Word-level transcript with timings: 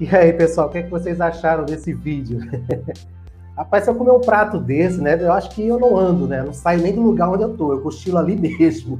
E 0.00 0.14
aí, 0.14 0.32
pessoal, 0.32 0.68
o 0.68 0.70
que, 0.70 0.78
é 0.78 0.82
que 0.82 0.90
vocês 0.90 1.20
acharam 1.20 1.64
desse 1.64 1.92
vídeo? 1.92 2.40
Rapaz, 3.56 3.84
se 3.84 3.90
eu 3.90 3.94
comer 3.94 4.10
um 4.10 4.20
prato 4.20 4.58
desse, 4.58 5.00
né? 5.00 5.16
Eu 5.20 5.32
acho 5.32 5.50
que 5.50 5.66
eu 5.66 5.78
não 5.78 5.96
ando, 5.96 6.26
né? 6.26 6.42
não 6.42 6.54
saio 6.54 6.82
nem 6.82 6.94
do 6.94 7.02
lugar 7.02 7.28
onde 7.28 7.42
eu 7.42 7.54
tô, 7.56 7.72
eu 7.72 7.80
cochilo 7.80 8.18
ali 8.18 8.34
mesmo. 8.40 8.98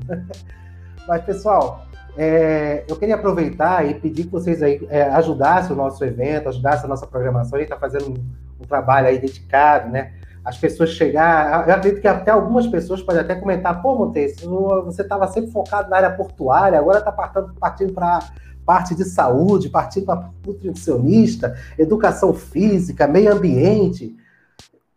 Mas, 1.08 1.24
pessoal, 1.24 1.86
é, 2.16 2.84
eu 2.86 2.96
queria 2.96 3.14
aproveitar 3.14 3.88
e 3.88 3.94
pedir 3.94 4.24
que 4.24 4.30
vocês 4.30 4.62
aí 4.62 4.86
é, 4.90 5.04
ajudassem 5.04 5.72
o 5.72 5.76
nosso 5.76 6.04
evento, 6.04 6.48
ajudassem 6.48 6.84
a 6.84 6.88
nossa 6.88 7.06
programação. 7.06 7.56
A 7.56 7.62
gente 7.62 7.72
está 7.72 7.80
fazendo 7.80 8.10
um, 8.10 8.14
um, 8.60 8.66
trabalho 8.66 9.08
aí 9.08 9.18
dedicado, 9.18 9.90
né? 9.90 10.12
As 10.44 10.58
pessoas 10.58 10.90
chegar. 10.90 11.66
Eu 11.66 11.74
acredito 11.74 12.02
que 12.02 12.08
até 12.08 12.30
algumas 12.30 12.66
pessoas 12.66 13.00
podem 13.00 13.22
até 13.22 13.34
comentar: 13.34 13.80
pô, 13.80 13.94
Montes, 13.94 14.42
você 14.84 15.02
estava 15.02 15.26
sempre 15.28 15.50
focado 15.50 15.88
na 15.88 15.96
área 15.96 16.10
portuária, 16.10 16.78
agora 16.78 16.98
está 16.98 17.12
partindo 17.12 17.92
para 17.94 18.20
parte 18.64 18.94
de 18.94 19.04
saúde, 19.04 19.68
partindo 19.68 20.06
para 20.06 20.30
nutricionista, 20.46 21.54
educação 21.78 22.32
física, 22.32 23.06
meio 23.06 23.32
ambiente. 23.32 24.16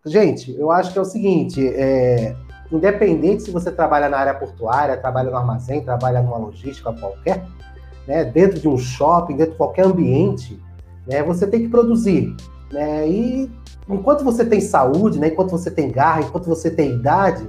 Gente, 0.05 0.55
eu 0.57 0.71
acho 0.71 0.93
que 0.93 0.99
é 0.99 1.01
o 1.01 1.05
seguinte: 1.05 1.67
é, 1.67 2.35
independente 2.71 3.43
se 3.43 3.51
você 3.51 3.71
trabalha 3.71 4.09
na 4.09 4.17
área 4.17 4.33
portuária, 4.33 4.97
trabalha 4.97 5.31
no 5.31 5.37
armazém, 5.37 5.81
trabalha 5.81 6.21
numa 6.21 6.37
logística 6.37 6.93
qualquer, 6.93 7.43
né, 8.07 8.23
dentro 8.23 8.59
de 8.59 8.67
um 8.67 8.77
shopping, 8.77 9.35
dentro 9.35 9.53
de 9.53 9.57
qualquer 9.57 9.85
ambiente, 9.85 10.61
né, 11.07 11.23
você 11.23 11.47
tem 11.47 11.61
que 11.61 11.69
produzir. 11.69 12.35
Né, 12.71 13.07
e 13.07 13.51
enquanto 13.89 14.23
você 14.23 14.45
tem 14.45 14.61
saúde, 14.61 15.19
né, 15.19 15.29
enquanto 15.29 15.51
você 15.51 15.71
tem 15.71 15.89
garra, 15.89 16.21
enquanto 16.21 16.45
você 16.45 16.69
tem 16.69 16.91
idade, 16.93 17.47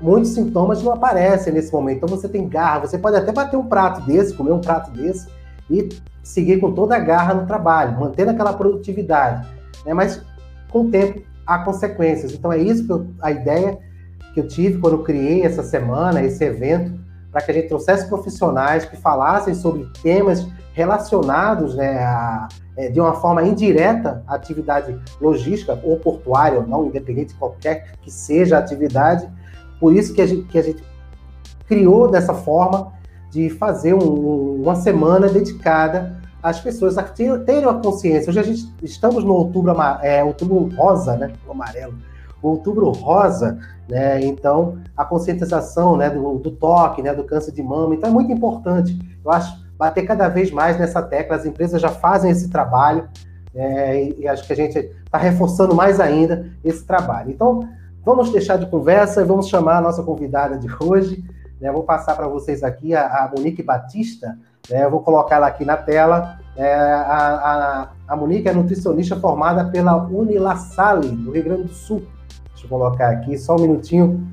muitos 0.00 0.30
sintomas 0.30 0.82
não 0.82 0.92
aparecem 0.92 1.52
nesse 1.52 1.72
momento. 1.72 1.98
Então 1.98 2.08
você 2.08 2.28
tem 2.28 2.48
garra, 2.48 2.80
você 2.86 2.96
pode 2.96 3.16
até 3.16 3.32
bater 3.32 3.56
um 3.56 3.66
prato 3.66 4.00
desse, 4.02 4.34
comer 4.34 4.52
um 4.52 4.60
prato 4.60 4.90
desse 4.92 5.26
e 5.70 5.88
seguir 6.22 6.60
com 6.60 6.72
toda 6.72 6.96
a 6.96 6.98
garra 6.98 7.34
no 7.34 7.46
trabalho, 7.46 7.98
mantendo 7.98 8.30
aquela 8.30 8.52
produtividade. 8.52 9.48
Né, 9.84 9.94
mas 9.94 10.22
com 10.70 10.82
o 10.82 10.90
tempo 10.90 11.22
há 11.46 11.58
consequências. 11.58 12.32
Então 12.32 12.52
é 12.52 12.58
isso 12.58 12.84
que 12.84 12.92
eu, 12.92 13.06
a 13.22 13.30
ideia 13.30 13.78
que 14.34 14.40
eu 14.40 14.46
tive 14.46 14.78
quando 14.78 14.94
eu 14.94 15.02
criei 15.02 15.42
essa 15.42 15.62
semana, 15.62 16.22
esse 16.22 16.44
evento, 16.44 16.98
para 17.32 17.40
que 17.40 17.50
a 17.50 17.54
gente 17.54 17.68
trouxesse 17.68 18.06
profissionais 18.08 18.84
que 18.84 18.96
falassem 18.96 19.54
sobre 19.54 19.86
temas 20.02 20.46
relacionados 20.72 21.74
né, 21.74 21.98
a, 21.98 22.48
é, 22.76 22.88
de 22.88 23.00
uma 23.00 23.14
forma 23.14 23.42
indireta 23.42 24.22
à 24.26 24.34
atividade 24.34 24.96
logística 25.20 25.78
ou 25.82 25.98
portuária, 25.98 26.58
ou 26.58 26.66
não, 26.66 26.86
independente 26.86 27.32
de 27.32 27.38
qualquer 27.38 27.92
que 28.02 28.10
seja 28.10 28.56
a 28.56 28.60
atividade. 28.60 29.28
Por 29.80 29.94
isso 29.94 30.14
que 30.14 30.22
a 30.22 30.26
gente, 30.26 30.42
que 30.44 30.58
a 30.58 30.62
gente 30.62 30.82
criou 31.66 32.10
dessa 32.10 32.34
forma 32.34 32.92
de 33.30 33.50
fazer 33.50 33.94
um, 33.94 34.62
uma 34.62 34.74
semana 34.74 35.28
dedicada 35.28 36.16
às 36.42 36.60
pessoas 36.60 36.96
a 36.96 37.02
terem 37.02 37.64
a 37.64 37.74
consciência. 37.74 38.30
Hoje 38.30 38.40
a 38.40 38.42
gente 38.42 38.72
estamos 38.82 39.24
no 39.24 39.34
outubro, 39.34 39.74
é, 40.02 40.22
outubro 40.22 40.68
rosa, 40.76 41.16
né? 41.16 41.32
O 41.46 41.52
amarelo. 41.52 41.94
Outubro 42.40 42.90
rosa, 42.90 43.58
né? 43.88 44.20
Então, 44.24 44.78
a 44.96 45.04
conscientização 45.04 45.96
né, 45.96 46.08
do, 46.08 46.38
do, 46.38 46.50
toque, 46.52 47.02
né, 47.02 47.12
do 47.12 47.24
câncer 47.24 47.52
de 47.52 47.62
mama, 47.62 47.94
então 47.94 48.10
é 48.10 48.12
muito 48.12 48.30
importante. 48.30 48.96
Eu 49.24 49.30
acho 49.30 49.66
bater 49.76 50.04
cada 50.04 50.28
vez 50.28 50.50
mais 50.50 50.78
nessa 50.78 51.00
tecla, 51.00 51.36
as 51.36 51.46
empresas 51.46 51.80
já 51.80 51.88
fazem 51.88 52.30
esse 52.30 52.48
trabalho, 52.48 53.08
é, 53.54 54.04
e, 54.04 54.20
e 54.20 54.28
acho 54.28 54.46
que 54.46 54.52
a 54.52 54.56
gente 54.56 54.78
está 54.78 55.18
reforçando 55.18 55.74
mais 55.74 56.00
ainda 56.00 56.46
esse 56.64 56.84
trabalho. 56.84 57.30
Então, 57.30 57.68
vamos 58.04 58.30
deixar 58.30 58.56
de 58.56 58.66
conversa 58.66 59.20
e 59.20 59.24
vamos 59.24 59.48
chamar 59.48 59.78
a 59.78 59.80
nossa 59.80 60.02
convidada 60.02 60.58
de 60.58 60.68
hoje. 60.80 61.24
Né? 61.60 61.70
Vou 61.72 61.82
passar 61.82 62.16
para 62.16 62.28
vocês 62.28 62.62
aqui 62.62 62.94
a, 62.94 63.06
a 63.06 63.30
Monique 63.34 63.62
Batista, 63.62 64.38
né? 64.70 64.84
eu 64.84 64.90
vou 64.90 65.00
colocar 65.00 65.36
ela 65.36 65.46
aqui 65.46 65.64
na 65.64 65.76
tela. 65.76 66.38
É, 66.56 66.74
a, 66.74 67.88
a, 68.08 68.12
a 68.12 68.16
Monique 68.16 68.48
é 68.48 68.52
nutricionista 68.52 69.16
formada 69.16 69.64
pela 69.66 69.96
Unilassale, 69.96 71.08
do 71.08 71.30
Rio 71.30 71.44
Grande 71.44 71.62
do 71.64 71.74
Sul. 71.74 72.02
Deixa 72.50 72.64
eu 72.64 72.68
colocar 72.68 73.10
aqui 73.10 73.38
só 73.38 73.54
um 73.56 73.60
minutinho. 73.60 74.28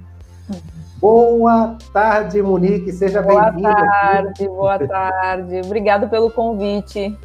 Boa 0.97 1.77
tarde, 1.93 2.41
Monique, 2.41 2.91
seja 2.91 3.21
bem-vinda. 3.21 3.69
Boa 3.69 3.75
tarde, 3.75 4.47
boa 4.47 4.79
tarde. 4.87 5.61
Obrigado 5.63 6.09
pelo 6.09 6.31
convite. 6.31 7.15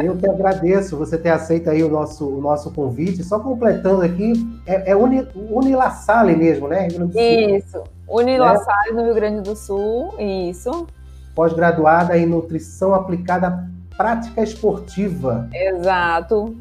Eu 0.00 0.16
que 0.16 0.28
agradeço 0.28 0.96
você 0.96 1.16
ter 1.16 1.30
aceito 1.30 1.70
aí 1.70 1.84
o 1.84 1.88
nosso, 1.88 2.26
o 2.26 2.40
nosso 2.40 2.72
convite. 2.72 3.22
Só 3.22 3.38
completando 3.38 4.02
aqui, 4.02 4.32
é, 4.66 4.90
é 4.90 4.96
Uni, 4.96 5.28
Unilassale 5.50 6.34
mesmo, 6.34 6.66
né? 6.66 6.88
Isso, 6.88 7.84
Unilassale 8.08 8.90
é. 8.90 8.92
no 8.92 9.04
Rio 9.04 9.14
Grande 9.14 9.42
do 9.42 9.54
Sul, 9.54 10.14
isso. 10.18 10.86
Pós-graduada 11.34 12.16
em 12.16 12.26
Nutrição 12.26 12.94
Aplicada 12.94 13.48
à 13.48 13.96
Prática 13.96 14.42
Esportiva. 14.42 15.48
Exato. 15.52 16.56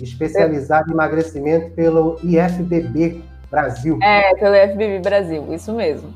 Especializada 0.00 0.88
em 0.88 0.92
emagrecimento 0.92 1.70
pelo 1.72 2.18
IFBB, 2.22 3.22
Brasil. 3.50 3.98
É, 4.02 4.34
pelo 4.34 4.54
FBB 4.54 5.00
Brasil, 5.00 5.52
isso 5.52 5.72
mesmo. 5.72 6.12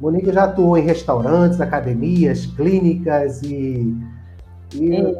Monique 0.00 0.32
já 0.32 0.44
atuou 0.44 0.78
em 0.78 0.82
restaurantes, 0.82 1.60
academias, 1.60 2.46
clínicas 2.46 3.42
e, 3.42 3.94
e 4.72 5.16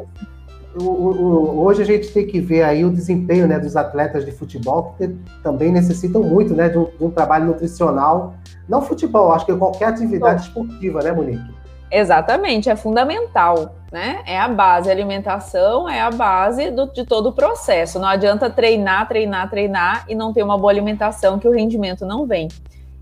o, 0.81 0.89
o, 0.89 1.65
hoje 1.65 1.81
a 1.81 1.85
gente 1.85 2.11
tem 2.11 2.25
que 2.25 2.39
ver 2.39 2.63
aí 2.63 2.83
o 2.85 2.89
desempenho 2.89 3.47
né, 3.47 3.59
dos 3.59 3.75
atletas 3.75 4.25
de 4.25 4.31
futebol, 4.31 4.95
que 4.97 5.07
também 5.43 5.71
necessitam 5.71 6.23
muito 6.23 6.53
né, 6.53 6.69
de, 6.69 6.77
um, 6.77 6.85
de 6.85 7.03
um 7.03 7.09
trabalho 7.09 7.45
nutricional. 7.45 8.33
Não 8.67 8.81
futebol, 8.81 9.31
acho 9.31 9.45
que 9.45 9.55
qualquer 9.55 9.89
atividade 9.89 10.43
esportiva, 10.43 11.01
né, 11.01 11.11
Monique? 11.11 11.59
Exatamente, 11.91 12.69
é 12.69 12.75
fundamental, 12.75 13.75
né? 13.91 14.21
É 14.25 14.39
a 14.39 14.47
base, 14.47 14.89
a 14.89 14.91
alimentação 14.91 15.89
é 15.89 15.99
a 15.99 16.11
base 16.11 16.69
do, 16.69 16.85
de 16.85 17.03
todo 17.03 17.29
o 17.29 17.33
processo. 17.33 17.97
Não 17.97 18.07
adianta 18.07 18.49
treinar, 18.49 19.07
treinar, 19.07 19.49
treinar 19.49 20.05
e 20.07 20.13
não 20.13 20.31
ter 20.31 20.43
uma 20.43 20.57
boa 20.57 20.71
alimentação 20.71 21.39
que 21.39 21.47
o 21.47 21.51
rendimento 21.51 22.05
não 22.05 22.27
vem. 22.27 22.47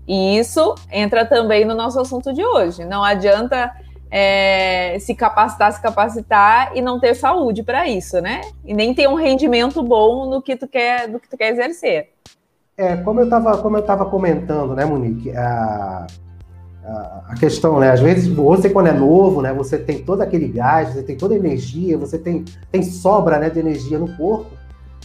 E 0.06 0.38
isso 0.38 0.74
entra 0.90 1.26
também 1.26 1.66
no 1.66 1.74
nosso 1.74 2.00
assunto 2.00 2.32
de 2.32 2.42
hoje. 2.42 2.86
Não 2.86 3.04
adianta 3.04 3.70
é, 4.10 4.98
se 5.00 5.14
capacitar, 5.14 5.72
se 5.72 5.82
capacitar 5.82 6.76
e 6.76 6.80
não 6.80 6.98
ter 6.98 7.14
saúde 7.14 7.62
para 7.62 7.88
isso, 7.88 8.20
né? 8.20 8.40
E 8.64 8.74
nem 8.74 8.94
ter 8.94 9.08
um 9.08 9.14
rendimento 9.14 9.82
bom 9.82 10.28
no 10.28 10.42
que 10.42 10.56
tu 10.56 10.66
quer, 10.66 11.08
do 11.08 11.20
que 11.20 11.28
tu 11.28 11.36
quer 11.36 11.52
exercer. 11.52 12.10
É, 12.76 12.96
como 12.96 13.20
eu 13.20 13.24
estava 13.24 13.58
como 13.58 13.76
eu 13.76 13.82
tava 13.82 14.06
comentando, 14.06 14.74
né, 14.74 14.84
Monique, 14.84 15.36
a 15.36 16.06
a 17.28 17.34
questão, 17.38 17.78
né? 17.78 17.90
Às 17.90 18.00
vezes 18.00 18.26
você 18.26 18.70
quando 18.70 18.88
é 18.88 18.92
novo, 18.92 19.42
né? 19.42 19.52
Você 19.52 19.78
tem 19.78 20.02
todo 20.02 20.22
aquele 20.22 20.48
gás, 20.48 20.94
você 20.94 21.02
tem 21.02 21.16
toda 21.16 21.34
a 21.34 21.36
energia, 21.36 21.98
você 21.98 22.18
tem, 22.18 22.44
tem 22.72 22.82
sobra, 22.82 23.38
né, 23.38 23.50
de 23.50 23.58
energia 23.58 23.98
no 23.98 24.16
corpo, 24.16 24.50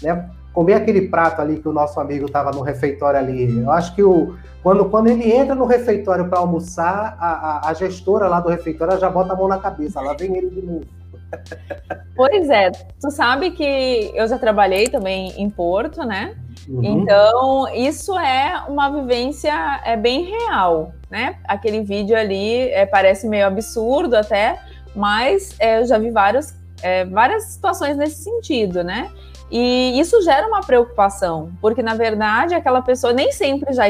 né? 0.02 0.30
Comer 0.54 0.76
aquele 0.76 1.08
prato 1.08 1.42
ali 1.42 1.58
que 1.58 1.68
o 1.68 1.74
nosso 1.74 2.00
amigo 2.00 2.28
estava 2.28 2.52
no 2.52 2.62
refeitório 2.62 3.20
ali. 3.20 3.60
Eu 3.60 3.72
acho 3.72 3.96
que 3.96 4.04
o, 4.04 4.36
quando, 4.62 4.86
quando 4.86 5.08
ele 5.08 5.30
entra 5.32 5.54
no 5.54 5.66
refeitório 5.66 6.30
para 6.30 6.40
almoçar, 6.40 7.18
a, 7.20 7.68
a, 7.68 7.70
a, 7.70 7.74
gestora 7.74 8.28
lá 8.30 8.40
do 8.40 8.50
refeitório 8.50 8.98
já 8.98 9.10
bota 9.10 9.34
a 9.34 9.36
mão 9.36 9.48
na 9.48 9.58
cabeça, 9.58 10.00
lá 10.00 10.14
vem 10.14 10.38
ele 10.38 10.50
de 10.50 10.62
novo. 10.62 10.86
Pois 12.16 12.48
é, 12.48 12.70
tu 13.02 13.10
sabe 13.10 13.50
que 13.52 14.12
eu 14.14 14.28
já 14.28 14.38
trabalhei 14.38 14.88
também 14.88 15.34
em 15.36 15.50
Porto, 15.50 16.04
né? 16.04 16.36
Uhum. 16.70 16.84
Então, 16.84 17.68
isso 17.74 18.18
é 18.18 18.64
uma 18.68 18.90
vivência 18.90 19.82
é 19.84 19.98
bem 19.98 20.26
real, 20.26 20.94
né? 21.10 21.38
Aquele 21.46 21.82
vídeo 21.82 22.16
ali 22.16 22.70
é, 22.70 22.86
parece 22.86 23.28
meio 23.28 23.48
absurdo 23.48 24.16
até, 24.16 24.60
mas 24.96 25.56
é, 25.60 25.80
eu 25.80 25.86
já 25.88 25.98
vi 25.98 26.12
várias, 26.12 26.56
é, 26.84 27.04
várias 27.06 27.46
situações 27.46 27.98
nesse 27.98 28.24
sentido, 28.24 28.84
né? 28.84 29.10
E 29.56 30.00
isso 30.00 30.20
gera 30.24 30.48
uma 30.48 30.62
preocupação, 30.62 31.52
porque 31.62 31.84
na 31.84 31.94
verdade 31.94 32.56
aquela 32.56 32.82
pessoa 32.82 33.14
nem 33.14 33.32
sempre 33.32 33.72
já 33.72 33.88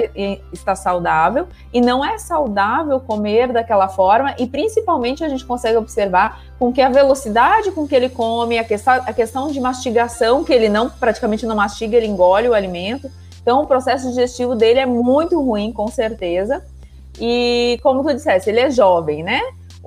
está 0.51 0.75
saudável 0.75 1.47
e 1.74 1.79
não 1.79 2.03
é 2.03 2.18
saudável 2.18 3.00
comer 3.00 3.53
daquela 3.53 3.88
forma, 3.88 4.35
e 4.38 4.46
principalmente 4.46 5.24
a 5.24 5.29
gente 5.29 5.46
consegue 5.46 5.77
observar 5.77 6.42
com 6.60 6.74
que 6.74 6.81
a 6.81 6.89
velocidade 6.89 7.71
com 7.71 7.88
que 7.88 7.95
ele 7.95 8.10
come, 8.10 8.60
a 8.60 8.63
questão, 8.65 8.94
a 8.94 9.13
questão 9.13 9.50
de 9.50 9.62
mastigação, 9.62 10.44
que 10.44 10.51
ele 10.51 10.68
não 10.68 10.89
praticamente 10.89 11.45
não 11.45 11.56
mastiga, 11.56 11.95
ele 11.95 12.07
engole 12.07 12.50
o 12.50 12.54
alimento. 12.54 13.10
Então 13.42 13.62
o 13.62 13.65
processo 13.65 14.10
digestivo 14.10 14.56
dele 14.56 14.81
é 14.81 14.86
muito 14.86 15.42
ruim, 15.42 15.71
com 15.71 15.88
certeza. 15.88 16.62
E 17.18 17.80
como 17.81 18.04
tu 18.04 18.13
disseste, 18.13 18.50
ele 18.50 18.60
é 18.60 18.69
jovem, 18.69 19.24
né? 19.24 19.39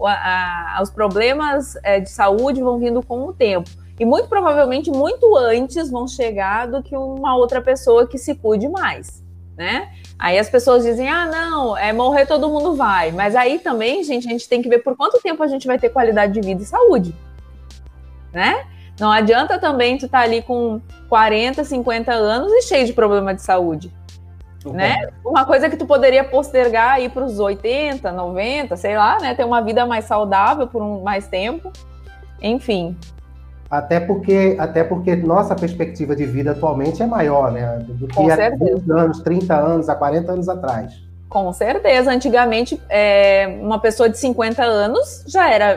A, 0.03 0.81
os 0.83 0.89
problemas 0.89 1.77
é, 1.83 2.01
de 2.01 2.09
saúde 2.09 2.63
vão 2.63 2.79
vindo 2.79 3.03
com 3.03 3.27
o 3.27 3.33
tempo. 3.35 3.69
E 3.99 4.05
muito 4.05 4.29
provavelmente 4.29 4.91
muito 4.91 5.37
antes 5.37 5.91
vão 5.91 6.07
chegar 6.07 6.67
do 6.67 6.83
que 6.83 6.97
uma 6.97 7.37
outra 7.37 7.63
pessoa 7.63 8.07
que 8.07 8.19
se 8.19 8.35
cuide 8.35 8.69
mais, 8.69 9.25
né? 9.57 9.91
Aí 10.19 10.39
as 10.39 10.51
pessoas 10.51 10.85
dizem: 10.85 11.09
"Ah, 11.09 11.27
não, 11.27 11.77
é 11.77 11.93
morrer 11.93 12.27
todo 12.27 12.49
mundo 12.49 12.75
vai". 12.75 13.11
Mas 13.11 13.35
aí 13.35 13.59
também, 13.59 14.05
gente, 14.05 14.27
a 14.27 14.31
gente 14.31 14.49
tem 14.49 14.61
que 14.61 14.69
ver 14.69 14.81
por 14.81 14.97
quanto 14.97 15.21
tempo 15.23 15.43
a 15.43 15.49
gente 15.49 15.67
vai 15.67 15.79
ter 15.79 15.89
qualidade 15.89 16.33
de 16.35 16.41
vida 16.41 16.63
e 16.63 16.67
saúde. 16.67 17.15
Né? 18.33 18.67
Não 19.01 19.11
adianta 19.11 19.59
também 19.59 19.97
tu 19.97 20.07
estar 20.07 20.19
tá 20.19 20.25
ali 20.25 20.43
com 20.43 20.81
40, 21.09 21.65
50 21.65 22.13
anos 22.13 22.53
e 22.53 22.63
cheio 22.63 22.87
de 22.87 22.93
problema 22.93 23.35
de 23.35 23.43
saúde. 23.43 23.93
Né? 24.65 25.11
Uma 25.25 25.45
coisa 25.45 25.71
que 25.71 25.77
tu 25.77 25.87
poderia 25.87 26.25
postergar 26.25 26.95
aí 26.95 27.09
para 27.09 27.25
os 27.25 27.39
80, 27.39 28.11
90, 28.11 28.77
sei 28.77 28.97
lá, 28.97 29.17
né? 29.21 29.33
Ter 29.33 29.45
uma 29.45 29.63
vida 29.63 29.87
mais 29.87 30.07
saudável 30.07 30.67
por 30.67 30.83
um 30.83 31.03
mais 31.03 31.29
tempo. 31.29 31.71
Enfim, 32.43 32.97
Até 33.71 33.99
porque, 33.99 34.57
até 34.59 34.85
porque 34.85 35.17
nossa 35.17 35.55
perspectiva 35.55 36.15
de 36.15 36.25
vida 36.25 36.53
atualmente 36.53 37.03
é 37.03 37.07
maior, 37.07 37.51
né? 37.51 37.79
Do 37.81 38.07
que 38.07 38.31
há 38.31 38.51
20 38.51 38.91
anos, 38.91 39.21
30 39.21 39.55
anos, 39.55 39.89
há 39.89 39.95
40 39.95 40.33
anos 40.33 40.49
atrás. 40.49 40.95
Com 41.29 41.53
certeza. 41.53 42.13
Antigamente, 42.13 42.81
é, 42.89 43.59
uma 43.61 43.81
pessoa 43.81 44.09
de 44.09 44.19
50 44.19 44.63
anos 44.63 45.25
já 45.27 45.51
era 45.51 45.77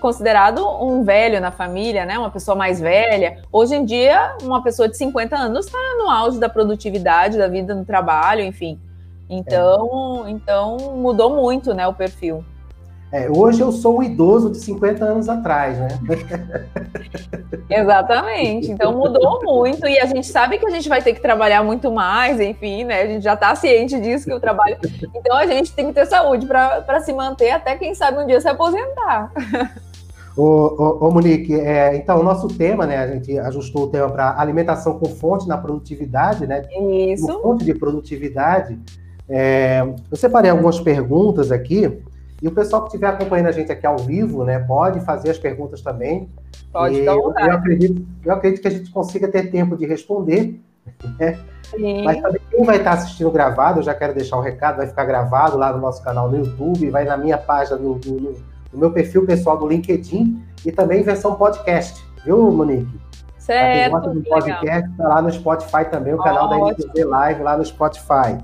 considerado 0.00 0.66
um 0.82 1.04
velho 1.04 1.40
na 1.40 1.50
família, 1.50 2.04
né? 2.04 2.18
Uma 2.18 2.30
pessoa 2.30 2.56
mais 2.56 2.80
velha. 2.80 3.38
Hoje 3.52 3.74
em 3.74 3.84
dia, 3.84 4.36
uma 4.42 4.62
pessoa 4.62 4.88
de 4.88 4.96
50 4.96 5.36
anos 5.36 5.66
está 5.66 5.78
no 5.98 6.08
auge 6.08 6.38
da 6.38 6.48
produtividade, 6.48 7.36
da 7.38 7.48
vida 7.48 7.74
no 7.74 7.84
trabalho, 7.84 8.42
enfim. 8.42 8.78
Então, 9.28 10.24
é. 10.26 10.30
então 10.30 10.76
mudou 10.96 11.30
muito, 11.30 11.74
né, 11.74 11.86
o 11.86 11.92
perfil. 11.92 12.44
É, 13.16 13.30
hoje 13.30 13.62
eu 13.62 13.72
sou 13.72 14.00
um 14.00 14.02
idoso 14.02 14.50
de 14.50 14.58
50 14.58 15.02
anos 15.02 15.26
atrás, 15.26 15.78
né? 15.78 15.88
Exatamente. 17.70 18.70
Então 18.70 18.92
mudou 18.92 19.42
muito 19.42 19.88
e 19.88 19.98
a 19.98 20.04
gente 20.04 20.26
sabe 20.26 20.58
que 20.58 20.66
a 20.66 20.70
gente 20.70 20.86
vai 20.86 21.00
ter 21.00 21.14
que 21.14 21.22
trabalhar 21.22 21.62
muito 21.62 21.90
mais, 21.90 22.38
enfim, 22.38 22.84
né? 22.84 23.00
A 23.00 23.06
gente 23.06 23.22
já 23.22 23.32
está 23.32 23.54
ciente 23.54 23.98
disso 23.98 24.26
que 24.26 24.34
o 24.34 24.38
trabalho. 24.40 24.76
Então 25.14 25.34
a 25.34 25.46
gente 25.46 25.72
tem 25.72 25.86
que 25.86 25.94
ter 25.94 26.04
saúde 26.04 26.44
para 26.44 27.00
se 27.00 27.10
manter 27.14 27.52
até 27.52 27.74
quem 27.76 27.94
sabe 27.94 28.22
um 28.22 28.26
dia 28.26 28.38
se 28.38 28.48
aposentar. 28.48 29.32
Ô, 30.36 30.42
ô, 30.42 31.06
ô 31.06 31.10
Monique, 31.10 31.54
é, 31.54 31.96
então 31.96 32.20
o 32.20 32.22
nosso 32.22 32.48
tema, 32.48 32.84
né? 32.84 32.98
A 32.98 33.06
gente 33.06 33.38
ajustou 33.38 33.84
o 33.84 33.86
tema 33.86 34.10
para 34.10 34.38
alimentação 34.38 34.98
com 34.98 35.06
fonte 35.06 35.48
na 35.48 35.56
produtividade, 35.56 36.46
né? 36.46 36.62
Isso. 37.08 37.26
Com 37.26 37.40
fonte 37.40 37.64
de 37.64 37.72
produtividade. 37.72 38.78
É, 39.26 39.82
eu 40.10 40.16
separei 40.18 40.50
algumas 40.50 40.78
perguntas 40.78 41.50
aqui. 41.50 41.98
E 42.42 42.48
o 42.48 42.52
pessoal 42.52 42.82
que 42.82 42.88
estiver 42.88 43.08
acompanhando 43.08 43.46
a 43.46 43.52
gente 43.52 43.72
aqui 43.72 43.86
ao 43.86 43.96
vivo, 43.98 44.44
né, 44.44 44.58
pode 44.58 45.00
fazer 45.00 45.30
as 45.30 45.38
perguntas 45.38 45.80
também. 45.80 46.28
Pode 46.72 47.04
dar 47.04 47.12
eu, 47.12 47.32
eu 47.36 47.52
acredito, 47.52 48.06
eu 48.24 48.32
acredito 48.32 48.60
que 48.60 48.68
a 48.68 48.70
gente 48.70 48.90
consiga 48.90 49.28
ter 49.28 49.50
tempo 49.50 49.76
de 49.76 49.86
responder. 49.86 50.60
Né? 51.18 51.38
Mas 52.04 52.20
também 52.20 52.40
quem 52.50 52.64
vai 52.64 52.76
estar 52.76 52.92
assistindo 52.92 53.30
gravado, 53.30 53.80
eu 53.80 53.82
já 53.82 53.94
quero 53.94 54.14
deixar 54.14 54.36
o 54.36 54.40
um 54.40 54.42
recado, 54.42 54.76
vai 54.76 54.86
ficar 54.86 55.04
gravado 55.04 55.56
lá 55.56 55.72
no 55.72 55.80
nosso 55.80 56.02
canal 56.02 56.30
no 56.30 56.36
YouTube, 56.36 56.90
vai 56.90 57.04
na 57.04 57.16
minha 57.16 57.38
página, 57.38 57.76
no, 57.76 57.98
no, 58.04 58.34
no 58.72 58.78
meu 58.78 58.92
perfil 58.92 59.26
pessoal 59.26 59.58
do 59.58 59.66
LinkedIn 59.66 60.42
e 60.64 60.70
também 60.70 61.02
versão 61.02 61.34
podcast, 61.34 62.04
viu, 62.24 62.50
Monique? 62.50 63.00
Certo. 63.38 64.00
Quem 64.00 64.14
do 64.14 64.22
podcast, 64.28 64.90
tá 64.96 65.08
lá 65.08 65.22
no 65.22 65.32
Spotify 65.32 65.84
também, 65.90 66.14
o 66.14 66.18
canal 66.18 66.48
Ótimo. 66.50 66.66
da 66.66 66.72
NTZ 66.72 67.04
Live 67.04 67.42
lá 67.42 67.56
no 67.56 67.64
Spotify. 67.64 68.38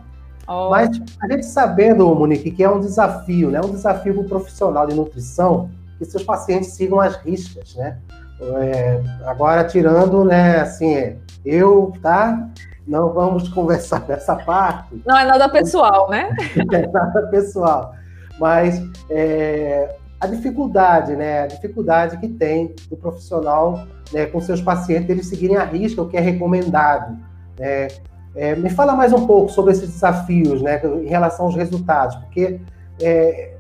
Mas 0.47 1.01
a 1.21 1.29
gente 1.29 1.47
sabendo, 1.47 2.15
Monique, 2.15 2.51
que 2.51 2.63
é 2.63 2.71
um 2.71 2.81
desafio, 2.81 3.51
né? 3.51 3.61
Um 3.61 3.71
desafio 3.71 4.15
para 4.15 4.23
o 4.23 4.29
profissional 4.29 4.87
de 4.87 4.95
nutrição 4.95 5.71
que 5.99 6.05
seus 6.05 6.25
pacientes 6.25 6.73
sigam 6.73 7.01
as 7.01 7.17
riscas, 7.17 7.75
né? 7.77 7.99
É, 8.41 9.01
agora, 9.25 9.65
tirando, 9.65 10.25
né, 10.25 10.61
assim, 10.61 11.17
eu, 11.45 11.93
tá? 12.03 12.49
Não 12.87 13.13
vamos 13.13 13.49
conversar 13.51 14.05
nessa 14.09 14.35
parte. 14.35 15.01
Não 15.07 15.17
é 15.17 15.25
nada 15.25 15.49
pessoal, 15.49 16.11
né? 16.11 16.35
é 16.73 16.87
nada 16.89 17.27
pessoal. 17.29 17.95
Mas 18.41 18.83
é, 19.09 19.97
a 20.21 20.27
dificuldade, 20.27 21.15
né? 21.15 21.43
A 21.43 21.47
dificuldade 21.47 22.17
que 22.19 22.29
tem 22.29 22.75
o 22.91 22.97
profissional 22.97 23.87
né, 24.13 24.27
com 24.27 24.41
seus 24.41 24.61
pacientes, 24.61 25.09
eles 25.09 25.27
seguirem 25.27 25.57
a 25.57 25.65
risca, 25.65 26.03
o 26.03 26.09
que 26.09 26.17
é 26.17 26.21
recomendado. 26.21 27.17
Né? 27.59 27.89
É, 28.35 28.55
me 28.55 28.71
fala 28.71 28.95
mais 28.95 29.13
um 29.13 29.27
pouco 29.27 29.51
sobre 29.51 29.73
esses 29.73 29.91
desafios, 29.91 30.63
né, 30.63 30.81
em 30.85 31.09
relação 31.09 31.47
aos 31.47 31.55
resultados, 31.55 32.17
porque 32.17 32.61
é, 33.01 33.55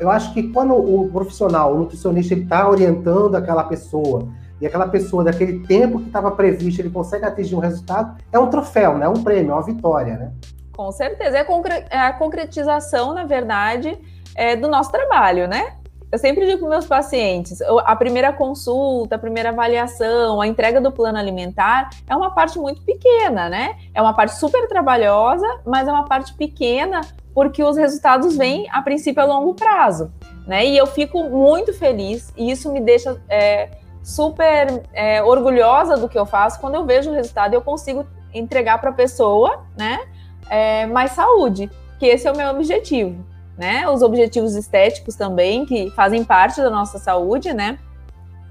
eu 0.00 0.10
acho 0.10 0.34
que 0.34 0.52
quando 0.52 0.74
o 0.74 1.08
profissional, 1.10 1.74
o 1.74 1.78
nutricionista, 1.78 2.34
ele 2.34 2.42
está 2.42 2.68
orientando 2.68 3.34
aquela 3.36 3.64
pessoa 3.64 4.28
e 4.60 4.66
aquela 4.66 4.88
pessoa 4.88 5.22
daquele 5.22 5.60
tempo 5.66 6.00
que 6.00 6.06
estava 6.06 6.30
previsto, 6.30 6.80
ele 6.80 6.90
consegue 6.90 7.24
atingir 7.24 7.54
um 7.54 7.60
resultado, 7.60 8.16
é 8.32 8.38
um 8.38 8.48
troféu, 8.48 8.98
né, 8.98 9.06
é 9.06 9.08
um 9.08 9.22
prêmio, 9.22 9.52
é 9.52 9.54
uma 9.54 9.62
vitória, 9.62 10.16
né? 10.16 10.32
Com 10.76 10.90
certeza, 10.92 11.38
é, 11.38 11.46
é 11.90 11.98
a 11.98 12.12
concretização, 12.12 13.14
na 13.14 13.24
verdade, 13.24 13.98
é, 14.34 14.56
do 14.56 14.68
nosso 14.68 14.90
trabalho, 14.90 15.48
né? 15.48 15.76
Eu 16.10 16.18
sempre 16.18 16.46
digo 16.46 16.60
para 16.60 16.68
meus 16.68 16.86
pacientes, 16.86 17.60
a 17.60 17.96
primeira 17.96 18.32
consulta, 18.32 19.16
a 19.16 19.18
primeira 19.18 19.48
avaliação, 19.48 20.40
a 20.40 20.46
entrega 20.46 20.80
do 20.80 20.92
plano 20.92 21.18
alimentar 21.18 21.90
é 22.08 22.14
uma 22.14 22.30
parte 22.30 22.58
muito 22.60 22.80
pequena, 22.82 23.48
né? 23.48 23.76
É 23.92 24.00
uma 24.00 24.14
parte 24.14 24.36
super 24.36 24.68
trabalhosa, 24.68 25.46
mas 25.66 25.88
é 25.88 25.90
uma 25.90 26.04
parte 26.04 26.32
pequena 26.34 27.00
porque 27.34 27.62
os 27.62 27.76
resultados 27.76 28.36
vêm 28.36 28.68
a 28.70 28.80
princípio 28.82 29.20
a 29.20 29.26
longo 29.26 29.54
prazo, 29.54 30.12
né? 30.46 30.64
E 30.64 30.76
eu 30.76 30.86
fico 30.86 31.24
muito 31.24 31.74
feliz 31.74 32.32
e 32.36 32.52
isso 32.52 32.72
me 32.72 32.80
deixa 32.80 33.20
é, 33.28 33.70
super 34.00 34.84
é, 34.94 35.20
orgulhosa 35.24 35.96
do 35.96 36.08
que 36.08 36.16
eu 36.16 36.24
faço 36.24 36.60
quando 36.60 36.76
eu 36.76 36.86
vejo 36.86 37.10
o 37.10 37.14
resultado 37.14 37.52
e 37.52 37.56
eu 37.56 37.62
consigo 37.62 38.06
entregar 38.32 38.80
para 38.80 38.90
a 38.90 38.94
pessoa, 38.94 39.64
né? 39.76 40.06
É, 40.48 40.86
mais 40.86 41.10
saúde, 41.10 41.68
que 41.98 42.06
esse 42.06 42.28
é 42.28 42.32
o 42.32 42.36
meu 42.36 42.48
objetivo 42.50 43.35
né? 43.56 43.88
Os 43.88 44.02
objetivos 44.02 44.54
estéticos 44.54 45.14
também, 45.14 45.64
que 45.64 45.90
fazem 45.90 46.22
parte 46.24 46.60
da 46.60 46.70
nossa 46.70 46.98
saúde, 46.98 47.52
né? 47.52 47.78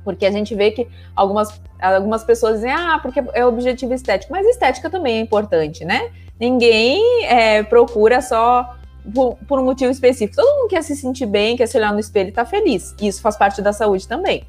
Porque 0.03 0.25
a 0.25 0.31
gente 0.31 0.53
vê 0.53 0.71
que 0.71 0.87
algumas, 1.15 1.61
algumas 1.81 2.23
pessoas 2.23 2.55
dizem, 2.55 2.71
ah, 2.71 2.99
porque 3.01 3.23
é 3.33 3.45
objetivo 3.45 3.93
estético, 3.93 4.31
mas 4.31 4.45
estética 4.45 4.89
também 4.89 5.17
é 5.17 5.21
importante, 5.21 5.83
né? 5.83 6.11
Ninguém 6.39 7.25
é, 7.25 7.63
procura 7.63 8.21
só 8.21 8.75
por, 9.13 9.35
por, 9.47 9.59
um 9.59 9.65
motivo 9.65 9.91
específico. 9.91 10.35
Todo 10.35 10.59
mundo 10.59 10.69
quer 10.69 10.83
se 10.83 10.95
sentir 10.95 11.25
bem, 11.25 11.55
quer 11.55 11.67
se 11.67 11.77
olhar 11.77 11.93
no 11.93 11.99
espelho 11.99 12.29
e 12.29 12.31
tá 12.31 12.45
feliz. 12.45 12.93
Isso 13.01 13.21
faz 13.21 13.37
parte 13.37 13.61
da 13.61 13.71
saúde 13.71 14.07
também. 14.07 14.45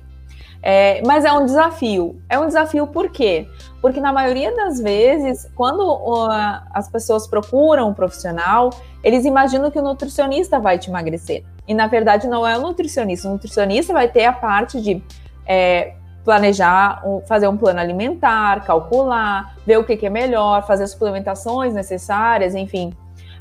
É, 0.68 1.00
mas 1.06 1.24
é 1.24 1.32
um 1.32 1.46
desafio. 1.46 2.20
É 2.28 2.36
um 2.36 2.48
desafio 2.48 2.88
por 2.88 3.08
quê? 3.08 3.46
Porque 3.80 4.00
na 4.00 4.12
maioria 4.12 4.52
das 4.52 4.80
vezes, 4.80 5.48
quando 5.54 5.78
uh, 5.80 6.28
as 6.74 6.88
pessoas 6.88 7.24
procuram 7.28 7.90
um 7.90 7.94
profissional, 7.94 8.70
eles 9.04 9.24
imaginam 9.24 9.70
que 9.70 9.78
o 9.78 9.82
nutricionista 9.82 10.58
vai 10.58 10.76
te 10.76 10.90
emagrecer. 10.90 11.44
E 11.68 11.72
na 11.72 11.86
verdade 11.86 12.26
não 12.26 12.44
é 12.44 12.58
o 12.58 12.60
nutricionista. 12.60 13.28
O 13.28 13.30
nutricionista 13.34 13.92
vai 13.92 14.08
ter 14.08 14.24
a 14.24 14.32
parte 14.32 14.80
de 14.80 15.00
é, 15.46 15.94
planejar, 16.24 17.00
fazer 17.28 17.46
um 17.46 17.56
plano 17.56 17.78
alimentar, 17.78 18.64
calcular, 18.64 19.54
ver 19.64 19.78
o 19.78 19.84
que, 19.84 19.96
que 19.96 20.06
é 20.06 20.10
melhor, 20.10 20.66
fazer 20.66 20.82
as 20.82 20.90
suplementações 20.90 21.74
necessárias, 21.74 22.56
enfim. 22.56 22.92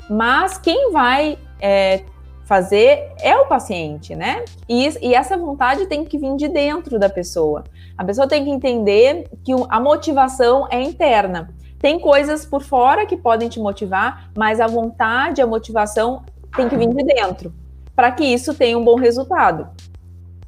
Mas 0.08 0.58
quem 0.58 0.92
vai 0.92 1.36
é, 1.60 2.04
fazer 2.46 3.12
é 3.20 3.36
o 3.36 3.46
paciente, 3.46 4.14
né? 4.14 4.44
E, 4.68 4.88
e, 5.02 5.14
essa 5.14 5.36
vontade 5.36 5.86
tem 5.86 6.04
que 6.04 6.16
vir 6.16 6.36
de 6.36 6.46
dentro 6.46 6.96
da 6.96 7.08
pessoa. 7.08 7.64
A 7.98 8.04
pessoa 8.04 8.28
tem 8.28 8.44
que 8.44 8.50
entender 8.50 9.28
que 9.44 9.52
a 9.68 9.80
motivação 9.80 10.66
é 10.70 10.80
interna. 10.80 11.50
Tem 11.80 11.98
coisas 11.98 12.46
por 12.46 12.62
fora 12.62 13.04
que 13.04 13.16
podem 13.16 13.48
te 13.48 13.58
motivar, 13.58 14.30
mas 14.36 14.60
a 14.60 14.66
vontade, 14.68 15.42
a 15.42 15.46
motivação 15.46 16.22
tem 16.56 16.68
que 16.68 16.76
vir 16.76 16.88
de 16.88 17.02
dentro, 17.02 17.52
para 17.96 18.12
que 18.12 18.24
isso 18.24 18.54
tenha 18.54 18.78
um 18.78 18.84
bom 18.84 18.94
resultado. 18.94 19.68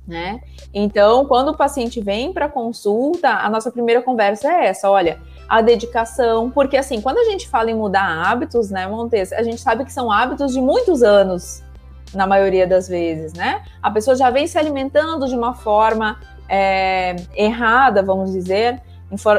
Né? 0.07 0.41
Então, 0.73 1.27
quando 1.27 1.49
o 1.49 1.57
paciente 1.57 2.01
vem 2.01 2.33
para 2.33 2.49
consulta, 2.49 3.29
a 3.29 3.51
nossa 3.51 3.73
primeira 3.73 4.01
conversa 4.01 4.49
é 4.49 4.67
essa: 4.67 4.89
olha, 4.89 5.19
a 5.49 5.61
dedicação, 5.61 6.49
porque 6.49 6.77
assim, 6.77 7.01
quando 7.01 7.19
a 7.19 7.25
gente 7.25 7.49
fala 7.49 7.71
em 7.71 7.75
mudar 7.75 8.25
hábitos, 8.25 8.71
né, 8.71 8.87
Montes, 8.87 9.33
a 9.33 9.43
gente 9.43 9.61
sabe 9.61 9.85
que 9.85 9.93
são 9.93 10.11
hábitos 10.11 10.53
de 10.53 10.61
muitos 10.61 11.03
anos 11.03 11.67
na 12.15 12.27
maioria 12.27 12.67
das 12.67 12.89
vezes, 12.89 13.33
né? 13.33 13.63
A 13.83 13.91
pessoa 13.91 14.17
já 14.17 14.31
vem 14.31 14.47
se 14.47 14.59
alimentando 14.59 15.27
de 15.27 15.35
uma 15.35 15.55
forma 15.55 16.19
é, 16.49 17.17
errada, 17.35 18.03
vamos 18.03 18.33
dizer, 18.33 18.81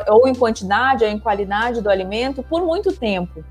ou 0.08 0.28
em 0.28 0.36
quantidade 0.36 1.04
ou 1.04 1.10
em 1.10 1.20
qualidade 1.20 1.82
do 1.82 1.90
alimento 1.90 2.44
por 2.44 2.64
muito 2.64 2.92
tempo. 2.92 3.44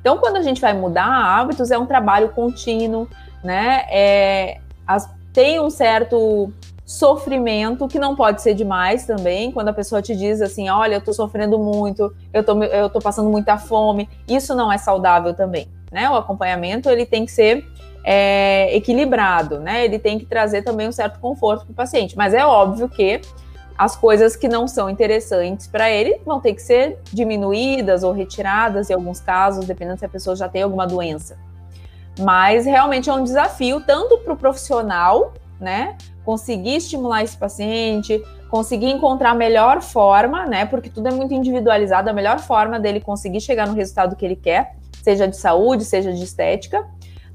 Então, 0.00 0.18
quando 0.18 0.36
a 0.36 0.42
gente 0.42 0.60
vai 0.60 0.72
mudar 0.72 1.06
hábitos, 1.06 1.70
é 1.70 1.78
um 1.78 1.86
trabalho 1.86 2.28
contínuo, 2.30 3.08
né? 3.42 3.84
É, 3.90 4.60
as, 4.86 5.10
tem 5.32 5.60
um 5.60 5.68
certo 5.68 6.52
sofrimento 6.84 7.88
que 7.88 7.98
não 7.98 8.14
pode 8.14 8.40
ser 8.40 8.54
demais 8.54 9.04
também, 9.04 9.50
quando 9.50 9.68
a 9.68 9.72
pessoa 9.72 10.00
te 10.00 10.14
diz 10.14 10.40
assim, 10.40 10.68
olha, 10.68 10.94
eu 10.94 11.00
tô 11.00 11.12
sofrendo 11.12 11.58
muito, 11.58 12.14
eu 12.32 12.44
tô, 12.44 12.62
eu 12.62 12.88
tô 12.88 13.00
passando 13.00 13.28
muita 13.28 13.58
fome, 13.58 14.08
isso 14.28 14.54
não 14.54 14.72
é 14.72 14.78
saudável 14.78 15.34
também, 15.34 15.66
né? 15.90 16.08
O 16.08 16.14
acompanhamento, 16.14 16.88
ele 16.88 17.04
tem 17.04 17.26
que 17.26 17.32
ser 17.32 17.66
é, 18.08 18.74
equilibrado, 18.76 19.58
né? 19.58 19.84
Ele 19.84 19.98
tem 19.98 20.16
que 20.16 20.24
trazer 20.24 20.62
também 20.62 20.86
um 20.86 20.92
certo 20.92 21.18
conforto 21.18 21.64
para 21.64 21.72
o 21.72 21.74
paciente. 21.74 22.16
Mas 22.16 22.32
é 22.32 22.46
óbvio 22.46 22.88
que 22.88 23.20
as 23.76 23.96
coisas 23.96 24.36
que 24.36 24.46
não 24.46 24.68
são 24.68 24.88
interessantes 24.88 25.66
para 25.66 25.90
ele 25.90 26.20
vão 26.24 26.40
ter 26.40 26.54
que 26.54 26.62
ser 26.62 26.98
diminuídas 27.12 28.04
ou 28.04 28.12
retiradas 28.12 28.88
em 28.88 28.94
alguns 28.94 29.18
casos, 29.18 29.66
dependendo 29.66 29.98
se 29.98 30.06
a 30.06 30.08
pessoa 30.08 30.36
já 30.36 30.48
tem 30.48 30.62
alguma 30.62 30.86
doença. 30.86 31.36
Mas 32.20 32.64
realmente 32.64 33.10
é 33.10 33.12
um 33.12 33.24
desafio 33.24 33.80
tanto 33.80 34.18
para 34.18 34.32
o 34.32 34.36
profissional, 34.36 35.34
né? 35.60 35.98
Conseguir 36.24 36.76
estimular 36.76 37.24
esse 37.24 37.36
paciente, 37.36 38.22
conseguir 38.48 38.88
encontrar 38.88 39.30
a 39.30 39.34
melhor 39.34 39.82
forma, 39.82 40.46
né? 40.46 40.64
Porque 40.64 40.88
tudo 40.88 41.08
é 41.08 41.10
muito 41.10 41.34
individualizado, 41.34 42.08
a 42.08 42.12
melhor 42.12 42.38
forma 42.38 42.78
dele 42.78 43.00
conseguir 43.00 43.40
chegar 43.40 43.66
no 43.66 43.74
resultado 43.74 44.14
que 44.14 44.24
ele 44.24 44.36
quer, 44.36 44.76
seja 45.02 45.26
de 45.26 45.36
saúde, 45.36 45.84
seja 45.84 46.12
de 46.12 46.22
estética. 46.22 46.86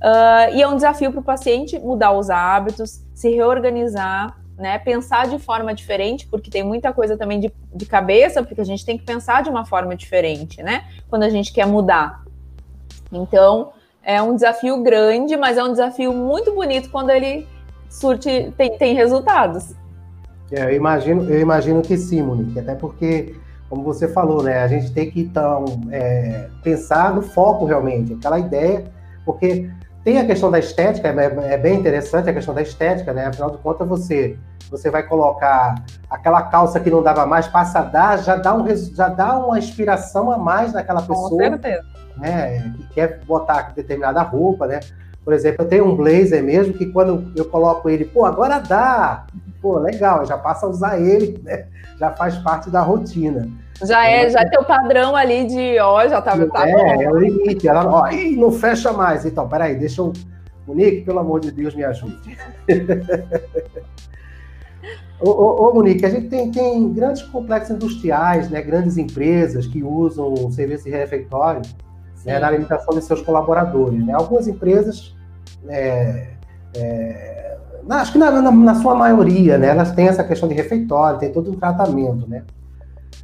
Uh, 0.01 0.55
e 0.55 0.61
é 0.61 0.67
um 0.67 0.75
desafio 0.75 1.11
para 1.11 1.19
o 1.19 1.23
paciente 1.23 1.77
mudar 1.77 2.11
os 2.11 2.31
hábitos, 2.31 3.05
se 3.13 3.29
reorganizar, 3.29 4.35
né? 4.57 4.79
Pensar 4.79 5.27
de 5.27 5.37
forma 5.37 5.73
diferente, 5.75 6.27
porque 6.27 6.49
tem 6.49 6.63
muita 6.63 6.91
coisa 6.91 7.15
também 7.15 7.39
de, 7.39 7.51
de 7.73 7.85
cabeça, 7.85 8.41
porque 8.41 8.61
a 8.61 8.65
gente 8.65 8.83
tem 8.83 8.97
que 8.97 9.03
pensar 9.03 9.43
de 9.43 9.49
uma 9.49 9.63
forma 9.63 9.95
diferente, 9.95 10.63
né? 10.63 10.85
Quando 11.07 11.23
a 11.23 11.29
gente 11.29 11.53
quer 11.53 11.67
mudar. 11.67 12.23
Então, 13.11 13.73
é 14.03 14.21
um 14.21 14.33
desafio 14.33 14.81
grande, 14.81 15.37
mas 15.37 15.57
é 15.57 15.63
um 15.63 15.71
desafio 15.71 16.11
muito 16.13 16.53
bonito 16.55 16.89
quando 16.89 17.11
ele 17.11 17.47
surte, 17.87 18.51
tem, 18.57 18.77
tem 18.77 18.95
resultados. 18.95 19.75
É, 20.51 20.65
eu 20.65 20.75
imagino, 20.75 21.29
eu 21.29 21.39
imagino 21.39 21.81
que 21.81 21.97
sim, 21.97 22.21
Monique, 22.23 22.59
até 22.59 22.73
porque, 22.73 23.35
como 23.69 23.83
você 23.83 24.07
falou, 24.07 24.41
né, 24.41 24.63
a 24.63 24.67
gente 24.67 24.91
tem 24.91 25.09
que 25.11 25.21
então 25.21 25.65
é, 25.91 26.49
pensar 26.63 27.13
no 27.13 27.21
foco 27.21 27.65
realmente, 27.65 28.13
aquela 28.13 28.39
ideia, 28.39 28.85
porque 29.23 29.69
tem 30.03 30.19
a 30.19 30.25
questão 30.25 30.49
da 30.49 30.59
estética, 30.59 31.09
é, 31.09 31.53
é, 31.53 31.57
bem 31.57 31.79
interessante 31.79 32.29
a 32.29 32.33
questão 32.33 32.53
da 32.53 32.61
estética, 32.61 33.13
né? 33.13 33.27
Afinal 33.27 33.51
de 33.51 33.57
contas, 33.57 33.87
você 33.87 34.37
você 34.71 34.89
vai 34.89 35.03
colocar 35.03 35.83
aquela 36.09 36.43
calça 36.43 36.79
que 36.79 36.89
não 36.89 37.03
dava 37.03 37.25
mais, 37.25 37.45
passa 37.45 37.79
a 37.79 37.81
dar, 37.81 38.23
já 38.23 38.37
dá, 38.37 38.55
um, 38.55 38.65
já 38.73 39.09
dá 39.09 39.37
uma 39.37 39.59
inspiração 39.59 40.31
a 40.31 40.37
mais 40.37 40.71
naquela 40.71 41.01
pessoa. 41.01 41.29
Com 41.29 41.37
certeza. 41.37 41.83
Né, 42.15 42.73
que 42.77 42.87
quer 42.93 43.19
botar 43.25 43.73
determinada 43.75 44.21
roupa, 44.21 44.67
né? 44.67 44.79
Por 45.23 45.33
exemplo, 45.33 45.65
eu 45.65 45.69
tenho 45.69 45.85
um 45.85 45.95
blazer 45.95 46.41
mesmo 46.41 46.73
que 46.73 46.85
quando 46.85 47.31
eu 47.35 47.45
coloco 47.45 47.89
ele, 47.89 48.05
pô, 48.05 48.25
agora 48.25 48.59
dá. 48.59 49.25
Pô, 49.61 49.77
legal, 49.77 50.25
já 50.25 50.37
passa 50.37 50.65
a 50.65 50.69
usar 50.69 50.99
ele, 50.99 51.39
né? 51.43 51.67
Já 51.99 52.11
faz 52.11 52.37
parte 52.37 52.69
da 52.69 52.81
rotina. 52.81 53.47
Já 53.83 54.07
é, 54.07 54.29
já 54.29 54.41
é 54.41 54.49
teu 54.49 54.63
padrão 54.63 55.15
ali 55.15 55.45
de, 55.45 55.79
ó, 55.79 56.07
já 56.07 56.21
tá, 56.21 56.37
tá 56.47 56.69
é, 56.69 56.71
bom. 56.71 57.01
É 57.01 57.11
o 57.11 57.17
limite. 57.17 57.67
Ela, 57.67 57.87
ó, 57.87 58.07
ih, 58.09 58.35
não 58.35 58.51
fecha 58.51 58.93
mais. 58.93 59.25
Então, 59.25 59.47
peraí, 59.47 59.75
deixa 59.75 60.01
eu. 60.01 60.13
Monique, 60.67 61.01
pelo 61.01 61.19
amor 61.19 61.39
de 61.39 61.51
Deus, 61.51 61.73
me 61.73 61.83
ajude. 61.83 62.37
ô, 65.19 65.29
ô, 65.29 65.69
ô, 65.69 65.73
Monique, 65.73 66.05
a 66.05 66.09
gente 66.09 66.29
tem, 66.29 66.51
tem 66.51 66.93
grandes 66.93 67.23
complexos 67.23 67.75
industriais, 67.75 68.49
né, 68.49 68.61
grandes 68.61 68.97
empresas 68.97 69.65
que 69.65 69.83
usam 69.83 70.31
o 70.31 70.51
serviço 70.51 70.83
de 70.83 70.91
refeitório 70.91 71.61
né, 72.23 72.39
na 72.39 72.47
alimentação 72.47 72.93
de 72.93 73.03
seus 73.03 73.21
colaboradores. 73.21 74.05
Né? 74.05 74.13
Algumas 74.13 74.47
empresas, 74.47 75.15
é, 75.67 76.27
é, 76.75 77.57
acho 77.89 78.11
que 78.11 78.19
na, 78.19 78.31
na, 78.31 78.51
na, 78.51 78.75
sua 78.75 78.93
maioria, 78.93 79.57
né, 79.57 79.67
elas 79.67 79.91
têm 79.91 80.07
essa 80.07 80.23
questão 80.23 80.47
de 80.47 80.53
refeitório, 80.53 81.19
tem 81.19 81.31
todo 81.31 81.51
um 81.51 81.55
tratamento, 81.55 82.29
né? 82.29 82.43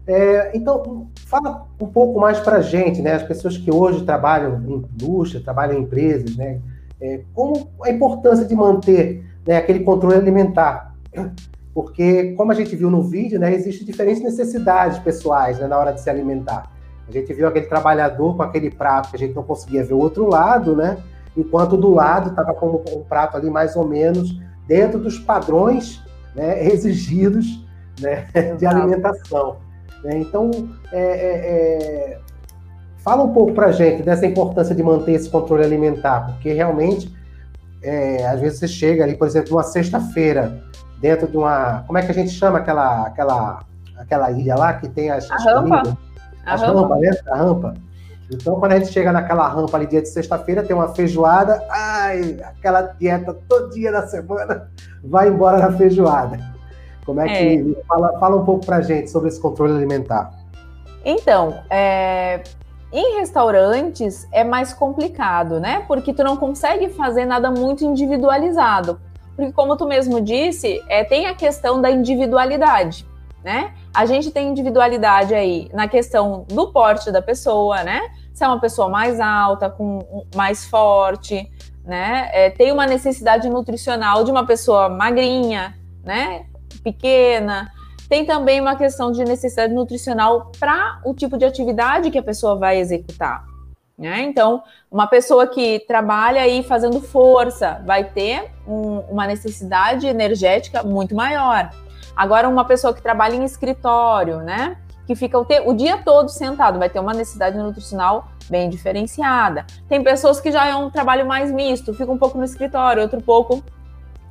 É, 0.08 0.56
então, 0.56 1.08
fala 1.26 1.68
um 1.80 1.88
pouco 1.88 2.20
mais 2.20 2.40
para 2.40 2.58
a 2.58 2.62
gente, 2.62 3.02
né, 3.02 3.14
as 3.14 3.24
pessoas 3.24 3.58
que 3.58 3.70
hoje 3.70 4.06
trabalham 4.06 4.64
em 4.66 4.76
indústria, 4.76 5.44
trabalham 5.44 5.78
em 5.78 5.82
empresas, 5.82 6.36
né, 6.38 6.62
é, 7.02 7.22
como 7.34 7.70
a 7.84 7.92
importância 7.92 8.46
de 8.46 8.56
manter 8.56 9.26
né, 9.46 9.58
aquele 9.58 9.82
controle 9.82 10.16
alimentar. 10.16 10.96
Porque, 11.74 12.34
como 12.38 12.52
a 12.52 12.56
gente 12.56 12.76
viu 12.76 12.90
no 12.90 13.04
vídeo, 13.04 13.38
né, 13.38 13.54
existem 13.54 13.86
diferentes 13.86 14.24
necessidades 14.24 14.98
pessoais 15.00 15.60
né, 15.60 15.68
na 15.68 15.78
hora 15.78 15.92
de 15.92 16.02
se 16.02 16.10
alimentar. 16.10 16.72
A 17.08 17.12
gente 17.12 17.34
viu 17.34 17.48
aquele 17.48 17.68
trabalhador 17.68 18.36
com 18.36 18.44
aquele 18.44 18.72
prato 18.72 19.10
que 19.10 19.16
a 19.16 19.20
gente 19.20 19.36
não 19.36 19.44
conseguia 19.44 19.84
ver 19.84 19.94
o 19.94 20.00
outro 20.00 20.28
lado, 20.28 20.76
né? 20.76 20.98
Enquanto 21.38 21.78
do 21.78 21.94
lado 21.94 22.32
estava 22.32 22.54
com 22.54 22.84
um 22.94 23.04
prato 23.04 23.38
ali 23.38 23.50
mais 23.50 23.76
ou 23.76 23.88
menos 23.88 24.38
dentro 24.68 25.00
dos 25.00 25.18
padrões 25.18 26.04
né, 26.36 26.66
exigidos 26.66 27.66
né, 28.02 28.28
de 28.58 28.66
alimentação. 28.66 29.58
Né? 30.04 30.18
Então, 30.20 30.51
é, 30.92 31.01
é, 31.01 32.13
é... 32.13 32.20
fala 33.00 33.24
um 33.24 33.34
pouco 33.34 33.54
para 33.54 33.68
a 33.68 33.72
gente 33.72 34.04
dessa 34.04 34.25
importância 34.25 34.75
de 34.75 34.84
manter 34.84 35.13
esse 35.13 35.30
controle 35.30 35.63
alimentar, 35.63 36.27
porque 36.27 36.54
realmente, 36.54 37.13
é, 37.82 38.25
às 38.27 38.39
vezes 38.39 38.60
você 38.60 38.68
chega 38.68 39.04
ali, 39.04 39.16
por 39.16 39.27
exemplo, 39.27 39.51
numa 39.51 39.63
sexta-feira, 39.63 40.62
dentro 41.00 41.27
de 41.27 41.38
uma. 41.38 41.84
Como 41.86 41.98
é 41.98 42.01
que 42.01 42.12
a 42.12 42.13
gente 42.13 42.32
chama 42.32 42.60
aquela, 42.60 43.08
aquela, 43.08 43.63
aquela 43.98 44.32
ilha 44.32 44.56
lá 44.56 44.74
que 44.74 44.89
tem 44.89 45.10
as, 45.10 45.30
as 45.30 45.44
comidas? 45.44 45.96
A 46.46 46.56
rampa, 46.56 46.96
né? 46.98 47.12
A 47.27 47.36
rampa. 47.36 47.74
Então, 48.30 48.60
quando 48.60 48.74
a 48.74 48.80
gente 48.80 48.92
chega 48.92 49.12
naquela 49.12 49.48
rampa 49.48 49.77
ali 49.77 49.88
dia 49.88 50.01
de 50.01 50.10
sexta-feira, 50.10 50.63
tem 50.63 50.75
uma 50.75 50.94
feijoada, 50.94 51.63
ai, 51.70 52.38
aquela 52.44 52.82
dieta 52.82 53.34
todo 53.48 53.74
dia 53.74 53.92
da 53.92 54.06
semana 54.06 54.70
vai 55.04 55.30
embora 55.30 55.60
na 55.60 55.72
feijoada. 55.77 56.38
Como 57.08 57.20
é, 57.22 57.26
é. 57.26 57.58
que. 57.58 57.78
Fala, 57.88 58.20
fala 58.20 58.36
um 58.36 58.46
pouco 58.46 58.64
pra 58.64 58.82
gente 58.82 59.10
sobre 59.10 59.30
esse 59.30 59.42
controle 59.42 59.74
alimentar. 59.76 60.32
Então, 61.04 61.60
é, 61.72 62.44
em 62.94 63.18
restaurantes 63.18 64.28
é 64.32 64.44
mais 64.44 64.72
complicado, 64.74 65.60
né? 65.60 65.84
Porque 65.88 66.14
tu 66.14 66.24
não 66.24 66.38
consegue 66.38 66.90
fazer 66.90 67.26
nada 67.26 67.50
muito 67.50 67.84
individualizado. 67.84 69.00
Porque, 69.36 69.52
como 69.52 69.76
tu 69.76 69.88
mesmo 69.88 70.22
disse, 70.22 70.84
é, 70.88 71.04
tem 71.04 71.26
a 71.26 71.34
questão 71.34 71.82
da 71.82 71.90
individualidade 71.90 73.08
né? 73.48 73.74
A 73.94 74.06
gente 74.06 74.30
tem 74.30 74.50
individualidade 74.50 75.34
aí 75.34 75.70
na 75.74 75.88
questão 75.88 76.46
do 76.50 76.72
porte 76.72 77.12
da 77.14 77.22
pessoa, 77.22 77.82
né? 77.82 78.02
Se 78.34 78.44
é 78.44 78.48
uma 78.48 78.60
pessoa 78.60 78.90
mais 78.90 79.22
alta, 79.22 79.70
com 79.70 80.26
mais 80.36 80.66
forte, 80.66 81.50
né? 81.86 82.30
É, 82.34 82.50
tem 82.50 82.74
uma 82.74 82.86
necessidade 82.86 83.50
nutricional 83.50 84.26
de 84.26 84.32
uma 84.32 84.46
pessoa 84.46 84.90
magrinha, 84.90 85.78
né? 86.04 86.46
Pequena. 86.91 87.70
Tem 88.08 88.25
também 88.25 88.62
uma 88.62 88.77
questão 88.77 89.12
de 89.12 89.24
necessidade 89.25 89.74
nutricional 89.74 90.51
para 90.58 91.01
o 91.03 91.13
tipo 91.13 91.38
de 91.38 91.44
atividade 91.44 92.10
que 92.10 92.17
a 92.17 92.24
pessoa 92.24 92.56
vai 92.56 92.77
executar. 92.77 93.44
Né? 93.98 94.22
Então, 94.22 94.63
uma 94.89 95.08
pessoa 95.08 95.48
que 95.48 95.79
trabalha 95.88 96.41
aí 96.41 96.63
fazendo 96.63 97.01
força 97.01 97.82
vai 97.86 98.06
ter 98.06 98.51
um, 98.65 99.00
uma 99.10 99.27
necessidade 99.27 100.08
energética 100.08 100.84
muito 100.84 101.13
maior. 101.13 101.72
Agora, 102.15 102.48
uma 102.48 102.63
pessoa 102.63 102.94
que 102.94 103.01
trabalha 103.01 103.36
em 103.36 103.44
escritório, 103.44 104.38
né? 104.38 104.77
Que 105.06 105.15
fica 105.15 105.38
o, 105.38 105.44
te, 105.44 105.60
o 105.65 105.74
dia 105.74 105.98
todo 105.98 106.29
sentado, 106.29 106.79
vai 106.79 106.89
ter 106.89 107.00
uma 107.00 107.13
necessidade 107.13 107.58
nutricional 107.58 108.27
bem 108.50 108.70
diferenciada. 108.70 109.65
Tem 109.89 110.03
pessoas 110.03 110.39
que 110.39 110.51
já 110.51 110.65
é 110.67 110.75
um 110.75 110.89
trabalho 110.89 111.25
mais 111.25 111.51
misto, 111.51 111.94
fica 111.94 112.12
um 112.12 112.17
pouco 112.17 112.38
no 112.38 112.44
escritório, 112.44 113.01
outro 113.01 113.22
pouco 113.22 113.63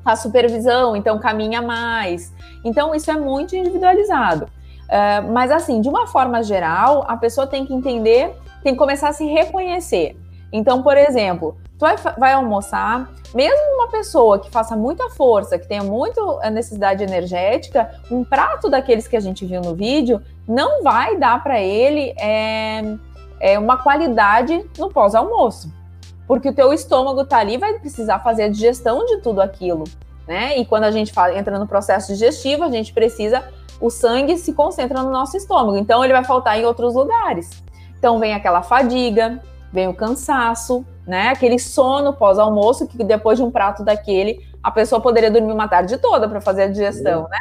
faz 0.07 0.21
supervisão, 0.21 0.95
então 0.95 1.19
caminha 1.19 1.61
mais. 1.61 2.33
Então, 2.67 2.93
isso 2.93 3.09
é 3.09 3.15
muito 3.15 3.55
individualizado. 3.55 4.47
Uh, 4.47 5.33
mas, 5.33 5.53
assim, 5.53 5.81
de 5.81 5.89
uma 5.89 6.09
forma 6.09 6.43
geral, 6.43 7.05
a 7.07 7.17
pessoa 7.17 7.47
tem 7.47 7.65
que 7.65 7.73
entender, 7.73 8.35
tem 8.61 8.73
que 8.73 8.79
começar 8.79 9.11
a 9.11 9.13
se 9.13 9.25
reconhecer. 9.25 10.17
Então, 10.53 10.83
por 10.83 10.97
exemplo, 10.97 11.57
tu 11.79 11.81
vai, 11.81 11.97
vai 12.19 12.33
almoçar, 12.33 13.09
mesmo 13.33 13.77
uma 13.77 13.89
pessoa 13.89 14.41
que 14.41 14.51
faça 14.51 14.77
muita 14.77 15.09
força, 15.11 15.59
que 15.61 15.69
tenha 15.69 15.85
muito 15.85 16.41
eh, 16.43 16.51
necessidade 16.51 17.05
energética, 17.05 17.89
um 18.11 18.25
prato 18.25 18.69
daqueles 18.69 19.07
que 19.07 19.17
a 19.17 19.21
gente 19.21 19.47
viu 19.47 19.61
no 19.61 19.75
vídeo 19.75 20.21
não 20.49 20.83
vai 20.83 21.17
dar 21.17 21.41
para 21.43 21.61
ele 21.61 22.15
é, 22.19 22.97
é, 23.39 23.59
uma 23.59 23.77
qualidade 23.77 24.65
no 24.77 24.89
pós-almoço. 24.89 25.73
Porque 26.27 26.49
o 26.49 26.53
teu 26.53 26.73
estômago 26.73 27.25
tá 27.25 27.39
ali, 27.39 27.59
vai 27.59 27.79
precisar 27.79 28.19
fazer 28.19 28.45
a 28.45 28.49
digestão 28.49 29.05
de 29.05 29.19
tudo 29.19 29.41
aquilo, 29.41 29.85
né? 30.27 30.59
E 30.59 30.65
quando 30.65 30.85
a 30.85 30.91
gente 30.91 31.13
fala, 31.13 31.37
entra 31.39 31.59
no 31.59 31.67
processo 31.67 32.13
digestivo, 32.13 32.65
a 32.65 32.71
gente 32.71 32.93
precisa, 32.93 33.45
o 33.81 33.91
sangue 33.91 34.37
se 34.37 34.53
concentra 34.53 35.03
no 35.03 35.11
nosso 35.11 35.37
estômago, 35.37 35.77
então 35.77 36.05
ele 36.05 36.13
vai 36.13 36.25
faltar 36.25 36.59
em 36.59 36.65
outros 36.65 36.95
lugares. 36.95 37.63
Então 37.99 38.19
vem 38.19 38.35
aquela 38.35 38.63
fadiga, 38.63 39.41
vem 39.73 39.89
o 39.89 39.95
cansaço, 39.95 40.85
né? 41.07 41.29
Aquele 41.29 41.59
sono 41.59 42.13
pós-almoço, 42.13 42.87
que 42.87 43.03
depois 43.05 43.39
de 43.39 43.45
um 43.45 43.51
prato 43.51 43.85
daquele, 43.85 44.45
a 44.63 44.71
pessoa 44.71 45.01
poderia 45.01 45.31
dormir 45.31 45.53
uma 45.53 45.69
tarde 45.69 45.97
toda 45.99 46.29
para 46.29 46.41
fazer 46.41 46.65
a 46.65 46.67
digestão, 46.67 47.29
né? 47.29 47.39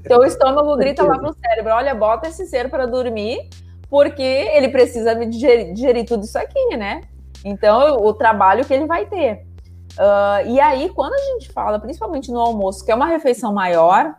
Então 0.00 0.20
o 0.20 0.24
estômago 0.24 0.76
grita 0.78 1.02
lá 1.02 1.18
pro 1.18 1.34
cérebro: 1.34 1.72
olha, 1.72 1.94
bota 1.94 2.28
esse 2.28 2.46
ser 2.46 2.70
para 2.70 2.86
dormir, 2.86 3.48
porque 3.90 4.22
ele 4.22 4.68
precisa 4.68 5.14
digerir, 5.26 5.72
digerir, 5.72 6.06
tudo 6.06 6.24
isso 6.24 6.38
aqui, 6.38 6.76
né? 6.76 7.02
Então, 7.44 7.96
o 7.96 8.14
trabalho 8.14 8.64
que 8.64 8.72
ele 8.72 8.86
vai 8.86 9.06
ter. 9.06 9.44
Uh, 9.98 10.48
e 10.48 10.60
aí, 10.60 10.88
quando 10.88 11.14
a 11.14 11.18
gente 11.18 11.52
fala, 11.52 11.78
principalmente 11.78 12.30
no 12.30 12.40
almoço, 12.40 12.84
que 12.84 12.90
é 12.90 12.94
uma 12.94 13.06
refeição 13.06 13.52
maior, 13.52 14.14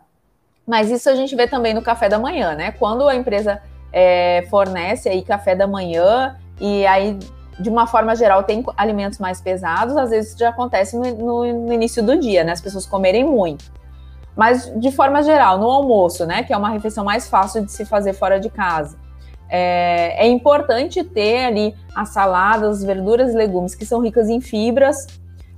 mas 0.66 0.90
isso 0.90 1.08
a 1.10 1.14
gente 1.14 1.34
vê 1.34 1.46
também 1.46 1.74
no 1.74 1.82
café 1.82 2.08
da 2.08 2.18
manhã, 2.18 2.54
né? 2.54 2.72
Quando 2.72 3.06
a 3.08 3.14
empresa 3.14 3.60
é, 3.92 4.46
fornece 4.48 5.08
aí 5.08 5.22
café 5.22 5.54
da 5.54 5.66
manhã 5.66 6.36
e 6.60 6.86
aí 6.86 7.18
de 7.58 7.70
uma 7.70 7.86
forma 7.86 8.16
geral, 8.16 8.42
tem 8.42 8.64
alimentos 8.76 9.18
mais 9.18 9.40
pesados, 9.40 9.96
às 9.96 10.10
vezes 10.10 10.36
já 10.36 10.48
acontece 10.48 10.96
no, 10.96 11.44
no, 11.44 11.72
início 11.72 12.02
do 12.02 12.18
dia, 12.18 12.42
né? 12.42 12.52
As 12.52 12.60
pessoas 12.60 12.86
comerem 12.86 13.24
muito. 13.24 13.72
Mas, 14.36 14.72
de 14.80 14.90
forma 14.90 15.22
geral, 15.22 15.58
no 15.58 15.70
almoço, 15.70 16.26
né? 16.26 16.42
Que 16.42 16.52
é 16.52 16.56
uma 16.56 16.70
refeição 16.70 17.04
mais 17.04 17.28
fácil 17.28 17.64
de 17.64 17.70
se 17.70 17.84
fazer 17.84 18.12
fora 18.12 18.40
de 18.40 18.50
casa. 18.50 18.98
É, 19.48 20.26
é 20.26 20.26
importante 20.26 21.04
ter 21.04 21.44
ali 21.44 21.74
as 21.94 22.08
saladas, 22.08 22.82
verduras 22.82 23.32
e 23.32 23.36
legumes 23.36 23.74
que 23.74 23.86
são 23.86 24.00
ricas 24.00 24.28
em 24.28 24.40
fibras, 24.40 25.06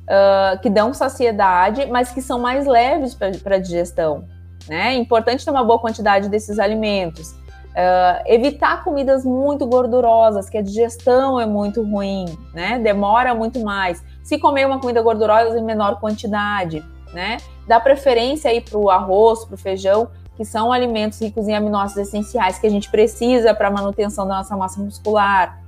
uh, 0.06 0.58
que 0.60 0.70
dão 0.70 0.92
saciedade, 0.94 1.86
mas 1.86 2.10
que 2.10 2.22
são 2.22 2.38
mais 2.38 2.66
leves 2.66 3.14
para 3.14 3.56
a 3.56 3.58
digestão. 3.58 4.24
Né? 4.68 4.94
É 4.94 4.94
importante 4.94 5.44
ter 5.44 5.50
uma 5.50 5.64
boa 5.64 5.78
quantidade 5.78 6.28
desses 6.28 6.58
alimentos. 6.58 7.30
Uh, 7.30 8.22
evitar 8.24 8.82
comidas 8.82 9.24
muito 9.24 9.66
gordurosas, 9.66 10.48
que 10.48 10.56
a 10.56 10.62
digestão 10.62 11.38
é 11.38 11.44
muito 11.44 11.82
ruim, 11.82 12.24
né? 12.54 12.78
Demora 12.78 13.34
muito 13.34 13.60
mais. 13.60 14.02
Se 14.22 14.38
comer 14.38 14.66
uma 14.66 14.80
comida 14.80 15.02
gordurosa 15.02 15.58
em 15.58 15.62
menor 15.62 16.00
quantidade, 16.00 16.82
né? 17.12 17.36
dá 17.66 17.80
preferência 17.80 18.50
aí 18.50 18.60
para 18.60 18.78
o 18.78 18.88
arroz, 18.90 19.44
para 19.44 19.54
o 19.54 19.58
feijão, 19.58 20.08
que 20.36 20.44
são 20.44 20.72
alimentos 20.72 21.20
ricos 21.20 21.48
em 21.48 21.54
aminoácidos 21.54 22.08
essenciais 22.08 22.58
que 22.58 22.66
a 22.66 22.70
gente 22.70 22.90
precisa 22.90 23.54
para 23.54 23.68
a 23.68 23.70
manutenção 23.70 24.26
da 24.26 24.36
nossa 24.36 24.56
massa 24.56 24.80
muscular. 24.80 25.60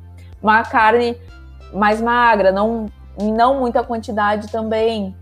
Uma 0.43 0.63
carne 0.63 1.17
mais 1.73 2.01
magra, 2.01 2.53
não, 2.53 2.87
não 3.25 3.59
muita 3.59 3.83
quantidade 3.83 4.49
também, 4.49 5.15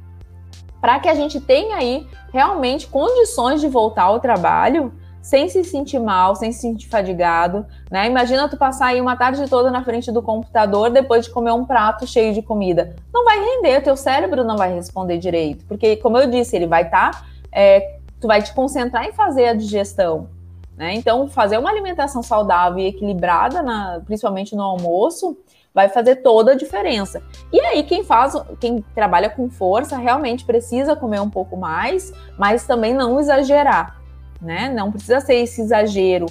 para 0.80 1.00
que 1.00 1.08
a 1.08 1.14
gente 1.14 1.40
tenha 1.40 1.76
aí 1.76 2.06
realmente 2.32 2.86
condições 2.86 3.60
de 3.60 3.68
voltar 3.68 4.04
ao 4.04 4.20
trabalho 4.20 4.92
sem 5.26 5.48
se 5.48 5.64
sentir 5.64 5.98
mal, 5.98 6.36
sem 6.36 6.52
se 6.52 6.60
sentir 6.60 6.88
fadigado, 6.88 7.66
né? 7.90 8.06
Imagina 8.06 8.48
tu 8.48 8.56
passar 8.56 8.86
aí 8.86 9.00
uma 9.00 9.16
tarde 9.16 9.48
toda 9.48 9.72
na 9.72 9.82
frente 9.82 10.12
do 10.12 10.22
computador 10.22 10.88
depois 10.88 11.24
de 11.24 11.32
comer 11.32 11.50
um 11.50 11.64
prato 11.64 12.06
cheio 12.06 12.32
de 12.32 12.40
comida. 12.42 12.94
Não 13.12 13.24
vai 13.24 13.36
render, 13.40 13.80
teu 13.80 13.96
cérebro 13.96 14.44
não 14.44 14.56
vai 14.56 14.72
responder 14.72 15.18
direito, 15.18 15.64
porque 15.66 15.96
como 15.96 16.16
eu 16.16 16.30
disse, 16.30 16.54
ele 16.54 16.68
vai 16.68 16.82
estar, 16.82 17.10
tá, 17.10 17.26
é, 17.50 17.98
tu 18.20 18.28
vai 18.28 18.40
te 18.40 18.54
concentrar 18.54 19.04
em 19.04 19.12
fazer 19.12 19.48
a 19.48 19.54
digestão, 19.54 20.28
né? 20.76 20.94
Então, 20.94 21.26
fazer 21.26 21.58
uma 21.58 21.70
alimentação 21.70 22.22
saudável 22.22 22.78
e 22.78 22.86
equilibrada, 22.86 23.62
na, 23.62 24.00
principalmente 24.06 24.54
no 24.54 24.62
almoço, 24.62 25.36
vai 25.76 25.88
fazer 25.88 26.16
toda 26.16 26.52
a 26.52 26.56
diferença. 26.56 27.22
E 27.52 27.60
aí, 27.60 27.84
quem 27.84 28.02
faz, 28.02 28.32
quem 28.58 28.84
trabalha 28.94 29.30
com 29.30 29.48
força, 29.48 29.96
realmente 29.96 30.44
precisa 30.44 30.96
comer 30.96 31.20
um 31.20 31.30
pouco 31.30 31.56
mais, 31.56 32.12
mas 32.36 32.66
também 32.66 32.92
não 32.92 33.20
exagerar 33.20 33.96
né? 34.40 34.72
Não 34.74 34.90
precisa 34.90 35.20
ser 35.20 35.36
esse 35.36 35.60
exagero 35.60 36.26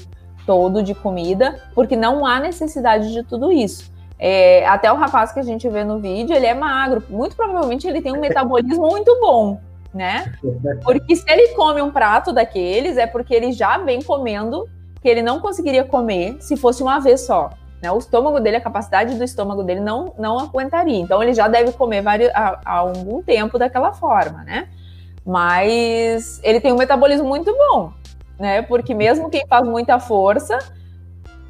todo 0.45 0.83
de 0.83 0.93
comida, 0.93 1.59
porque 1.73 1.95
não 1.95 2.25
há 2.25 2.39
necessidade 2.39 3.11
de 3.11 3.23
tudo 3.23 3.51
isso. 3.51 3.91
É, 4.17 4.65
até 4.67 4.91
o 4.91 4.95
rapaz 4.95 5.31
que 5.31 5.39
a 5.39 5.43
gente 5.43 5.67
vê 5.67 5.83
no 5.83 5.99
vídeo, 5.99 6.35
ele 6.35 6.45
é 6.45 6.53
magro. 6.53 7.03
Muito 7.09 7.35
provavelmente 7.35 7.87
ele 7.87 8.01
tem 8.01 8.13
um 8.13 8.21
metabolismo 8.21 8.87
muito 8.87 9.19
bom, 9.19 9.59
né? 9.93 10.33
Porque 10.83 11.15
se 11.15 11.29
ele 11.29 11.49
come 11.49 11.81
um 11.81 11.91
prato 11.91 12.31
daqueles, 12.31 12.97
é 12.97 13.07
porque 13.07 13.33
ele 13.33 13.51
já 13.51 13.77
vem 13.79 14.01
comendo 14.01 14.69
que 15.01 15.09
ele 15.09 15.21
não 15.21 15.39
conseguiria 15.39 15.83
comer 15.83 16.37
se 16.39 16.55
fosse 16.55 16.81
uma 16.81 16.99
vez 16.99 17.21
só. 17.21 17.49
Né? 17.81 17.91
O 17.91 17.97
estômago 17.97 18.39
dele, 18.39 18.57
a 18.57 18.61
capacidade 18.61 19.15
do 19.15 19.23
estômago 19.23 19.63
dele 19.63 19.81
não, 19.81 20.13
não 20.17 20.39
aguentaria. 20.39 20.99
Então 20.99 21.21
ele 21.21 21.33
já 21.33 21.47
deve 21.47 21.71
comer 21.73 22.01
vários, 22.01 22.29
há, 22.33 22.59
há 22.65 22.73
algum 22.77 23.21
tempo 23.21 23.57
daquela 23.57 23.93
forma, 23.93 24.43
né? 24.43 24.67
Mas 25.25 26.39
ele 26.43 26.59
tem 26.59 26.71
um 26.71 26.77
metabolismo 26.77 27.27
muito 27.27 27.51
bom, 27.55 27.91
né? 28.39 28.61
Porque 28.61 28.93
mesmo 28.93 29.29
quem 29.29 29.45
faz 29.47 29.67
muita 29.67 29.99
força, 29.99 30.57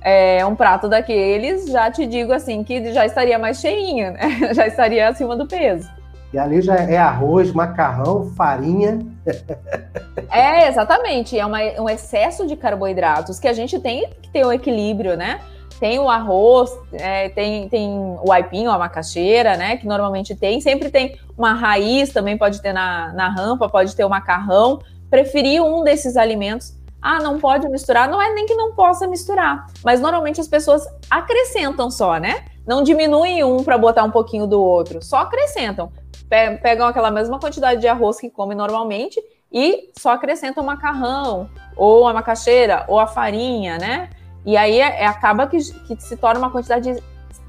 é, 0.02 0.46
um 0.46 0.56
prato 0.56 0.88
daqueles, 0.88 1.68
já 1.68 1.90
te 1.90 2.06
digo 2.06 2.32
assim, 2.32 2.64
que 2.64 2.94
já 2.94 3.06
estaria 3.06 3.40
mais 3.40 3.58
cheinho, 3.58 4.12
né? 4.12 4.54
Já 4.54 4.68
estaria 4.68 5.10
acima 5.10 5.36
do 5.36 5.48
peso. 5.48 5.90
E 6.32 6.38
ali 6.38 6.62
já 6.62 6.76
é 6.76 6.98
arroz, 6.98 7.54
macarrão, 7.54 8.32
farinha. 8.36 9.00
É, 10.32 10.68
exatamente. 10.68 11.38
É 11.38 11.46
uma, 11.46 11.60
um 11.80 11.90
excesso 11.90 12.46
de 12.46 12.56
carboidratos 12.56 13.40
que 13.40 13.48
a 13.48 13.54
gente 13.54 13.80
tem 13.80 14.10
que 14.22 14.30
ter 14.30 14.46
um 14.46 14.52
equilíbrio, 14.52 15.16
né? 15.16 15.40
Tem 15.80 16.00
o 16.00 16.10
arroz, 16.10 16.72
é, 16.94 17.30
tem, 17.30 17.68
tem 17.68 17.90
o 18.24 18.32
aipim, 18.32 18.66
a 18.66 18.78
macaxeira, 18.78 19.58
né? 19.58 19.78
Que 19.78 19.86
normalmente 19.86 20.36
tem. 20.36 20.62
Sempre 20.62 20.90
tem 20.90 21.20
uma 21.38 21.54
raiz, 21.54 22.12
também 22.12 22.38
pode 22.38 22.62
ter 22.62 22.74
na, 22.74 23.12
na 23.14 23.30
rampa, 23.30 23.68
pode 23.68 23.96
ter 23.96 24.06
o 24.06 24.10
macarrão. 24.10 24.80
Preferir 25.10 25.62
um 25.62 25.84
desses 25.84 26.16
alimentos. 26.16 26.74
Ah, 27.02 27.20
não 27.20 27.40
pode 27.40 27.68
misturar. 27.70 28.10
Não 28.10 28.22
é 28.22 28.34
nem 28.34 28.46
que 28.46 28.56
não 28.56 28.74
possa 28.74 29.06
misturar. 29.06 29.68
Mas 29.84 30.00
normalmente 30.00 30.42
as 30.42 30.48
pessoas 30.48 30.88
acrescentam 31.10 31.92
só, 31.92 32.18
né? 32.18 32.46
Não 32.66 32.82
diminuem 32.82 33.44
um 33.44 33.64
para 33.64 33.78
botar 33.78 34.04
um 34.04 34.12
pouquinho 34.12 34.48
do 34.48 34.62
outro. 34.62 35.04
Só 35.04 35.18
acrescentam. 35.18 35.92
Pegam 36.28 36.88
aquela 36.88 37.12
mesma 37.12 37.40
quantidade 37.40 37.80
de 37.80 37.88
arroz 37.88 38.20
que 38.20 38.30
come 38.30 38.56
normalmente 38.56 39.22
e 39.52 39.92
só 39.98 40.12
acrescentam 40.12 40.64
o 40.64 40.66
macarrão, 40.66 41.50
ou 41.78 42.08
a 42.08 42.14
macaxeira, 42.14 42.84
ou 42.88 43.00
a 43.00 43.08
farinha, 43.08 43.78
né? 43.78 44.10
E 44.46 44.56
aí 44.56 44.80
é, 44.80 45.02
é, 45.04 45.08
acaba 45.08 45.48
que, 45.48 45.58
que, 45.58 45.96
se 46.00 46.16
torna 46.16 46.40
uma 46.40 46.52
quantidade 46.52 46.96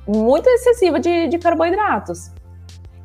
muito 0.07 0.49
excessiva 0.49 0.99
de, 0.99 1.29
de, 1.29 1.39
carboidratos. 1.39 2.31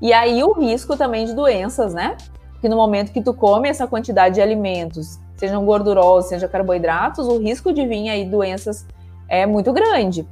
E 0.02 0.14
aí 0.14 0.44
o 0.44 0.54
risco 0.54 0.96
também 0.96 1.26
de 1.26 1.36
doenças, 1.36 1.94
né? 1.94 2.16
Que 2.62 2.70
no 2.70 2.78
momento 2.78 3.12
que 3.12 3.22
tu 3.22 3.34
come 3.34 3.68
essa 3.68 3.86
quantidade 3.86 4.36
de 4.36 4.42
alimentos, 4.42 5.20
sejam 5.36 5.66
gordurosos, 5.66 6.30
sejam 6.30 6.48
carboidratos, 6.48 7.28
o 7.28 7.38
risco 7.40 7.74
de 7.74 7.86
vir 7.86 8.10
aí 8.10 8.26
doenças 8.26 8.86
é 9.28 9.46
muito 9.46 9.74
grande. 9.74 10.26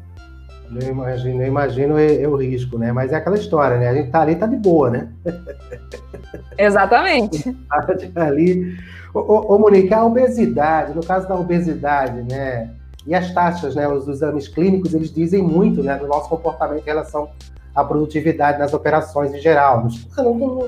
Eu 0.82 0.88
imagino, 0.88 1.42
eu 1.42 1.48
imagino 1.48 1.98
é, 1.98 2.22
é 2.22 2.28
o 2.28 2.36
risco, 2.36 2.78
né? 2.78 2.92
Mas 2.92 3.12
é 3.12 3.16
aquela 3.16 3.36
história, 3.36 3.78
né? 3.78 3.88
A 3.88 3.94
gente 3.94 4.12
tá 4.12 4.22
ali, 4.22 4.36
tá 4.36 4.46
de 4.46 4.56
boa, 4.56 4.90
né? 4.90 5.10
Exatamente. 6.58 7.56
Tá 8.14 8.28
ali. 8.28 8.78
Ô, 9.14 9.20
ô, 9.20 9.56
ô, 9.56 9.60
Monique, 9.60 9.94
a 9.94 10.06
obesidade, 10.06 10.96
no 10.96 11.04
caso 11.04 11.28
da 11.28 11.36
obesidade, 11.36 12.22
né? 12.24 12.70
E 13.10 13.16
as 13.16 13.34
taxas, 13.34 13.74
né, 13.74 13.88
os 13.88 14.08
exames 14.08 14.48
clínicos, 14.48 14.94
eles 14.94 15.12
dizem 15.12 15.42
muito 15.42 15.82
né, 15.82 15.98
do 15.98 16.06
nosso 16.06 16.30
comportamento 16.30 16.84
em 16.84 16.86
relação 16.86 17.28
à 17.74 17.84
produtividade 17.84 18.60
nas 18.60 18.72
operações 18.72 19.34
em 19.34 19.40
geral, 19.40 19.88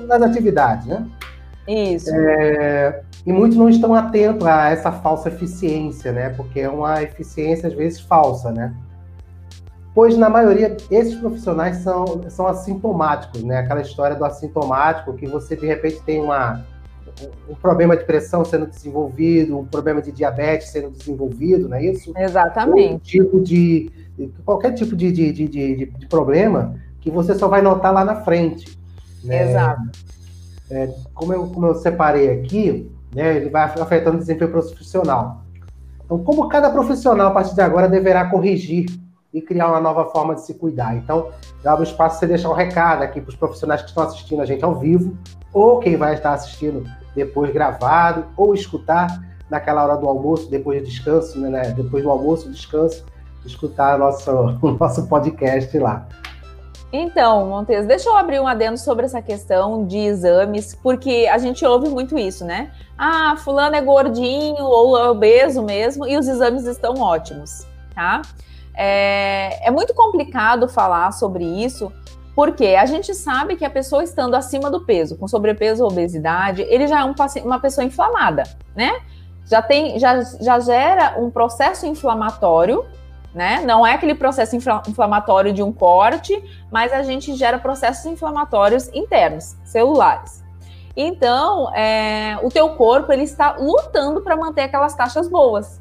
nas 0.08 0.22
atividades, 0.22 0.88
né? 0.88 1.06
Isso. 1.68 2.10
É, 2.12 3.00
e 3.24 3.32
muitos 3.32 3.56
não 3.56 3.68
estão 3.68 3.94
atentos 3.94 4.44
a 4.44 4.70
essa 4.70 4.90
falsa 4.90 5.28
eficiência, 5.28 6.10
né? 6.10 6.30
Porque 6.30 6.58
é 6.58 6.68
uma 6.68 7.00
eficiência, 7.00 7.68
às 7.68 7.74
vezes, 7.74 8.00
falsa, 8.00 8.50
né? 8.50 8.74
Pois, 9.94 10.16
na 10.16 10.28
maioria, 10.28 10.76
esses 10.90 11.14
profissionais 11.14 11.76
são, 11.76 12.28
são 12.28 12.48
assintomáticos, 12.48 13.44
né? 13.44 13.58
Aquela 13.58 13.82
história 13.82 14.16
do 14.16 14.24
assintomático, 14.24 15.14
que 15.14 15.28
você, 15.28 15.54
de 15.54 15.64
repente, 15.64 16.02
tem 16.02 16.20
uma, 16.20 16.64
um 17.48 17.54
problema 17.54 17.96
de 17.96 18.04
pressão 18.04 18.44
sendo 18.44 18.66
desenvolvido, 18.66 19.58
um 19.58 19.64
problema 19.64 20.00
de 20.00 20.10
diabetes 20.12 20.68
sendo 20.68 20.90
desenvolvido, 20.90 21.68
não 21.68 21.76
é 21.76 21.84
isso? 21.84 22.12
Exatamente. 22.16 22.94
Um 22.94 22.98
tipo 22.98 23.40
de, 23.40 23.90
qualquer 24.44 24.72
tipo 24.72 24.96
de, 24.96 25.12
de, 25.12 25.32
de, 25.32 25.48
de, 25.48 25.86
de 25.86 26.06
problema 26.06 26.76
que 27.00 27.10
você 27.10 27.34
só 27.34 27.48
vai 27.48 27.62
notar 27.62 27.92
lá 27.92 28.04
na 28.04 28.22
frente. 28.22 28.78
Né? 29.22 29.50
Exato. 29.50 29.82
É, 30.70 30.88
como, 31.12 31.32
eu, 31.32 31.46
como 31.48 31.66
eu 31.66 31.74
separei 31.74 32.30
aqui, 32.30 32.90
né, 33.14 33.36
ele 33.36 33.50
vai 33.50 33.64
afetando 33.64 34.16
o 34.16 34.20
desempenho 34.20 34.50
profissional. 34.50 35.42
Então, 36.04 36.18
como 36.24 36.48
cada 36.48 36.70
profissional, 36.70 37.28
a 37.28 37.30
partir 37.30 37.54
de 37.54 37.60
agora, 37.60 37.88
deverá 37.88 38.28
corrigir 38.30 38.86
e 39.32 39.40
criar 39.40 39.68
uma 39.68 39.80
nova 39.80 40.06
forma 40.06 40.34
de 40.34 40.42
se 40.42 40.54
cuidar. 40.54 40.96
Então, 40.96 41.30
dá 41.62 41.78
um 41.78 41.82
espaço 41.82 42.18
para 42.18 42.20
você 42.20 42.26
deixar 42.26 42.50
um 42.50 42.54
recado 42.54 43.02
aqui 43.02 43.20
para 43.20 43.30
os 43.30 43.36
profissionais 43.36 43.82
que 43.82 43.88
estão 43.88 44.02
assistindo 44.02 44.42
a 44.42 44.46
gente 44.46 44.64
ao 44.64 44.74
vivo, 44.78 45.16
ou 45.52 45.78
quem 45.78 45.96
vai 45.96 46.14
estar 46.14 46.34
assistindo 46.34 46.84
depois 47.14 47.52
gravado, 47.52 48.26
ou 48.36 48.54
escutar 48.54 49.08
naquela 49.50 49.84
hora 49.84 49.96
do 49.96 50.08
almoço, 50.08 50.50
depois 50.50 50.80
do 50.80 50.88
descanso, 50.88 51.38
né? 51.38 51.70
Depois 51.76 52.02
do 52.02 52.10
almoço, 52.10 52.50
descanso, 52.50 53.04
escutar 53.44 53.98
nosso, 53.98 54.30
o 54.62 54.70
nosso 54.72 55.06
podcast 55.06 55.78
lá. 55.78 56.06
Então, 56.92 57.46
Montes, 57.46 57.86
deixa 57.86 58.08
eu 58.10 58.16
abrir 58.16 58.38
um 58.38 58.46
adendo 58.46 58.76
sobre 58.76 59.06
essa 59.06 59.22
questão 59.22 59.86
de 59.86 59.96
exames, 59.96 60.74
porque 60.74 61.26
a 61.30 61.38
gente 61.38 61.64
ouve 61.64 61.88
muito 61.88 62.18
isso, 62.18 62.44
né? 62.44 62.70
Ah, 62.98 63.34
fulano 63.36 63.74
é 63.74 63.80
gordinho 63.80 64.62
ou 64.62 64.98
é 64.98 65.08
obeso 65.08 65.62
mesmo, 65.62 66.06
e 66.06 66.18
os 66.18 66.28
exames 66.28 66.66
estão 66.66 66.94
ótimos, 67.00 67.66
tá? 67.94 68.20
É, 68.74 69.66
é 69.66 69.70
muito 69.70 69.94
complicado 69.94 70.68
falar 70.68 71.12
sobre 71.12 71.44
isso, 71.44 71.90
porque 72.34 72.66
a 72.78 72.86
gente 72.86 73.14
sabe 73.14 73.56
que 73.56 73.64
a 73.64 73.70
pessoa 73.70 74.02
estando 74.02 74.34
acima 74.34 74.70
do 74.70 74.80
peso, 74.84 75.16
com 75.16 75.28
sobrepeso 75.28 75.84
ou 75.84 75.90
obesidade, 75.90 76.62
ele 76.62 76.86
já 76.86 77.00
é 77.00 77.04
um, 77.04 77.14
uma 77.44 77.60
pessoa 77.60 77.84
inflamada, 77.84 78.44
né? 78.74 79.00
Já 79.44 79.60
tem, 79.60 79.98
já, 79.98 80.22
já 80.22 80.58
gera 80.60 81.16
um 81.18 81.30
processo 81.30 81.84
inflamatório, 81.86 82.86
né? 83.34 83.62
Não 83.66 83.86
é 83.86 83.94
aquele 83.94 84.14
processo 84.14 84.56
inflamatório 84.56 85.52
de 85.52 85.62
um 85.62 85.72
corte, 85.72 86.42
mas 86.70 86.92
a 86.92 87.02
gente 87.02 87.34
gera 87.34 87.58
processos 87.58 88.06
inflamatórios 88.06 88.88
internos, 88.94 89.56
celulares. 89.64 90.42
Então, 90.96 91.74
é, 91.74 92.38
o 92.42 92.48
teu 92.48 92.70
corpo 92.70 93.12
ele 93.12 93.22
está 93.22 93.56
lutando 93.58 94.22
para 94.22 94.36
manter 94.36 94.62
aquelas 94.62 94.94
taxas 94.94 95.28
boas. 95.28 95.80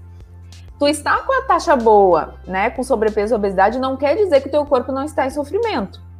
Tu 0.79 0.87
está 0.87 1.19
com 1.19 1.31
a 1.31 1.43
taxa 1.43 1.75
boa, 1.75 2.35
né, 2.45 2.71
com 2.71 2.81
sobrepeso 2.81 3.35
e 3.35 3.37
obesidade, 3.37 3.79
não 3.79 3.95
quer 3.95 4.15
dizer 4.15 4.41
que 4.41 4.47
o 4.47 4.51
teu 4.51 4.65
corpo 4.65 4.91
não 4.91 5.03
está 5.03 5.25
em 5.25 5.29
sofrimento 5.29 6.10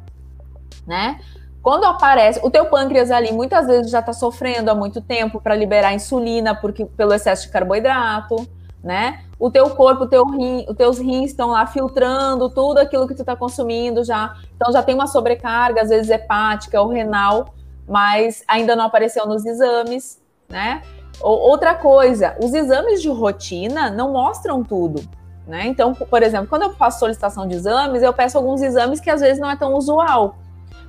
né? 0.86 1.20
Quando 1.62 1.84
aparece, 1.84 2.40
o 2.42 2.50
teu 2.50 2.66
pâncreas 2.66 3.10
ali 3.10 3.32
muitas 3.32 3.66
vezes 3.66 3.90
já 3.90 4.00
está 4.00 4.12
sofrendo 4.12 4.70
há 4.70 4.74
muito 4.74 5.00
tempo 5.00 5.40
para 5.40 5.54
liberar 5.54 5.94
insulina 5.94 6.54
porque 6.54 6.84
pelo 6.84 7.14
excesso 7.14 7.46
de 7.46 7.52
carboidrato, 7.52 8.48
né? 8.82 9.20
O 9.38 9.48
teu 9.48 9.70
corpo, 9.70 10.04
o 10.04 10.08
teu 10.08 10.24
rim, 10.26 10.64
os 10.68 10.76
teus 10.76 10.98
rins 10.98 11.30
estão 11.30 11.50
lá 11.50 11.64
filtrando 11.66 12.50
tudo 12.50 12.78
aquilo 12.78 13.06
que 13.06 13.14
tu 13.14 13.22
está 13.22 13.36
consumindo 13.36 14.02
já. 14.02 14.34
Então 14.56 14.72
já 14.72 14.82
tem 14.82 14.94
uma 14.94 15.06
sobrecarga, 15.06 15.82
às 15.82 15.88
vezes 15.88 16.10
hepática 16.10 16.80
ou 16.80 16.88
renal, 16.88 17.54
mas 17.88 18.42
ainda 18.48 18.74
não 18.74 18.86
apareceu 18.86 19.24
nos 19.26 19.46
exames, 19.46 20.20
né? 20.48 20.82
Outra 21.20 21.74
coisa, 21.74 22.36
os 22.42 22.52
exames 22.52 23.00
de 23.00 23.08
rotina 23.08 23.90
não 23.90 24.12
mostram 24.12 24.64
tudo. 24.64 25.00
Né? 25.46 25.66
Então, 25.66 25.94
por 25.94 26.22
exemplo, 26.22 26.48
quando 26.48 26.62
eu 26.62 26.72
faço 26.74 27.00
solicitação 27.00 27.46
de 27.46 27.54
exames, 27.54 28.02
eu 28.02 28.12
peço 28.12 28.38
alguns 28.38 28.62
exames 28.62 29.00
que 29.00 29.10
às 29.10 29.20
vezes 29.20 29.40
não 29.40 29.50
é 29.50 29.56
tão 29.56 29.74
usual. 29.74 30.36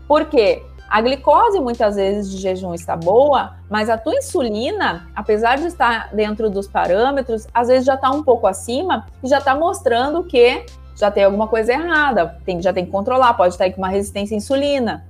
Por 0.08 0.26
quê? 0.26 0.64
A 0.90 1.02
glicose 1.02 1.60
muitas 1.60 1.96
vezes 1.96 2.30
de 2.30 2.38
jejum 2.38 2.74
está 2.74 2.96
boa, 2.96 3.56
mas 3.70 3.90
a 3.90 3.98
tua 3.98 4.16
insulina, 4.16 5.08
apesar 5.16 5.58
de 5.58 5.66
estar 5.66 6.14
dentro 6.14 6.52
dos 6.52 6.68
parâmetros, 6.68 7.48
às 7.52 7.68
vezes 7.68 7.86
já 7.86 7.96
está 7.96 8.12
um 8.12 8.22
pouco 8.22 8.46
acima 8.46 9.08
e 9.24 9.28
já 9.28 9.40
está 9.40 9.56
mostrando 9.56 10.24
que 10.24 10.66
já 10.96 11.10
tem 11.10 11.24
alguma 11.24 11.48
coisa 11.48 11.74
errada, 11.74 12.38
tem, 12.46 12.62
já 12.62 12.72
tem 12.72 12.86
que 12.86 12.92
controlar, 12.92 13.34
pode 13.34 13.56
estar 13.56 13.70
com 13.72 13.80
uma 13.80 13.88
resistência 13.88 14.36
à 14.36 14.38
insulina, 14.38 15.04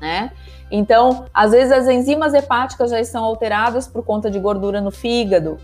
né? 0.00 0.32
Então, 0.70 1.26
às 1.32 1.52
vezes 1.52 1.72
as 1.72 1.86
enzimas 1.86 2.34
hepáticas 2.34 2.90
já 2.90 3.00
estão 3.00 3.24
alteradas 3.24 3.86
por 3.86 4.04
conta 4.04 4.30
de 4.30 4.38
gordura 4.38 4.80
no 4.80 4.90
fígado. 4.90 5.58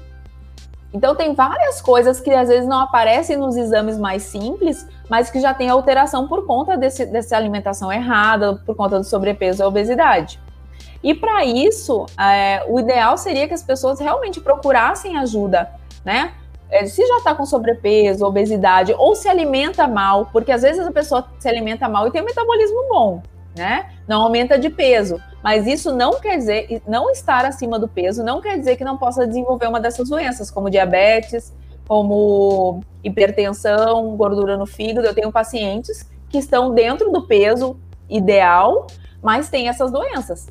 Então, 0.94 1.12
tem 1.16 1.35
várias 1.35 1.83
coisas 1.83 2.20
que 2.20 2.30
às 2.30 2.48
vezes 2.48 2.68
não 2.68 2.78
aparecem 2.78 3.37
nos 3.37 3.57
exames 3.57 3.98
mais 3.98 4.22
simples, 4.22 4.87
mas 5.11 5.28
que 5.28 5.40
já 5.40 5.52
tem 5.52 5.68
alteração 5.68 6.28
por 6.28 6.46
conta 6.46 6.76
desse, 6.76 7.04
dessa 7.04 7.37
alimentação 7.37 7.92
errada, 7.92 8.62
por 8.64 8.76
conta 8.76 8.96
do 8.98 9.04
sobrepeso 9.04 9.61
e 9.61 9.66
obesidade. 9.66 10.40
E 11.02 11.12
para 11.12 11.44
isso, 11.44 12.07
é, 12.18 12.64
o 12.68 12.78
ideal 12.78 13.18
seria 13.18 13.48
que 13.48 13.52
as 13.52 13.62
pessoas 13.62 13.98
realmente 13.98 14.40
procurassem 14.40 15.18
ajuda, 15.18 15.68
né? 16.04 16.33
É, 16.70 16.87
se 16.87 17.04
já 17.04 17.18
está 17.18 17.35
com 17.35 17.44
sobrepeso, 17.44 18.24
obesidade, 18.24 18.94
ou 18.96 19.16
se 19.16 19.28
alimenta 19.28 19.88
mal, 19.88 20.26
porque 20.33 20.52
às 20.52 20.62
vezes 20.62 20.87
a 20.87 20.92
pessoa 20.92 21.26
se 21.40 21.48
alimenta 21.48 21.88
mal 21.88 22.07
e 22.07 22.12
tem 22.12 22.22
um 22.22 22.24
metabolismo 22.24 22.87
bom, 22.88 23.22
né? 23.57 23.90
Não 24.07 24.23
aumenta 24.23 24.59
de 24.59 24.69
peso. 24.69 25.21
Mas 25.43 25.67
isso 25.67 25.95
não 25.95 26.19
quer 26.21 26.38
dizer, 26.38 26.83
não 26.87 27.11
estar 27.11 27.45
acima 27.45 27.79
do 27.79 27.87
peso, 27.87 28.25
não 28.25 28.40
quer 28.40 28.59
dizer 28.59 28.77
que 28.77 28.85
não 28.85 28.97
possa 28.97 29.27
desenvolver 29.27 29.69
uma 29.69 29.81
dessas 29.81 30.09
doenças, 30.09 30.51
como 30.51 30.71
diabetes, 30.71 31.53
como 31.87 32.81
hipertensão, 33.03 34.17
gordura 34.17 34.57
no 34.57 34.67
fígado. 34.67 35.07
Eu 35.07 35.14
tenho 35.14 35.31
pacientes 35.31 36.09
que 36.29 36.38
estão 36.38 36.73
dentro 36.73 37.11
do 37.12 37.27
peso 37.27 37.77
ideal, 38.09 38.87
mas 39.23 39.49
têm 39.49 39.69
essas 39.69 39.90
doenças, 39.93 40.49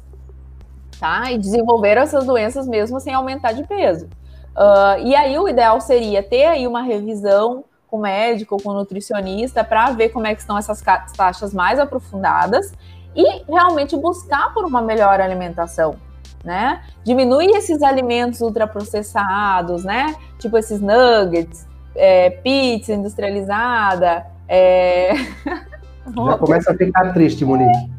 tá? 0.99 1.31
E 1.31 1.37
desenvolveram 1.37 2.01
essas 2.01 2.25
doenças 2.25 2.67
mesmo 2.67 2.99
sem 2.99 3.13
aumentar 3.13 3.51
de 3.51 3.63
peso. 3.63 4.07
Uh, 4.55 5.01
e 5.03 5.15
aí 5.15 5.37
o 5.37 5.49
ideal 5.49 5.81
seria 5.81 6.21
ter 6.21 6.45
aí 6.45 6.67
uma 6.67 6.83
revisão 6.83 7.65
com 7.93 7.99
médico, 7.99 8.57
com 8.57 8.73
nutricionista, 8.73 9.63
para 9.63 9.91
ver 9.91 10.09
como 10.09 10.25
é 10.25 10.33
que 10.33 10.41
estão 10.41 10.57
essas 10.57 10.83
taxas 11.15 11.53
mais 11.53 11.77
aprofundadas 11.77 12.73
e 13.15 13.43
realmente 13.47 13.95
buscar 13.95 14.51
por 14.51 14.65
uma 14.65 14.81
melhor 14.81 15.21
alimentação, 15.21 15.95
né? 16.43 16.81
Diminuir 17.03 17.51
esses 17.55 17.83
alimentos 17.83 18.41
ultraprocessados, 18.41 19.83
né? 19.83 20.15
Tipo 20.39 20.57
esses 20.57 20.81
nuggets, 20.81 21.67
é, 21.95 22.31
pizza 22.31 22.93
industrializada. 22.93 24.25
É... 24.47 25.13
Já 26.09 26.37
começa 26.39 26.71
a 26.71 26.75
ficar 26.75 27.13
triste, 27.13 27.45
Monique. 27.45 27.91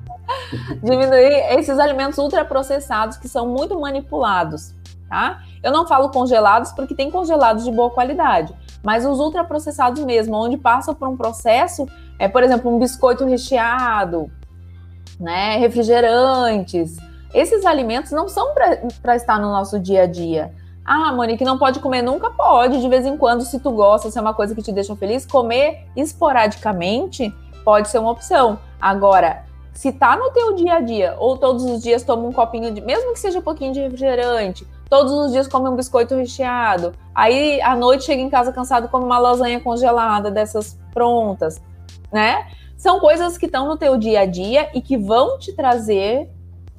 Diminuir 0.82 1.56
esses 1.56 1.78
alimentos 1.78 2.18
ultraprocessados 2.18 3.16
que 3.16 3.28
são 3.28 3.46
muito 3.46 3.78
manipulados, 3.78 4.74
tá? 5.08 5.44
Eu 5.62 5.70
não 5.70 5.86
falo 5.86 6.10
congelados 6.10 6.72
porque 6.72 6.96
tem 6.96 7.12
congelados 7.12 7.62
de 7.62 7.70
boa 7.70 7.90
qualidade, 7.90 8.52
mas 8.84 9.06
os 9.06 9.18
ultraprocessados 9.18 10.04
mesmo, 10.04 10.36
onde 10.36 10.58
passa 10.58 10.94
por 10.94 11.08
um 11.08 11.16
processo, 11.16 11.88
é, 12.18 12.28
por 12.28 12.42
exemplo, 12.42 12.72
um 12.72 12.78
biscoito 12.78 13.24
recheado, 13.24 14.30
né, 15.18 15.56
refrigerantes. 15.56 16.96
Esses 17.32 17.64
alimentos 17.64 18.12
não 18.12 18.28
são 18.28 18.54
para 19.02 19.16
estar 19.16 19.40
no 19.40 19.48
nosso 19.50 19.80
dia 19.80 20.02
a 20.02 20.06
dia. 20.06 20.52
Ah, 20.84 21.12
Monique, 21.12 21.44
não 21.44 21.58
pode 21.58 21.80
comer 21.80 22.02
nunca? 22.02 22.30
Pode, 22.30 22.78
de 22.78 22.88
vez 22.88 23.06
em 23.06 23.16
quando, 23.16 23.42
se 23.42 23.58
tu 23.58 23.70
gosta, 23.70 24.10
se 24.10 24.18
é 24.18 24.20
uma 24.20 24.34
coisa 24.34 24.54
que 24.54 24.62
te 24.62 24.70
deixa 24.70 24.94
feliz, 24.94 25.24
comer 25.24 25.86
esporadicamente 25.96 27.34
pode 27.64 27.88
ser 27.88 27.98
uma 27.98 28.10
opção. 28.10 28.58
Agora, 28.78 29.44
se 29.72 29.90
tá 29.90 30.14
no 30.14 30.30
teu 30.30 30.54
dia 30.54 30.74
a 30.74 30.80
dia, 30.80 31.16
ou 31.18 31.38
todos 31.38 31.64
os 31.64 31.82
dias 31.82 32.02
toma 32.02 32.28
um 32.28 32.32
copinho 32.32 32.70
de, 32.70 32.82
mesmo 32.82 33.14
que 33.14 33.18
seja 33.18 33.38
um 33.38 33.42
pouquinho 33.42 33.72
de 33.72 33.80
refrigerante, 33.80 34.66
todos 34.94 35.12
os 35.12 35.32
dias 35.32 35.48
come 35.48 35.68
um 35.68 35.74
biscoito 35.74 36.14
recheado, 36.14 36.92
aí 37.12 37.60
à 37.62 37.74
noite 37.74 38.04
chega 38.04 38.22
em 38.22 38.30
casa 38.30 38.52
cansado 38.52 38.88
come 38.88 39.04
uma 39.04 39.18
lasanha 39.18 39.58
congelada 39.58 40.30
dessas 40.30 40.78
prontas, 40.92 41.60
né? 42.12 42.46
são 42.84 43.00
coisas 43.00 43.38
que 43.38 43.46
estão 43.46 43.66
no 43.66 43.78
teu 43.78 43.96
dia 43.96 44.20
a 44.20 44.26
dia 44.26 44.68
e 44.74 44.82
que 44.82 44.98
vão 44.98 45.38
te 45.38 45.54
trazer 45.54 46.30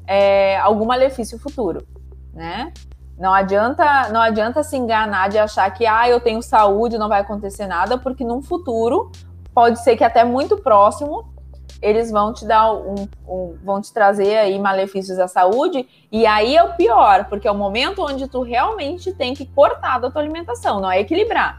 é, 0.05 0.55
algum 0.59 0.85
malefício 0.85 1.39
futuro, 1.39 1.85
né? 2.31 2.71
Não 3.17 3.33
adianta, 3.33 4.09
não 4.09 4.21
adianta 4.21 4.61
se 4.61 4.77
enganar 4.77 5.29
de 5.29 5.39
achar 5.39 5.67
que 5.71 5.83
ah, 5.85 6.07
eu 6.07 6.19
tenho 6.19 6.43
saúde, 6.43 6.97
não 6.99 7.09
vai 7.09 7.21
acontecer 7.21 7.65
nada, 7.65 7.97
porque 7.97 8.23
num 8.23 8.41
futuro 8.41 9.11
pode 9.51 9.79
ser 9.83 9.97
que 9.97 10.03
até 10.03 10.23
muito 10.23 10.57
próximo 10.57 11.33
eles 11.81 12.11
vão 12.11 12.33
te 12.33 12.45
dar 12.45 12.73
um, 12.73 13.07
um, 13.27 13.57
vão 13.63 13.81
te 13.81 13.93
trazer 13.93 14.37
aí 14.37 14.57
malefícios 14.57 15.19
à 15.19 15.27
saúde 15.27 15.87
e 16.11 16.25
aí 16.25 16.55
é 16.55 16.63
o 16.63 16.73
pior, 16.73 17.25
porque 17.25 17.47
é 17.47 17.51
o 17.51 17.55
momento 17.55 18.01
onde 18.01 18.27
tu 18.27 18.41
realmente 18.41 19.13
tem 19.13 19.33
que 19.33 19.45
cortar 19.45 19.99
da 19.99 20.09
tua 20.09 20.21
alimentação, 20.21 20.79
não 20.79 20.91
é 20.91 20.99
equilibrar. 20.99 21.57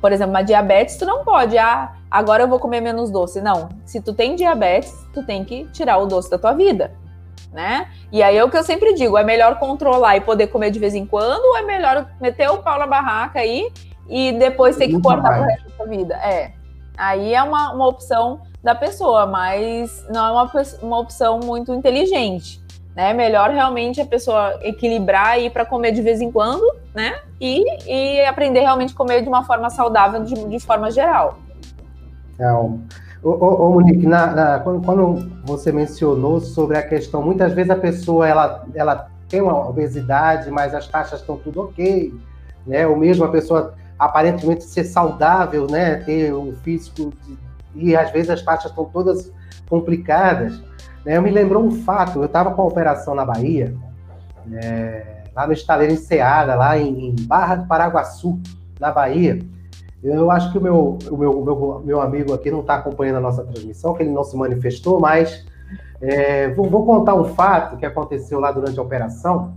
Por 0.00 0.12
exemplo, 0.12 0.32
uma 0.32 0.42
diabetes, 0.42 0.96
tu 0.96 1.06
não 1.06 1.24
pode, 1.24 1.56
ah, 1.58 1.94
agora 2.10 2.42
eu 2.42 2.48
vou 2.48 2.58
comer 2.58 2.80
menos 2.80 3.10
doce. 3.10 3.40
Não. 3.40 3.68
Se 3.84 4.00
tu 4.00 4.12
tem 4.12 4.36
diabetes, 4.36 4.94
tu 5.12 5.22
tem 5.24 5.44
que 5.44 5.64
tirar 5.72 5.98
o 5.98 6.06
doce 6.06 6.30
da 6.30 6.38
tua 6.38 6.52
vida, 6.52 6.92
né? 7.52 7.88
E 8.12 8.22
aí 8.22 8.36
é 8.36 8.44
o 8.44 8.50
que 8.50 8.56
eu 8.56 8.62
sempre 8.62 8.94
digo, 8.94 9.16
é 9.16 9.24
melhor 9.24 9.58
controlar 9.58 10.16
e 10.16 10.20
poder 10.20 10.48
comer 10.48 10.70
de 10.70 10.78
vez 10.78 10.94
em 10.94 11.06
quando, 11.06 11.44
ou 11.44 11.56
é 11.56 11.62
melhor 11.62 12.08
meter 12.20 12.48
o 12.50 12.58
pau 12.58 12.78
na 12.78 12.86
barraca 12.86 13.40
aí 13.40 13.72
e 14.08 14.32
depois 14.32 14.76
ter 14.76 14.88
que 14.88 15.00
cortar 15.00 15.38
pro 15.38 15.42
resto 15.42 15.64
da 15.70 15.76
tua 15.76 15.86
vida? 15.86 16.14
É. 16.16 16.52
Aí 16.96 17.34
é 17.34 17.42
uma, 17.42 17.72
uma 17.72 17.88
opção 17.88 18.42
da 18.66 18.74
pessoa, 18.74 19.24
mas 19.26 20.04
não 20.12 20.26
é 20.26 20.30
uma, 20.30 20.52
uma 20.82 20.98
opção 20.98 21.40
muito 21.40 21.72
inteligente 21.72 22.60
né? 22.96 23.12
Melhor 23.12 23.50
realmente 23.50 24.00
a 24.00 24.06
pessoa 24.06 24.58
equilibrar 24.62 25.38
e 25.38 25.46
ir 25.46 25.50
para 25.50 25.66
comer 25.66 25.92
de 25.92 26.00
vez 26.00 26.22
em 26.22 26.32
quando, 26.32 26.64
né? 26.94 27.20
E, 27.38 27.62
e 27.86 28.24
aprender 28.24 28.60
realmente 28.60 28.94
a 28.94 28.96
comer 28.96 29.20
de 29.20 29.28
uma 29.28 29.44
forma 29.44 29.68
saudável, 29.68 30.24
de, 30.24 30.34
de 30.48 30.58
forma 30.58 30.90
geral. 30.90 31.38
É, 32.38 32.50
ô, 32.50 32.78
ô, 33.22 33.66
ô 33.66 33.72
Monique, 33.72 34.06
na, 34.06 34.26
na, 34.28 34.58
quando, 34.60 34.82
quando, 34.82 35.30
você 35.44 35.70
mencionou 35.70 36.40
sobre 36.40 36.78
a 36.78 36.82
questão, 36.82 37.22
muitas 37.22 37.52
vezes 37.52 37.70
a 37.70 37.76
pessoa 37.76 38.26
ela, 38.26 38.64
ela 38.74 39.10
tem 39.28 39.42
uma 39.42 39.68
obesidade, 39.68 40.50
mas 40.50 40.74
as 40.74 40.88
taxas 40.88 41.20
estão 41.20 41.36
tudo 41.36 41.60
ok, 41.60 42.14
né? 42.66 42.86
Ou 42.86 42.96
mesmo 42.96 43.26
a 43.26 43.28
pessoa 43.28 43.74
aparentemente 43.98 44.64
ser 44.64 44.84
saudável, 44.84 45.66
né? 45.70 45.96
Ter 45.96 46.32
um 46.32 46.54
físico 46.62 47.12
de, 47.22 47.36
e 47.76 47.94
às 47.94 48.10
vezes 48.10 48.30
as 48.30 48.42
taxas 48.42 48.70
estão 48.70 48.84
todas 48.86 49.32
complicadas. 49.68 50.60
Né? 51.04 51.16
Eu 51.16 51.22
me 51.22 51.30
lembrou 51.30 51.64
um 51.64 51.70
fato, 51.70 52.20
eu 52.20 52.24
estava 52.24 52.52
com 52.52 52.62
a 52.62 52.66
operação 52.66 53.14
na 53.14 53.24
Bahia, 53.24 53.74
é, 54.52 55.24
lá 55.34 55.46
no 55.46 55.52
estaleiro 55.52 55.92
Enseada, 55.92 56.54
lá 56.54 56.78
em, 56.78 57.10
em, 57.10 57.16
Barra 57.26 57.56
do 57.56 57.66
Paraguaçu, 57.66 58.40
na 58.80 58.90
Bahia. 58.90 59.38
Eu 60.02 60.30
acho 60.30 60.52
que 60.52 60.58
o 60.58 60.60
meu, 60.60 60.98
o 61.10 61.16
meu, 61.16 61.44
meu, 61.44 61.82
meu 61.84 62.00
amigo 62.00 62.32
aqui 62.32 62.50
não 62.50 62.60
está 62.60 62.76
acompanhando 62.76 63.16
a 63.16 63.20
nossa 63.20 63.44
transmissão, 63.44 63.94
que 63.94 64.02
ele 64.02 64.12
não 64.12 64.22
se 64.22 64.36
manifestou, 64.36 65.00
mas 65.00 65.44
é, 66.00 66.48
vou, 66.50 66.68
vou, 66.68 66.84
contar 66.84 67.14
um 67.14 67.24
fato 67.24 67.76
que 67.76 67.86
aconteceu 67.86 68.38
lá 68.38 68.52
durante 68.52 68.78
a 68.78 68.82
operação, 68.82 69.54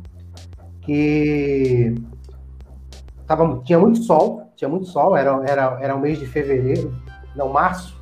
que 0.82 1.94
tava, 3.28 3.62
tinha 3.64 3.78
muito 3.78 4.02
sol, 4.04 4.50
tinha 4.56 4.70
muito 4.70 4.88
sol, 4.88 5.16
era, 5.16 5.44
era, 5.48 5.78
era 5.82 5.96
o 5.96 6.00
mês 6.00 6.18
de 6.18 6.26
fevereiro, 6.26 6.96
não, 7.36 7.50
março, 7.50 7.99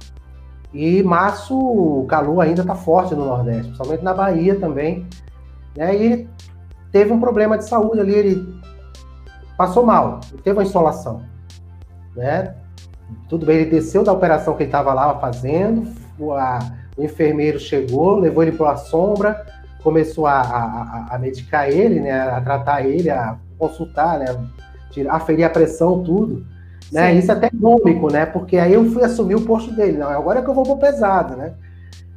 e 0.73 1.01
março, 1.01 1.58
o 1.58 2.06
calor 2.08 2.41
ainda 2.41 2.62
está 2.62 2.75
forte 2.75 3.15
no 3.15 3.25
Nordeste, 3.25 3.63
principalmente 3.63 4.03
na 4.03 4.13
Bahia 4.13 4.60
também. 4.60 5.08
Né? 5.75 5.95
E 5.95 6.03
ele 6.03 6.30
teve 6.91 7.12
um 7.12 7.19
problema 7.19 7.58
de 7.58 7.67
saúde 7.67 7.99
ali, 7.99 8.13
ele 8.13 8.60
passou 9.58 9.86
mal, 9.86 10.19
ele 10.32 10.41
teve 10.41 10.58
uma 10.58 10.63
insolação. 10.63 11.21
Né? 12.15 12.53
Tudo 13.30 13.45
bem, 13.45 13.58
ele 13.58 13.71
desceu 13.71 14.03
da 14.03 14.12
operação 14.12 14.56
que 14.56 14.63
ele 14.63 14.69
estava 14.69 14.93
lá 14.93 15.17
fazendo, 15.19 15.88
o, 16.19 16.34
a, 16.34 16.60
o 16.97 17.03
enfermeiro 17.03 17.60
chegou, 17.60 18.19
levou 18.19 18.43
ele 18.43 18.51
para 18.51 18.71
a 18.71 18.77
sombra, 18.77 19.45
começou 19.82 20.27
a, 20.27 20.41
a, 20.41 21.15
a, 21.15 21.19
medicar 21.19 21.69
ele, 21.69 22.01
né? 22.01 22.19
a 22.19 22.41
tratar 22.41 22.86
ele, 22.86 23.10
a 23.10 23.38
consultar, 23.58 24.19
né? 24.19 24.25
a 25.10 25.19
ferir 25.19 25.45
a 25.45 25.49
pressão, 25.49 26.03
tudo. 26.03 26.45
Né? 26.91 27.15
Isso 27.15 27.32
é 27.32 27.36
até 27.36 27.50
cômico, 27.50 28.12
né? 28.12 28.26
Porque 28.26 28.58
aí 28.58 28.73
eu 28.73 28.89
fui 28.91 29.04
assumir 29.04 29.36
o 29.36 29.41
posto 29.41 29.71
dele. 29.73 29.97
Não, 29.97 30.10
agora 30.10 30.39
é 30.39 30.41
que 30.41 30.50
eu 30.50 30.54
vou 30.54 30.63
pro 30.63 30.78
pesado, 30.78 31.36
né? 31.36 31.54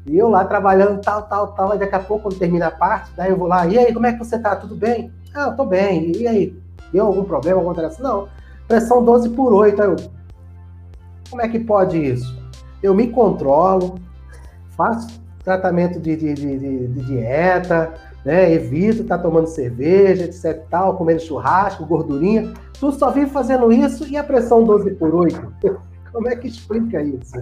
E 0.07 0.17
eu 0.17 0.29
lá 0.29 0.45
trabalhando 0.45 1.01
tal, 1.01 1.23
tal, 1.23 1.49
tal, 1.49 1.75
e 1.75 1.79
daqui 1.79 1.95
a 1.95 2.01
pouco, 2.01 2.25
quando 2.25 2.39
termina 2.39 2.69
a 2.69 2.71
parte, 2.71 3.11
daí 3.17 3.31
eu 3.31 3.37
vou 3.37 3.47
lá, 3.47 3.67
e 3.67 3.79
aí, 3.79 3.93
como 3.93 4.07
é 4.07 4.13
que 4.13 4.19
você 4.19 4.39
tá? 4.39 4.57
Tudo 4.57 4.75
bem? 4.75 5.13
Ah, 5.35 5.49
eu 5.49 5.57
tô 5.57 5.65
bem. 5.65 6.13
E 6.17 6.27
aí? 6.27 6.57
Deu 6.93 7.07
algum 7.07 7.25
problema, 7.25 7.59
alguma 7.59 7.73
alteração? 7.73 8.03
Não. 8.03 8.29
Pressão 8.67 9.05
12 9.05 9.31
por 9.31 9.53
8. 9.53 9.83
Aí 9.83 9.89
eu, 9.89 9.97
como 11.29 11.43
é 11.43 11.49
que 11.49 11.59
pode 11.61 11.99
isso? 11.99 12.41
Eu 12.83 12.95
me 12.95 13.09
controlo, 13.09 13.99
faço 14.77 15.21
tratamento 15.45 16.01
de, 16.01 16.17
de, 16.17 16.35
de, 16.35 16.89
de 16.89 17.05
dieta, 17.05 17.95
né? 18.25 18.53
Evito 18.53 19.03
estar 19.03 19.19
tá 19.19 19.23
tomando 19.23 19.47
cerveja, 19.47 20.25
etc 20.25 20.65
tal, 20.71 20.97
comendo 20.97 21.21
churrasco, 21.21 21.87
gordurinha. 21.87 22.53
Tu 22.79 22.93
só 22.93 23.11
vive 23.11 23.31
fazendo 23.31 23.73
isso 23.73 24.07
e 24.09 24.17
a 24.17 24.25
pressão 24.25 24.65
12 24.65 24.93
por 24.93 25.15
8? 25.15 25.53
Como 26.13 26.29
é 26.29 26.37
que 26.37 26.49
explica 26.49 27.03
isso? 27.03 27.39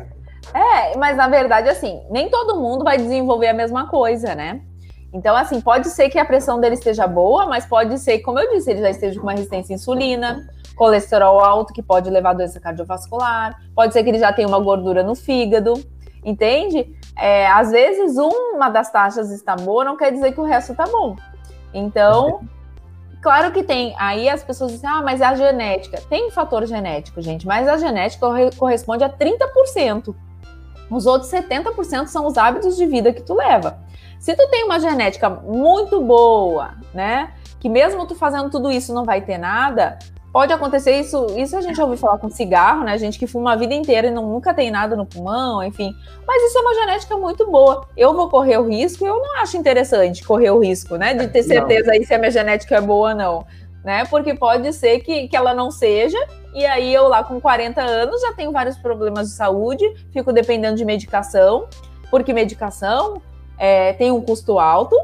É, 0.55 0.97
mas 0.97 1.17
na 1.17 1.29
verdade, 1.29 1.69
assim, 1.69 2.01
nem 2.11 2.31
todo 2.31 2.61
mundo 2.61 2.85
vai 2.85 2.97
desenvolver 2.97 3.49
a 3.49 3.55
mesma 3.55 3.89
coisa, 3.89 4.35
né? 4.35 4.61
Então, 5.13 5.35
assim, 5.35 5.61
pode 5.61 5.89
ser 5.89 6.11
que 6.11 6.19
a 6.19 6.25
pressão 6.25 6.61
dele 6.61 6.75
esteja 6.75 7.07
boa, 7.07 7.47
mas 7.47 7.65
pode 7.65 7.99
ser, 7.99 8.19
como 8.19 8.39
eu 8.39 8.51
disse, 8.51 8.71
ele 8.71 8.81
já 8.81 8.91
esteja 8.91 9.19
com 9.19 9.27
uma 9.27 9.33
resistência 9.33 9.75
à 9.75 9.77
insulina, 9.77 10.47
colesterol 10.77 11.41
alto, 11.41 11.73
que 11.73 11.83
pode 11.83 12.11
levar 12.11 12.31
a 12.31 12.35
doença 12.35 12.61
cardiovascular, 12.61 13.57
pode 13.75 13.93
ser 13.95 14.03
que 14.03 14.11
ele 14.11 14.19
já 14.19 14.33
tenha 14.33 14.47
uma 14.47 14.61
gordura 14.61 15.03
no 15.03 15.15
fígado, 15.15 15.75
entende? 16.25 16.95
É, 17.17 17.49
às 17.49 17.71
vezes, 17.71 18.17
uma 18.17 18.69
das 18.69 18.91
taxas 18.91 19.31
está 19.31 19.57
boa, 19.57 19.85
não 19.85 19.97
quer 19.97 20.13
dizer 20.13 20.33
que 20.33 20.41
o 20.41 20.45
resto 20.45 20.73
está 20.73 20.87
bom. 20.87 21.17
Então, 21.75 22.41
claro 23.21 23.53
que 23.53 23.63
tem. 23.63 23.95
Aí 23.99 24.29
as 24.29 24.43
pessoas 24.43 24.73
dizem, 24.73 24.89
ah, 24.89 25.03
mas 25.03 25.21
é 25.21 25.27
a 25.27 25.35
genética. 25.35 26.01
Tem 26.09 26.31
fator 26.31 26.65
genético, 26.67 27.21
gente, 27.21 27.47
mas 27.47 27.69
a 27.69 27.77
genética 27.77 28.27
corresponde 28.57 29.05
a 29.05 29.11
30%. 29.11 30.15
Os 30.91 31.07
outros 31.07 31.31
70% 31.31 32.07
são 32.07 32.27
os 32.27 32.39
hábitos 32.39 32.77
de 32.77 32.87
vida 32.87 33.13
que 33.13 33.23
tu 33.23 33.35
leva. 33.35 33.79
Se 34.19 34.35
tu 34.35 34.49
tem 34.49 34.65
uma 34.65 34.81
genética 34.81 35.29
muito 35.29 36.01
boa, 36.01 36.73
né? 36.95 37.33
Que 37.61 37.69
mesmo 37.69 38.07
tu 38.07 38.15
fazendo 38.15 38.51
tudo 38.51 38.71
isso 38.71 38.95
não 38.95 39.05
vai 39.05 39.21
ter 39.21 39.39
nada, 39.39 39.99
pode 40.33 40.53
acontecer 40.53 40.93
isso. 40.99 41.27
Isso 41.37 41.57
a 41.57 41.61
gente 41.61 41.81
ouviu 41.81 41.97
falar 41.97 42.19
com 42.19 42.29
cigarro, 42.29 42.85
né? 42.85 42.97
Gente 42.99 43.19
que 43.19 43.27
fuma 43.27 43.53
a 43.53 43.57
vida 43.57 43.75
inteira 43.75 44.09
e 44.09 44.11
não, 44.11 44.27
nunca 44.27 44.55
tem 44.55 44.71
nada 44.71 44.97
no 44.97 45.07
pulmão, 45.07 45.63
enfim. 45.63 45.95
Mas 46.27 46.43
isso 46.43 46.59
é 46.59 46.61
uma 46.61 46.75
genética 46.75 47.17
muito 47.17 47.51
boa. 47.51 47.87
Eu 47.97 48.15
vou 48.15 48.29
correr 48.29 48.59
o 48.59 48.69
risco, 48.69 49.07
eu 49.07 49.17
não 49.17 49.41
acho 49.41 49.57
interessante 49.57 50.25
correr 50.25 50.51
o 50.51 50.61
risco, 50.61 50.97
né? 50.97 51.15
De 51.15 51.29
ter 51.29 51.43
certeza 51.43 51.93
aí 51.93 52.05
se 52.05 52.15
a 52.15 52.19
minha 52.19 52.31
genética 52.31 52.77
é 52.77 52.81
boa 52.81 53.11
ou 53.11 53.17
não. 53.17 53.47
Né? 53.85 54.05
Porque 54.07 54.35
pode 54.35 54.73
ser 54.73 55.01
que, 55.01 55.29
que 55.29 55.37
ela 55.37 55.55
não 55.55 55.71
seja, 55.71 56.19
e 56.53 56.67
aí 56.67 56.93
eu 56.93 57.09
lá 57.09 57.23
com 57.23 57.41
40 57.41 57.81
anos 57.81 58.21
já 58.21 58.33
tenho 58.33 58.53
vários 58.53 58.77
problemas 58.77 59.29
de 59.29 59.35
saúde, 59.35 59.85
fico 60.13 60.33
dependendo 60.33 60.77
de 60.77 60.85
medicação, 60.85 61.69
porque 62.11 62.33
medicação 62.33 63.23
é, 63.57 63.93
tem 63.93 64.11
um 64.11 64.21
custo 64.21 64.59
alto, 64.59 64.97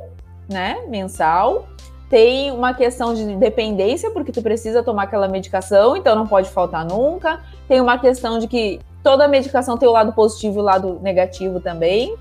né, 0.48 0.82
mensal, 0.88 1.66
tem 2.14 2.53
uma 2.53 2.72
questão 2.72 3.12
de 3.12 3.35
dependência, 3.35 4.09
porque 4.09 4.31
tu 4.31 4.40
precisa 4.40 4.85
tomar 4.85 5.03
aquela 5.03 5.27
medicação, 5.27 5.96
então 5.96 6.14
não 6.14 6.29
pode 6.29 6.48
faltar 6.48 6.85
nunca. 6.85 7.40
Tem 7.66 7.81
uma 7.81 7.98
questão 7.98 8.38
de 8.38 8.46
que 8.46 8.81
toda 9.03 9.27
medicação 9.27 9.77
tem 9.77 9.88
o 9.88 9.90
lado 9.90 10.12
positivo 10.12 10.59
e 10.59 10.61
o 10.61 10.62
lado 10.62 11.00
negativo 11.03 11.59
também. 11.59 12.14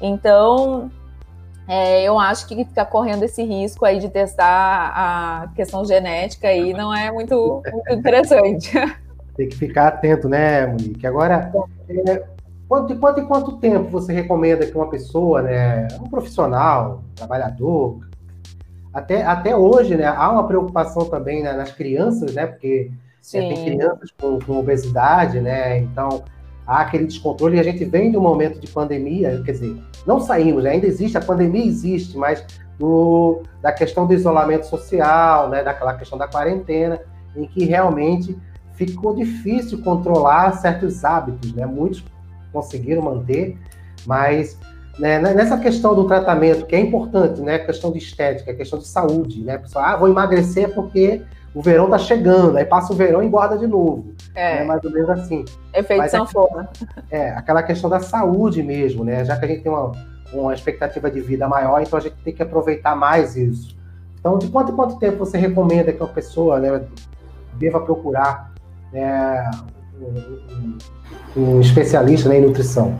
Então, 0.00 0.90
é, 1.68 2.04
eu 2.04 2.18
acho 2.18 2.48
que 2.48 2.64
ficar 2.64 2.86
correndo 2.86 3.24
esse 3.24 3.42
risco 3.42 3.84
aí 3.84 3.98
de 3.98 4.08
testar 4.08 4.92
a 4.96 5.48
questão 5.54 5.84
genética 5.84 6.48
aí 6.48 6.72
não 6.72 6.94
é 6.94 7.12
muito, 7.12 7.62
muito 7.70 7.92
interessante. 7.92 8.72
Tem 9.36 9.46
que 9.46 9.56
ficar 9.56 9.88
atento, 9.88 10.26
né, 10.26 10.66
Monique? 10.68 11.06
Agora, 11.06 11.52
é, 11.86 12.24
quanto, 12.66 12.96
quanto 12.96 13.20
e 13.20 13.26
quanto 13.26 13.52
tempo 13.58 13.90
você 13.90 14.10
recomenda 14.10 14.64
que 14.64 14.74
uma 14.74 14.88
pessoa, 14.88 15.42
né, 15.42 15.86
um 16.00 16.08
profissional, 16.08 17.02
trabalhador, 17.14 17.98
até, 18.94 19.24
até 19.24 19.56
hoje, 19.56 19.96
né, 19.96 20.06
há 20.06 20.30
uma 20.30 20.46
preocupação 20.46 21.06
também 21.06 21.42
né, 21.42 21.52
nas 21.52 21.72
crianças, 21.72 22.32
né, 22.32 22.46
porque 22.46 22.92
é, 23.34 23.40
tem 23.40 23.64
crianças 23.64 24.10
com, 24.16 24.38
com, 24.38 24.56
obesidade, 24.56 25.40
né, 25.40 25.78
então 25.78 26.22
há 26.64 26.82
aquele 26.82 27.06
descontrole 27.06 27.56
e 27.56 27.60
a 27.60 27.64
gente 27.64 27.84
vem 27.84 28.12
de 28.12 28.16
um 28.16 28.20
momento 28.20 28.60
de 28.60 28.68
pandemia, 28.68 29.42
quer 29.44 29.52
dizer, 29.52 29.76
não 30.06 30.20
saímos, 30.20 30.62
né, 30.62 30.70
ainda 30.70 30.86
existe, 30.86 31.18
a 31.18 31.20
pandemia 31.20 31.66
existe, 31.66 32.16
mas 32.16 32.46
do, 32.78 33.42
da 33.60 33.72
questão 33.72 34.06
do 34.06 34.14
isolamento 34.14 34.66
social, 34.66 35.48
né, 35.48 35.64
daquela 35.64 35.94
questão 35.94 36.16
da 36.16 36.28
quarentena, 36.28 37.00
em 37.34 37.46
que 37.48 37.64
realmente 37.64 38.38
ficou 38.74 39.14
difícil 39.14 39.82
controlar 39.82 40.52
certos 40.52 41.04
hábitos, 41.04 41.52
né, 41.52 41.66
muitos 41.66 42.04
conseguiram 42.52 43.02
manter, 43.02 43.58
mas 44.06 44.56
né, 44.98 45.18
né, 45.18 45.34
nessa 45.34 45.58
questão 45.58 45.94
do 45.94 46.06
tratamento, 46.06 46.66
que 46.66 46.76
é 46.76 46.80
importante, 46.80 47.40
né? 47.40 47.58
Questão 47.58 47.90
de 47.90 47.98
estética, 47.98 48.54
questão 48.54 48.78
de 48.78 48.86
saúde, 48.86 49.42
né? 49.42 49.58
Pessoal, 49.58 49.84
ah, 49.84 49.96
vou 49.96 50.08
emagrecer 50.08 50.72
porque 50.72 51.22
o 51.54 51.62
verão 51.62 51.88
tá 51.88 51.98
chegando, 51.98 52.56
aí 52.56 52.64
passa 52.64 52.92
o 52.92 52.96
verão 52.96 53.22
e 53.22 53.26
engorda 53.26 53.56
de 53.56 53.66
novo. 53.66 54.12
É, 54.34 54.62
é 54.62 54.64
mais 54.64 54.82
ou 54.84 54.90
menos 54.90 55.10
assim. 55.10 55.44
Efeito 55.72 56.00
Mas 56.00 56.10
sanfona. 56.10 56.68
É, 57.10 57.30
aquela 57.30 57.62
questão 57.62 57.88
da 57.90 58.00
saúde 58.00 58.62
mesmo, 58.62 59.04
né? 59.04 59.24
Já 59.24 59.36
que 59.36 59.44
a 59.44 59.48
gente 59.48 59.62
tem 59.62 59.72
uma, 59.72 59.92
uma 60.32 60.54
expectativa 60.54 61.10
de 61.10 61.20
vida 61.20 61.48
maior, 61.48 61.80
então 61.82 61.98
a 61.98 62.02
gente 62.02 62.16
tem 62.24 62.34
que 62.34 62.42
aproveitar 62.42 62.96
mais 62.96 63.36
isso. 63.36 63.76
Então, 64.18 64.38
de 64.38 64.48
quanto 64.48 64.72
em 64.72 64.76
quanto 64.76 64.98
tempo 64.98 65.18
você 65.18 65.36
recomenda 65.36 65.92
que 65.92 66.00
uma 66.02 66.08
pessoa 66.08 66.58
né, 66.58 66.82
deva 67.54 67.80
procurar 67.80 68.52
né, 68.92 69.50
um, 70.00 71.38
um, 71.40 71.56
um 71.56 71.60
especialista 71.60 72.28
né, 72.28 72.38
em 72.38 72.42
nutrição? 72.42 72.98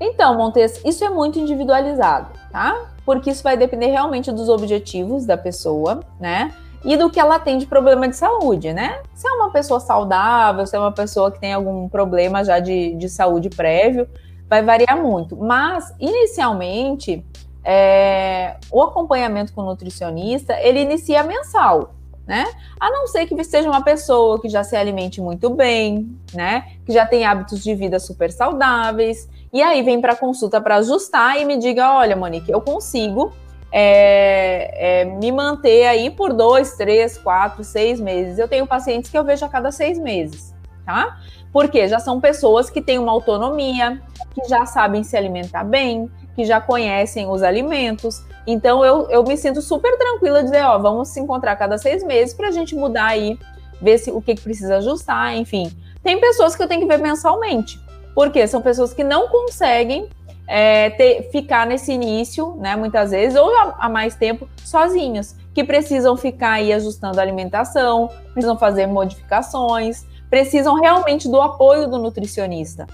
Então, 0.00 0.36
Montes, 0.36 0.80
isso 0.84 1.04
é 1.04 1.08
muito 1.08 1.38
individualizado, 1.38 2.28
tá? 2.50 2.86
Porque 3.04 3.30
isso 3.30 3.42
vai 3.42 3.56
depender 3.56 3.86
realmente 3.86 4.30
dos 4.30 4.48
objetivos 4.48 5.24
da 5.24 5.36
pessoa, 5.36 6.00
né? 6.20 6.52
E 6.84 6.96
do 6.96 7.10
que 7.10 7.18
ela 7.18 7.38
tem 7.38 7.58
de 7.58 7.66
problema 7.66 8.06
de 8.06 8.16
saúde, 8.16 8.72
né? 8.72 9.00
Se 9.14 9.26
é 9.26 9.30
uma 9.32 9.50
pessoa 9.50 9.80
saudável, 9.80 10.66
se 10.66 10.76
é 10.76 10.78
uma 10.78 10.92
pessoa 10.92 11.30
que 11.30 11.40
tem 11.40 11.52
algum 11.52 11.88
problema 11.88 12.44
já 12.44 12.58
de, 12.58 12.94
de 12.94 13.08
saúde 13.08 13.48
prévio, 13.48 14.06
vai 14.48 14.62
variar 14.62 15.00
muito. 15.02 15.36
Mas, 15.36 15.92
inicialmente, 15.98 17.24
é, 17.64 18.56
o 18.70 18.82
acompanhamento 18.82 19.52
com 19.52 19.62
o 19.62 19.64
nutricionista, 19.64 20.56
ele 20.60 20.80
inicia 20.80 21.22
mensal, 21.22 21.94
né? 22.26 22.44
A 22.78 22.90
não 22.90 23.06
ser 23.06 23.26
que 23.26 23.44
seja 23.44 23.68
uma 23.68 23.82
pessoa 23.82 24.40
que 24.40 24.48
já 24.48 24.62
se 24.62 24.76
alimente 24.76 25.20
muito 25.20 25.50
bem, 25.50 26.16
né? 26.34 26.66
Que 26.84 26.92
já 26.92 27.06
tem 27.06 27.24
hábitos 27.24 27.64
de 27.64 27.74
vida 27.74 27.98
super 27.98 28.30
saudáveis, 28.30 29.28
e 29.52 29.62
aí 29.62 29.82
vem 29.82 30.00
para 30.00 30.14
consulta 30.16 30.60
para 30.60 30.76
ajustar 30.76 31.40
e 31.40 31.44
me 31.44 31.56
diga: 31.56 31.92
olha, 31.94 32.16
Monique, 32.16 32.50
eu 32.50 32.60
consigo 32.60 33.32
é, 33.72 35.00
é, 35.00 35.04
me 35.04 35.30
manter 35.32 35.86
aí 35.86 36.10
por 36.10 36.32
dois, 36.32 36.76
três, 36.76 37.18
quatro, 37.18 37.62
seis 37.64 38.00
meses. 38.00 38.38
Eu 38.38 38.48
tenho 38.48 38.66
pacientes 38.66 39.10
que 39.10 39.18
eu 39.18 39.24
vejo 39.24 39.44
a 39.44 39.48
cada 39.48 39.70
seis 39.70 39.98
meses, 39.98 40.54
tá? 40.84 41.18
Porque 41.52 41.88
já 41.88 41.98
são 41.98 42.20
pessoas 42.20 42.70
que 42.70 42.80
têm 42.80 42.98
uma 42.98 43.12
autonomia, 43.12 44.00
que 44.34 44.48
já 44.48 44.66
sabem 44.66 45.02
se 45.02 45.16
alimentar 45.16 45.64
bem, 45.64 46.10
que 46.34 46.44
já 46.44 46.60
conhecem 46.60 47.28
os 47.28 47.42
alimentos. 47.42 48.22
Então 48.46 48.84
eu, 48.84 49.08
eu 49.10 49.24
me 49.24 49.36
sinto 49.36 49.60
super 49.60 49.96
tranquila 49.96 50.38
de 50.40 50.50
dizer, 50.50 50.64
ó, 50.64 50.78
vamos 50.78 51.08
se 51.08 51.20
encontrar 51.20 51.52
a 51.52 51.56
cada 51.56 51.78
seis 51.78 52.04
meses 52.04 52.34
para 52.34 52.48
a 52.48 52.52
gente 52.52 52.74
mudar 52.74 53.06
aí, 53.06 53.38
ver 53.80 53.98
se 53.98 54.10
o 54.10 54.20
que, 54.20 54.34
que 54.34 54.42
precisa 54.42 54.76
ajustar, 54.76 55.34
enfim. 55.36 55.70
Tem 56.02 56.20
pessoas 56.20 56.54
que 56.54 56.62
eu 56.62 56.68
tenho 56.68 56.82
que 56.82 56.86
ver 56.86 56.98
mensalmente. 56.98 57.80
Porque 58.16 58.48
são 58.48 58.62
pessoas 58.62 58.94
que 58.94 59.04
não 59.04 59.28
conseguem 59.28 60.08
é, 60.48 60.88
ter, 60.88 61.28
ficar 61.30 61.66
nesse 61.66 61.92
início, 61.92 62.54
né, 62.56 62.74
muitas 62.74 63.10
vezes, 63.10 63.38
ou 63.38 63.52
há 63.78 63.90
mais 63.90 64.14
tempo, 64.14 64.48
sozinhos, 64.64 65.34
que 65.52 65.62
precisam 65.62 66.16
ficar 66.16 66.52
aí 66.52 66.72
ajustando 66.72 67.20
a 67.20 67.22
alimentação, 67.22 68.08
precisam 68.32 68.56
fazer 68.56 68.86
modificações, 68.86 70.06
precisam 70.30 70.80
realmente 70.80 71.28
do 71.28 71.42
apoio 71.42 71.88
do 71.88 71.98
nutricionista, 71.98 72.86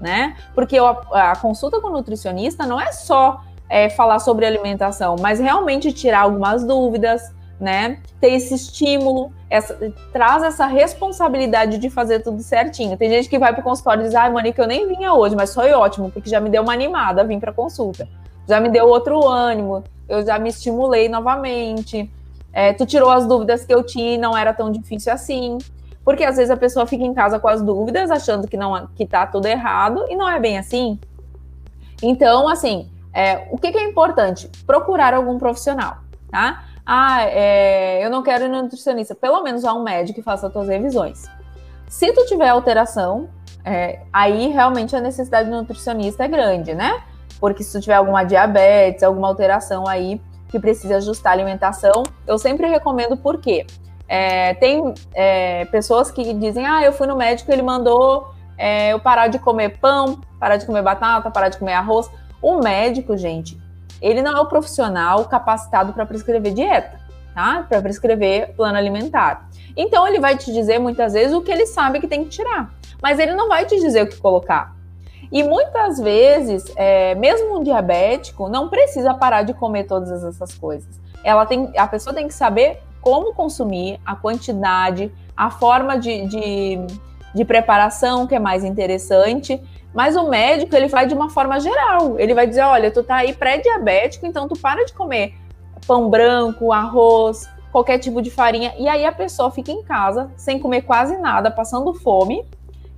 né? 0.00 0.36
Porque 0.54 0.78
a, 0.78 0.90
a 1.32 1.36
consulta 1.36 1.80
com 1.80 1.88
o 1.88 1.92
nutricionista 1.92 2.64
não 2.64 2.80
é 2.80 2.92
só 2.92 3.42
é, 3.68 3.90
falar 3.90 4.20
sobre 4.20 4.46
alimentação, 4.46 5.16
mas 5.20 5.40
realmente 5.40 5.92
tirar 5.92 6.20
algumas 6.20 6.64
dúvidas, 6.64 7.34
né? 7.60 7.98
Ter 8.20 8.28
esse 8.28 8.54
estímulo, 8.54 9.30
essa, 9.50 9.76
traz 10.12 10.42
essa 10.42 10.66
responsabilidade 10.66 11.78
de 11.78 11.90
fazer 11.90 12.20
tudo 12.20 12.42
certinho. 12.42 12.96
Tem 12.96 13.10
gente 13.10 13.28
que 13.28 13.38
vai 13.38 13.52
para 13.52 13.62
consultório 13.62 14.02
e 14.02 14.06
diz: 14.06 14.14
ai, 14.14 14.30
Monique, 14.30 14.58
eu 14.58 14.66
nem 14.66 14.88
vinha 14.88 15.12
hoje, 15.12 15.36
mas 15.36 15.54
foi 15.54 15.72
ótimo, 15.72 16.10
porque 16.10 16.30
já 16.30 16.40
me 16.40 16.48
deu 16.48 16.62
uma 16.62 16.72
animada 16.72 17.22
vir 17.22 17.38
para 17.38 17.52
consulta. 17.52 18.08
Já 18.48 18.58
me 18.58 18.68
deu 18.68 18.88
outro 18.88 19.28
ânimo, 19.28 19.84
eu 20.08 20.24
já 20.24 20.38
me 20.38 20.48
estimulei 20.48 21.08
novamente. 21.08 22.10
É, 22.52 22.72
tu 22.72 22.84
tirou 22.84 23.10
as 23.10 23.26
dúvidas 23.26 23.64
que 23.64 23.72
eu 23.72 23.84
tinha 23.84 24.14
e 24.14 24.18
não 24.18 24.36
era 24.36 24.52
tão 24.52 24.72
difícil 24.72 25.12
assim. 25.12 25.58
Porque 26.04 26.24
às 26.24 26.36
vezes 26.36 26.50
a 26.50 26.56
pessoa 26.56 26.86
fica 26.86 27.04
em 27.04 27.12
casa 27.12 27.38
com 27.38 27.46
as 27.46 27.62
dúvidas, 27.62 28.10
achando 28.10 28.48
que 28.48 28.56
não 28.56 28.88
que 28.96 29.06
tá 29.06 29.26
tudo 29.26 29.46
errado, 29.46 30.06
e 30.08 30.16
não 30.16 30.28
é 30.28 30.40
bem 30.40 30.58
assim. 30.58 30.98
Então, 32.02 32.48
assim, 32.48 32.90
é, 33.12 33.48
o 33.50 33.58
que, 33.58 33.70
que 33.70 33.78
é 33.78 33.84
importante? 33.84 34.50
Procurar 34.66 35.14
algum 35.14 35.38
profissional, 35.38 35.98
tá? 36.30 36.64
Ah, 36.84 37.22
é, 37.22 38.04
eu 38.04 38.10
não 38.10 38.22
quero 38.22 38.44
ir 38.44 38.48
no 38.48 38.62
nutricionista. 38.62 39.14
Pelo 39.14 39.42
menos 39.42 39.64
há 39.64 39.72
um 39.72 39.82
médico 39.82 40.18
que 40.18 40.22
faça 40.22 40.46
as 40.46 40.52
tuas 40.52 40.68
revisões. 40.68 41.24
Se 41.88 42.12
tu 42.12 42.24
tiver 42.26 42.48
alteração, 42.48 43.28
é, 43.64 44.00
aí 44.12 44.48
realmente 44.48 44.94
a 44.94 45.00
necessidade 45.00 45.50
do 45.50 45.56
nutricionista 45.56 46.24
é 46.24 46.28
grande, 46.28 46.74
né? 46.74 47.02
Porque 47.38 47.62
se 47.62 47.72
tu 47.72 47.80
tiver 47.80 47.94
alguma 47.94 48.24
diabetes, 48.24 49.02
alguma 49.02 49.28
alteração 49.28 49.86
aí 49.88 50.20
que 50.48 50.58
precisa 50.58 50.96
ajustar 50.96 51.32
a 51.32 51.34
alimentação, 51.34 52.02
eu 52.26 52.38
sempre 52.38 52.66
recomendo 52.66 53.16
por 53.16 53.38
quê? 53.38 53.66
É, 54.08 54.54
tem 54.54 54.92
é, 55.14 55.64
pessoas 55.66 56.10
que 56.10 56.34
dizem, 56.34 56.66
ah, 56.66 56.82
eu 56.82 56.92
fui 56.92 57.06
no 57.06 57.16
médico, 57.16 57.52
ele 57.52 57.62
mandou 57.62 58.34
é, 58.58 58.92
eu 58.92 58.98
parar 58.98 59.28
de 59.28 59.38
comer 59.38 59.78
pão, 59.78 60.20
parar 60.38 60.56
de 60.56 60.66
comer 60.66 60.82
batata, 60.82 61.30
parar 61.30 61.48
de 61.48 61.58
comer 61.58 61.74
arroz. 61.74 62.10
O 62.42 62.58
médico, 62.58 63.16
gente, 63.16 63.60
ele 64.00 64.22
não 64.22 64.36
é 64.36 64.40
o 64.40 64.46
profissional 64.46 65.24
capacitado 65.24 65.92
para 65.92 66.06
prescrever 66.06 66.52
dieta, 66.52 66.98
tá? 67.34 67.64
Para 67.68 67.80
prescrever 67.82 68.54
plano 68.54 68.76
alimentar. 68.76 69.48
Então 69.76 70.06
ele 70.06 70.18
vai 70.18 70.36
te 70.36 70.52
dizer 70.52 70.78
muitas 70.78 71.12
vezes 71.12 71.34
o 71.34 71.40
que 71.42 71.50
ele 71.50 71.66
sabe 71.66 72.00
que 72.00 72.08
tem 72.08 72.24
que 72.24 72.30
tirar, 72.30 72.70
mas 73.02 73.18
ele 73.18 73.34
não 73.34 73.48
vai 73.48 73.66
te 73.66 73.78
dizer 73.78 74.02
o 74.02 74.06
que 74.08 74.16
colocar. 74.16 74.74
E 75.32 75.44
muitas 75.44 76.00
vezes, 76.00 76.64
é, 76.74 77.14
mesmo 77.14 77.58
um 77.58 77.62
diabético 77.62 78.48
não 78.48 78.68
precisa 78.68 79.14
parar 79.14 79.42
de 79.42 79.54
comer 79.54 79.84
todas 79.84 80.24
essas 80.24 80.54
coisas. 80.54 81.00
Ela 81.22 81.46
tem, 81.46 81.70
a 81.76 81.86
pessoa 81.86 82.14
tem 82.14 82.26
que 82.26 82.34
saber 82.34 82.82
como 83.00 83.32
consumir, 83.32 84.00
a 84.04 84.16
quantidade, 84.16 85.12
a 85.36 85.50
forma 85.50 85.98
de, 85.98 86.26
de, 86.26 86.78
de 87.34 87.44
preparação 87.44 88.26
que 88.26 88.34
é 88.34 88.38
mais 88.38 88.64
interessante. 88.64 89.62
Mas 89.92 90.16
o 90.16 90.28
médico 90.28 90.74
ele 90.74 90.86
vai 90.86 91.06
de 91.06 91.14
uma 91.14 91.28
forma 91.28 91.58
geral. 91.58 92.18
Ele 92.18 92.34
vai 92.34 92.46
dizer, 92.46 92.62
olha, 92.62 92.90
tu 92.90 93.02
tá 93.02 93.16
aí 93.16 93.32
pré-diabético, 93.32 94.26
então 94.26 94.46
tu 94.46 94.58
para 94.58 94.84
de 94.84 94.92
comer 94.92 95.34
pão 95.86 96.08
branco, 96.08 96.72
arroz, 96.72 97.48
qualquer 97.72 97.98
tipo 97.98 98.22
de 98.22 98.30
farinha. 98.30 98.72
E 98.78 98.88
aí 98.88 99.04
a 99.04 99.12
pessoa 99.12 99.50
fica 99.50 99.72
em 99.72 99.82
casa 99.82 100.30
sem 100.36 100.58
comer 100.58 100.82
quase 100.82 101.16
nada, 101.16 101.50
passando 101.50 101.92
fome 101.94 102.44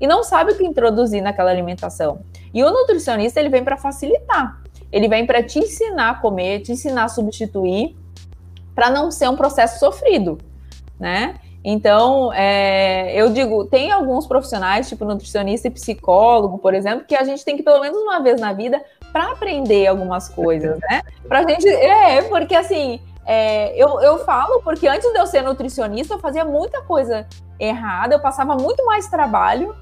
e 0.01 0.07
não 0.07 0.23
sabe 0.23 0.53
o 0.53 0.57
que 0.57 0.65
introduzir 0.65 1.23
naquela 1.23 1.51
alimentação. 1.51 2.21
E 2.53 2.63
o 2.63 2.71
nutricionista 2.71 3.41
ele 3.41 3.49
vem 3.49 3.65
para 3.65 3.77
facilitar. 3.77 4.61
Ele 4.91 5.09
vem 5.09 5.25
para 5.25 5.43
te 5.43 5.59
ensinar 5.59 6.11
a 6.11 6.15
comer, 6.15 6.61
te 6.61 6.73
ensinar 6.73 7.05
a 7.05 7.09
substituir, 7.09 7.97
para 8.75 8.91
não 8.91 9.11
ser 9.11 9.29
um 9.29 9.37
processo 9.37 9.79
sofrido, 9.79 10.39
né? 10.99 11.37
Então, 11.65 12.33
é, 12.33 13.15
eu 13.15 13.31
digo, 13.31 13.65
tem 13.67 13.93
alguns 13.93 14.27
profissionais, 14.27 14.89
tipo 14.89 15.05
nutricionista 15.05 15.69
e 15.69 15.71
psicólogo, 15.71 16.59
por 16.59 16.75
exemplo, 16.75 17.05
que 17.07 17.15
a 17.15 17.23
gente 17.23 17.45
tem 17.45 17.57
que 17.57 17.63
pelo 17.63 17.81
menos 17.81 17.97
uma 17.99 18.21
vez 18.21 18.41
na 18.41 18.53
vida 18.53 18.83
para 19.13 19.31
aprender 19.31 19.87
algumas 19.87 20.29
coisas, 20.29 20.79
né? 20.91 21.03
Pra 21.29 21.43
gente, 21.43 21.69
é, 21.69 22.23
porque 22.23 22.57
assim, 22.57 23.01
é, 23.25 23.77
eu, 23.81 24.01
eu 24.01 24.25
falo 24.25 24.61
porque 24.63 24.89
antes 24.89 25.11
de 25.13 25.19
eu 25.19 25.27
ser 25.27 25.43
nutricionista, 25.43 26.15
eu 26.15 26.19
fazia 26.19 26.45
muita 26.45 26.83
coisa 26.83 27.27
errada, 27.61 28.15
eu 28.15 28.21
passava 28.21 28.57
muito 28.57 28.85
mais 28.85 29.07
trabalho 29.07 29.77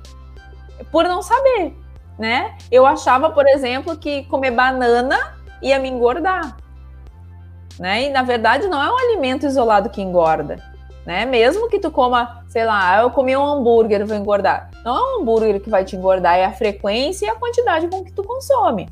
por 0.93 1.05
não 1.05 1.23
saber, 1.23 1.75
né? 2.19 2.57
Eu 2.71 2.85
achava, 2.85 3.31
por 3.31 3.47
exemplo, 3.47 3.97
que 3.97 4.25
comer 4.25 4.51
banana 4.51 5.19
ia 5.63 5.79
me 5.79 5.89
engordar, 5.89 6.59
né? 7.79 8.03
E 8.03 8.11
na 8.11 8.23
verdade 8.23 8.69
não 8.69 8.83
é 8.83 8.93
um 8.93 8.99
alimento 8.99 9.47
isolado 9.47 9.89
que 9.89 10.03
engorda, 10.03 10.59
né? 11.11 11.27
Mesmo 11.27 11.69
que 11.69 11.81
tu 11.81 11.91
coma, 11.91 12.45
sei 12.47 12.65
lá, 12.65 13.03
eu 13.03 13.11
comi 13.11 13.37
um 13.37 13.45
hambúrguer, 13.45 14.07
vou 14.07 14.17
engordar. 14.17 14.71
Não 14.85 14.97
é 14.97 15.01
um 15.01 15.21
hambúrguer 15.21 15.61
que 15.61 15.69
vai 15.69 15.85
te 15.85 15.97
engordar, 15.97 16.37
é 16.39 16.45
a 16.45 16.53
frequência 16.53 17.27
e 17.27 17.29
a 17.29 17.35
quantidade 17.35 17.89
com 17.89 18.05
que 18.05 18.13
tu 18.13 18.23
consome. 18.23 18.89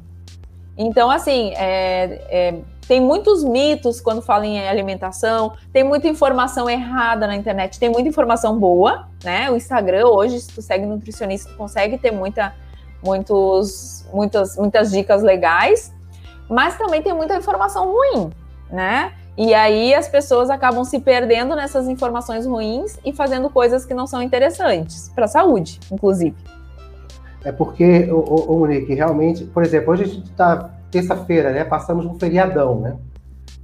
Então, 0.76 1.12
assim, 1.12 1.52
é, 1.54 2.20
é 2.28 2.54
tem 2.88 3.00
muitos 3.00 3.44
mitos 3.44 4.00
quando 4.00 4.20
falam 4.20 4.46
em 4.46 4.66
alimentação, 4.66 5.52
tem 5.72 5.84
muita 5.84 6.08
informação 6.08 6.68
errada 6.68 7.24
na 7.24 7.36
internet, 7.36 7.78
tem 7.78 7.88
muita 7.88 8.08
informação 8.08 8.58
boa, 8.58 9.06
né? 9.22 9.48
O 9.52 9.56
Instagram 9.56 10.08
hoje, 10.08 10.40
se 10.40 10.48
tu 10.48 10.60
segue 10.60 10.86
nutricionista, 10.86 11.52
tu 11.52 11.56
consegue 11.56 11.98
ter 11.98 12.10
muita, 12.10 12.52
muitos, 13.00 14.04
muitas, 14.12 14.56
muitas 14.56 14.90
dicas 14.90 15.22
legais, 15.22 15.94
mas 16.50 16.76
também 16.76 17.00
tem 17.00 17.12
muita 17.12 17.36
informação 17.36 17.92
ruim, 17.92 18.30
né? 18.72 19.12
E 19.38 19.54
aí 19.54 19.94
as 19.94 20.08
pessoas 20.08 20.50
acabam 20.50 20.84
se 20.84 20.98
perdendo 20.98 21.54
nessas 21.54 21.86
informações 21.86 22.44
ruins 22.44 22.98
e 23.04 23.12
fazendo 23.12 23.48
coisas 23.48 23.86
que 23.86 23.94
não 23.94 24.04
são 24.04 24.20
interessantes 24.20 25.12
para 25.14 25.26
a 25.26 25.28
saúde, 25.28 25.78
inclusive. 25.92 26.34
É 27.44 27.52
porque, 27.52 28.10
o, 28.10 28.18
o 28.18 28.58
Monique, 28.58 28.92
realmente, 28.92 29.44
por 29.44 29.62
exemplo, 29.62 29.92
hoje 29.92 30.02
a 30.02 30.06
gente 30.06 30.28
está 30.28 30.70
terça-feira, 30.90 31.52
né? 31.52 31.62
Passamos 31.62 32.04
um 32.04 32.18
feriadão, 32.18 32.80
né? 32.80 32.96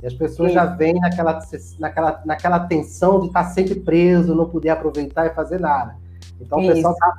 E 0.00 0.06
as 0.06 0.14
pessoas 0.14 0.50
Sim. 0.50 0.54
já 0.54 0.64
vêm 0.64 0.94
naquela, 0.94 1.40
naquela, 1.80 2.22
naquela 2.24 2.60
tensão 2.60 3.18
de 3.18 3.26
estar 3.26 3.42
sempre 3.46 3.74
preso, 3.74 4.32
não 4.32 4.48
poder 4.48 4.68
aproveitar 4.68 5.26
e 5.26 5.30
fazer 5.30 5.58
nada. 5.58 5.96
Então 6.40 6.60
Isso. 6.60 6.70
o 6.70 6.74
pessoal 6.74 6.92
está 6.92 7.16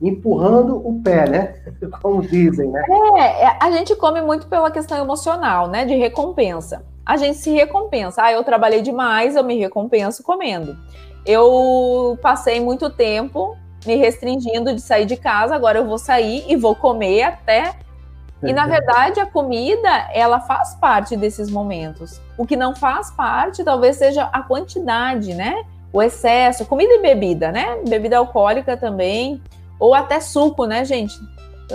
empurrando 0.00 0.76
o 0.76 1.00
pé, 1.04 1.28
né? 1.28 1.54
Como 2.02 2.20
dizem, 2.20 2.68
né? 2.68 2.82
É, 3.16 3.44
é, 3.44 3.58
a 3.60 3.70
gente 3.70 3.94
come 3.94 4.20
muito 4.20 4.48
pela 4.48 4.72
questão 4.72 4.98
emocional, 4.98 5.68
né? 5.68 5.84
De 5.84 5.94
recompensa. 5.94 6.82
A 7.04 7.16
gente 7.16 7.38
se 7.38 7.50
recompensa. 7.50 8.22
Ah, 8.22 8.32
eu 8.32 8.44
trabalhei 8.44 8.82
demais, 8.82 9.36
eu 9.36 9.44
me 9.44 9.58
recompenso 9.58 10.22
comendo. 10.22 10.76
Eu 11.26 12.18
passei 12.22 12.60
muito 12.60 12.90
tempo 12.90 13.56
me 13.84 13.96
restringindo 13.96 14.74
de 14.74 14.80
sair 14.80 15.06
de 15.06 15.16
casa, 15.16 15.54
agora 15.54 15.78
eu 15.78 15.86
vou 15.86 15.98
sair 15.98 16.44
e 16.48 16.54
vou 16.54 16.74
comer 16.74 17.22
até 17.22 17.74
e 18.42 18.52
na 18.52 18.66
verdade 18.66 19.20
a 19.20 19.26
comida, 19.26 19.88
ela 20.12 20.40
faz 20.40 20.74
parte 20.74 21.16
desses 21.16 21.48
momentos. 21.48 22.20
O 22.36 22.44
que 22.44 22.56
não 22.56 22.74
faz 22.74 23.10
parte 23.10 23.62
talvez 23.62 23.96
seja 23.96 24.24
a 24.24 24.42
quantidade, 24.42 25.32
né? 25.32 25.64
O 25.92 26.02
excesso, 26.02 26.66
comida 26.66 26.92
e 26.94 27.02
bebida, 27.02 27.52
né? 27.52 27.78
Bebida 27.86 28.18
alcoólica 28.18 28.76
também, 28.76 29.40
ou 29.78 29.94
até 29.94 30.18
suco, 30.18 30.64
né, 30.66 30.84
gente? 30.84 31.14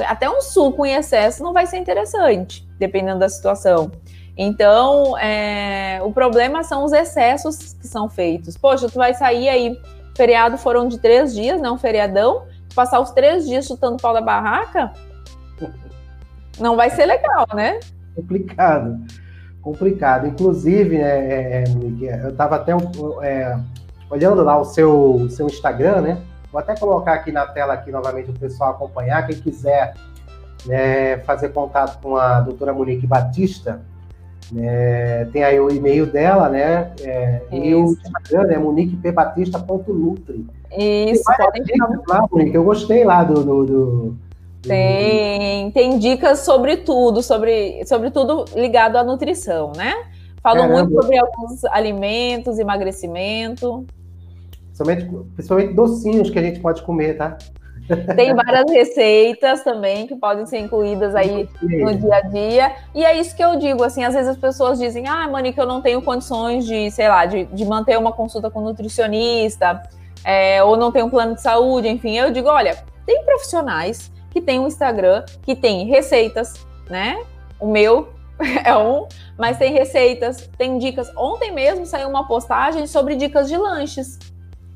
Até 0.08 0.30
um 0.30 0.42
suco 0.42 0.86
em 0.86 0.94
excesso 0.94 1.42
não 1.42 1.54
vai 1.54 1.66
ser 1.66 1.78
interessante, 1.78 2.68
dependendo 2.78 3.20
da 3.20 3.30
situação. 3.30 3.90
Então, 4.38 5.17
é, 5.17 6.00
o 6.04 6.12
problema 6.12 6.63
são 6.63 6.84
os 6.84 6.93
excessos 6.93 7.73
que 7.73 7.88
são 7.88 8.08
feitos. 8.08 8.56
Poxa, 8.56 8.88
tu 8.88 8.95
vai 8.95 9.13
sair 9.13 9.50
aí, 9.50 9.82
feriado 10.15 10.58
foram 10.58 10.88
de 10.88 11.00
três 11.00 11.34
dias? 11.34 11.60
Um 11.60 11.78
feriadão, 11.78 12.43
passar 12.76 13.00
os 13.00 13.10
três 13.12 13.47
dias 13.47 13.65
chutando 13.65 13.97
pau 13.97 14.13
da 14.13 14.21
barraca, 14.21 14.93
não 16.60 16.76
vai 16.76 16.89
ser 16.89 17.06
legal, 17.06 17.47
né? 17.54 17.80
Complicado. 18.15 19.00
Complicado. 19.62 20.28
Inclusive, 20.28 20.97
né, 20.97 21.30
é, 21.30 21.63
é 21.63 22.26
eu 22.26 22.30
estava 22.30 22.56
até 22.56 22.73
é, 23.23 23.58
olhando 24.10 24.43
lá 24.43 24.58
o 24.60 24.65
seu, 24.65 25.28
seu 25.30 25.47
Instagram, 25.47 26.02
né? 26.02 26.17
Vou 26.52 26.60
até 26.60 26.76
colocar 26.76 27.13
aqui 27.13 27.32
na 27.32 27.45
tela 27.45 27.73
aqui 27.73 27.91
novamente 27.91 28.30
o 28.30 28.34
pessoal 28.34 28.71
acompanhar. 28.71 29.28
Quem 29.28 29.38
quiser 29.38 29.93
né, 30.65 31.17
fazer 31.19 31.50
contato 31.50 32.02
com 32.02 32.15
a 32.15 32.39
doutora 32.39 32.73
Monique 32.73 33.06
Batista, 33.06 33.82
né, 34.52 35.26
tem 35.26 35.44
aí 35.44 35.60
o 35.60 35.70
e-mail 35.70 36.06
dela, 36.06 36.50
né? 36.50 36.92
É, 37.02 37.42
e 37.52 37.76
o 37.76 37.92
Instagram 37.92 38.52
é 38.52 38.58
moniquepbatista.nutri. 38.58 40.46
Isso, 40.78 41.24
lá, 42.08 42.28
Monique. 42.32 42.56
Eu 42.56 42.64
gostei 42.64 43.04
lá 43.04 43.24
do, 43.24 43.44
do, 43.44 43.66
do 43.66 44.18
tem, 44.62 45.72
tem 45.72 45.98
dicas 45.98 46.40
sobre 46.40 46.78
tudo, 46.78 47.24
sobre, 47.24 47.86
sobre 47.86 48.12
tudo 48.12 48.46
ligado 48.56 48.98
à 48.98 49.04
nutrição, 49.04 49.72
né? 49.76 49.94
Caramba. 50.44 50.84
muito 50.84 51.02
sobre 51.02 51.18
alguns 51.18 51.64
alimentos, 51.66 52.60
emagrecimento. 52.60 53.86
Principalmente, 54.66 55.26
principalmente 55.36 55.74
docinhos 55.74 56.30
que 56.30 56.40
a 56.40 56.42
gente 56.42 56.60
pode 56.60 56.82
comer, 56.84 57.18
tá? 57.18 57.38
Tem 58.15 58.34
várias 58.34 58.69
receitas 58.69 59.63
também 59.63 60.08
que 60.08 60.15
podem 60.15 60.45
ser 60.45 60.60
incluídas 60.60 61.15
aí 61.15 61.50
no 61.62 61.95
dia 61.95 62.15
a 62.15 62.21
dia. 62.21 62.76
E 62.93 63.06
é 63.06 63.17
isso 63.17 63.36
que 63.36 63.43
eu 63.43 63.58
digo, 63.58 63.84
assim, 63.84 64.04
às 64.04 64.13
vezes 64.13 64.30
as 64.30 64.38
pessoas 64.38 64.78
dizem, 64.78 65.08
ah, 65.08 65.28
Monique, 65.28 65.58
eu 65.58 65.65
não 65.65 65.82
tenho 65.82 66.02
condições 66.02 66.65
de, 66.65 66.91
sei 66.91 67.08
lá, 67.08 67.26
de, 67.26 67.45
de 67.45 67.65
manter 67.65 67.97
uma 67.97 68.12
consulta 68.12 68.50
com 68.50 68.60
um 68.60 68.63
nutricionista, 68.63 69.82
é, 70.23 70.62
ou 70.63 70.76
não 70.76 70.91
tenho 70.91 71.06
um 71.06 71.10
plano 71.10 71.36
de 71.36 71.41
saúde, 71.41 71.88
enfim. 71.88 72.17
Eu 72.17 72.32
digo, 72.32 72.50
olha, 72.50 72.78
tem 73.06 73.23
profissionais 73.23 74.12
que 74.32 74.41
tem 74.41 74.60
um 74.60 74.67
Instagram 74.67 75.23
que 75.43 75.56
tem 75.56 75.86
receitas, 75.86 76.54
né? 76.89 77.23
O 77.60 77.67
meu 77.67 78.10
é 78.63 78.76
um, 78.76 79.08
mas 79.38 79.58
tem 79.58 79.73
receitas, 79.73 80.50
tem 80.58 80.78
dicas. 80.78 81.12
Ontem 81.15 81.52
mesmo 81.52 81.86
saiu 81.86 82.10
uma 82.10 82.28
postagem 82.28 82.86
sobre 82.86 83.15
dicas 83.15 83.47
de 83.47 83.56
lanches, 83.56 84.19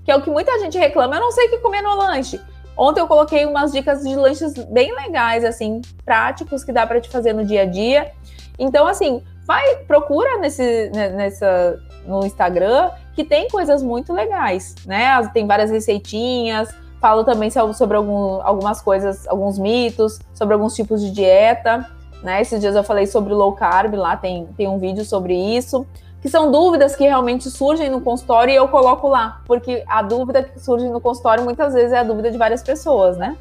que 0.03 0.11
é 0.11 0.15
o 0.15 0.21
que 0.21 0.29
muita 0.29 0.57
gente 0.59 0.77
reclama. 0.77 1.15
Eu 1.15 1.21
não 1.21 1.31
sei 1.31 1.47
o 1.47 1.49
que 1.49 1.57
comer 1.57 1.81
no 1.81 1.95
lanche. 1.95 2.39
Ontem 2.81 2.99
eu 2.99 3.07
coloquei 3.07 3.45
umas 3.45 3.71
dicas 3.71 4.01
de 4.01 4.15
lanches 4.15 4.53
bem 4.65 4.91
legais, 4.95 5.45
assim, 5.45 5.81
práticos 6.03 6.63
que 6.63 6.71
dá 6.71 6.87
para 6.87 6.99
te 6.99 7.09
fazer 7.09 7.31
no 7.31 7.45
dia 7.45 7.61
a 7.61 7.65
dia. 7.65 8.11
Então, 8.57 8.87
assim, 8.87 9.21
vai, 9.45 9.75
procura 9.85 10.39
nesse, 10.39 10.89
né, 10.91 11.09
nessa, 11.09 11.79
no 12.07 12.25
Instagram 12.25 12.89
que 13.13 13.23
tem 13.23 13.47
coisas 13.49 13.83
muito 13.83 14.11
legais, 14.11 14.73
né? 14.85 15.15
Tem 15.31 15.45
várias 15.45 15.69
receitinhas, 15.69 16.73
Falo 17.01 17.23
também 17.23 17.49
sobre 17.49 17.97
algum, 17.97 18.39
algumas 18.43 18.79
coisas, 18.79 19.27
alguns 19.27 19.57
mitos, 19.57 20.19
sobre 20.35 20.53
alguns 20.53 20.75
tipos 20.75 21.01
de 21.01 21.09
dieta. 21.09 21.89
Né? 22.21 22.39
Esses 22.39 22.61
dias 22.61 22.75
eu 22.75 22.83
falei 22.83 23.07
sobre 23.07 23.33
low 23.33 23.53
carb, 23.53 23.95
lá 23.95 24.15
tem, 24.15 24.45
tem 24.55 24.67
um 24.67 24.77
vídeo 24.77 25.03
sobre 25.03 25.33
isso. 25.33 25.83
Que 26.21 26.29
são 26.29 26.51
dúvidas 26.51 26.95
que 26.95 27.03
realmente 27.03 27.49
surgem 27.49 27.89
no 27.89 27.99
consultório 27.99 28.51
e 28.51 28.55
eu 28.55 28.67
coloco 28.67 29.07
lá, 29.07 29.41
porque 29.45 29.83
a 29.87 30.01
dúvida 30.03 30.43
que 30.43 30.59
surge 30.59 30.87
no 30.87 31.01
consultório 31.01 31.43
muitas 31.43 31.73
vezes 31.73 31.91
é 31.91 31.99
a 31.99 32.03
dúvida 32.03 32.29
de 32.29 32.37
várias 32.37 32.61
pessoas, 32.61 33.17
né? 33.17 33.35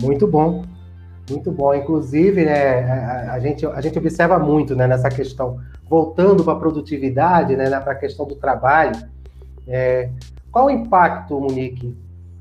Muito 0.00 0.26
bom, 0.26 0.64
muito 1.30 1.50
bom. 1.50 1.74
Inclusive, 1.74 2.44
né, 2.44 2.84
a, 2.84 3.32
a 3.32 3.40
gente, 3.40 3.66
a 3.66 3.80
gente 3.80 3.98
observa 3.98 4.38
muito 4.38 4.76
né, 4.76 4.86
nessa 4.86 5.08
questão, 5.08 5.58
voltando 5.88 6.44
para 6.44 6.52
a 6.52 6.56
produtividade, 6.56 7.56
né, 7.56 7.68
para 7.80 7.92
a 7.92 7.96
questão 7.96 8.26
do 8.26 8.34
trabalho. 8.34 8.92
É, 9.66 10.10
qual 10.50 10.66
o 10.66 10.70
impacto, 10.70 11.40
Monique, 11.40 11.96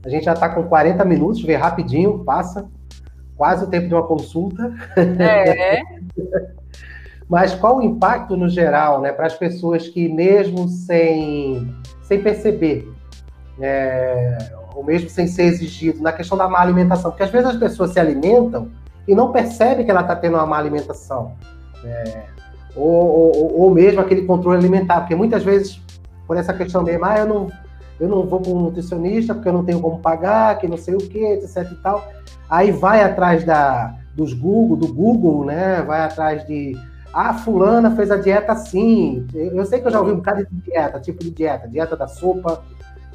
a 0.05 0.09
gente 0.09 0.25
já 0.25 0.33
está 0.33 0.49
com 0.49 0.63
40 0.63 1.03
minutos, 1.05 1.41
vê 1.43 1.55
rapidinho, 1.55 2.23
passa. 2.23 2.69
Quase 3.35 3.65
o 3.65 3.67
tempo 3.67 3.87
de 3.87 3.93
uma 3.93 4.03
consulta. 4.03 4.73
É. 5.19 5.81
Mas 7.29 7.53
qual 7.53 7.77
o 7.77 7.81
impacto 7.81 8.37
no 8.37 8.47
geral, 8.47 9.01
né, 9.01 9.11
para 9.11 9.27
as 9.27 9.33
pessoas 9.33 9.87
que 9.87 10.07
mesmo 10.07 10.67
sem, 10.69 11.75
sem 12.03 12.21
perceber, 12.21 12.89
é, 13.59 14.37
ou 14.73 14.83
mesmo 14.83 15.09
sem 15.09 15.27
ser 15.27 15.43
exigido, 15.43 16.01
na 16.01 16.13
questão 16.13 16.37
da 16.37 16.47
má 16.47 16.59
alimentação? 16.59 17.11
Porque 17.11 17.23
às 17.23 17.29
vezes 17.29 17.49
as 17.49 17.57
pessoas 17.57 17.91
se 17.91 17.99
alimentam 17.99 18.69
e 19.07 19.13
não 19.13 19.31
percebe 19.31 19.83
que 19.83 19.91
ela 19.91 20.01
está 20.01 20.15
tendo 20.15 20.35
uma 20.35 20.45
má 20.45 20.57
alimentação. 20.57 21.33
É, 21.83 22.23
ou, 22.75 23.33
ou, 23.35 23.61
ou, 23.61 23.73
mesmo 23.73 23.99
aquele 23.99 24.23
controle 24.23 24.57
alimentar, 24.57 25.01
porque 25.01 25.15
muitas 25.15 25.43
vezes, 25.43 25.81
por 26.25 26.37
essa 26.37 26.53
questão 26.53 26.83
mesmo, 26.83 27.05
ah, 27.05 27.17
eu 27.17 27.25
não, 27.25 27.51
eu 27.99 28.07
não 28.07 28.25
vou 28.25 28.39
para 28.39 28.51
um 28.51 28.61
nutricionista 28.61 29.33
porque 29.33 29.49
eu 29.49 29.53
não 29.53 29.65
tenho 29.65 29.79
como 29.79 29.99
pagar, 29.99 30.57
que 30.59 30.67
não 30.67 30.77
sei 30.77 30.95
o 30.95 30.99
que, 30.99 31.19
etc 31.19 31.71
e 31.71 31.75
tal. 31.75 32.07
Aí 32.49 32.71
vai 32.71 33.03
atrás 33.03 33.43
da, 33.43 33.95
dos 34.15 34.33
Google, 34.33 34.77
do 34.77 34.93
Google, 34.93 35.45
né? 35.45 35.81
Vai 35.81 36.01
atrás 36.01 36.45
de 36.45 36.77
ah, 37.17 37.33
fulana 37.33 37.95
fez 37.95 38.11
a 38.11 38.17
dieta 38.17 38.51
assim. 38.51 39.25
Eu 39.33 39.65
sei 39.65 39.81
que 39.81 39.87
eu 39.87 39.91
já 39.91 39.99
ouvi 39.99 40.11
um 40.11 40.17
bocado 40.17 40.45
de 40.45 40.55
dieta, 40.61 40.99
tipo 40.99 41.23
de 41.23 41.31
dieta, 41.31 41.67
dieta 41.67 41.97
da 41.97 42.07
sopa, 42.07 42.63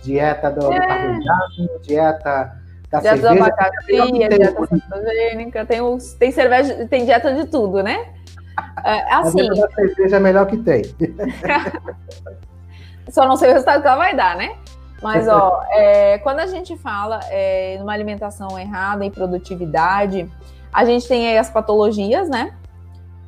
dieta 0.03 0.50
do, 0.50 0.72
é. 0.72 0.80
do 0.80 0.86
carboidrato, 0.88 1.80
dieta 1.82 2.57
da 2.90 2.98
dieta 2.98 3.16
cerveja. 3.16 3.34
do 3.34 3.44
abacaxi, 3.44 4.12
dieta 4.12 4.66
cetogênica, 4.66 5.64
tem, 5.64 5.80
os, 5.80 6.14
tem 6.14 6.32
cerveja, 6.32 6.84
tem 6.88 7.05
dieta 7.05 7.32
de 7.32 7.46
tudo, 7.46 7.80
né? 7.80 8.12
É, 8.84 9.14
assim. 9.14 9.48
A 9.48 9.53
dieta 9.53 9.68
da 9.68 9.74
cerveja 9.74 10.16
é 10.16 10.20
melhor 10.20 10.46
que 10.46 10.57
tem. 10.57 10.82
Só 13.09 13.28
não 13.28 13.36
sei 13.36 13.50
o 13.50 13.53
resultado 13.53 13.82
que 13.82 13.86
ela 13.86 13.96
vai 13.96 14.16
dar, 14.16 14.36
né? 14.36 14.57
Mas, 15.00 15.28
ó, 15.28 15.62
é, 15.70 16.18
quando 16.18 16.40
a 16.40 16.46
gente 16.46 16.76
fala 16.76 17.20
é, 17.30 17.76
numa 17.78 17.92
alimentação 17.92 18.59
errada 18.59 19.05
e 19.05 19.12
produtividade, 19.12 20.28
a 20.72 20.84
gente 20.84 21.07
tem 21.07 21.28
aí 21.28 21.38
as 21.38 21.50
patologias, 21.50 22.28
né? 22.28 22.53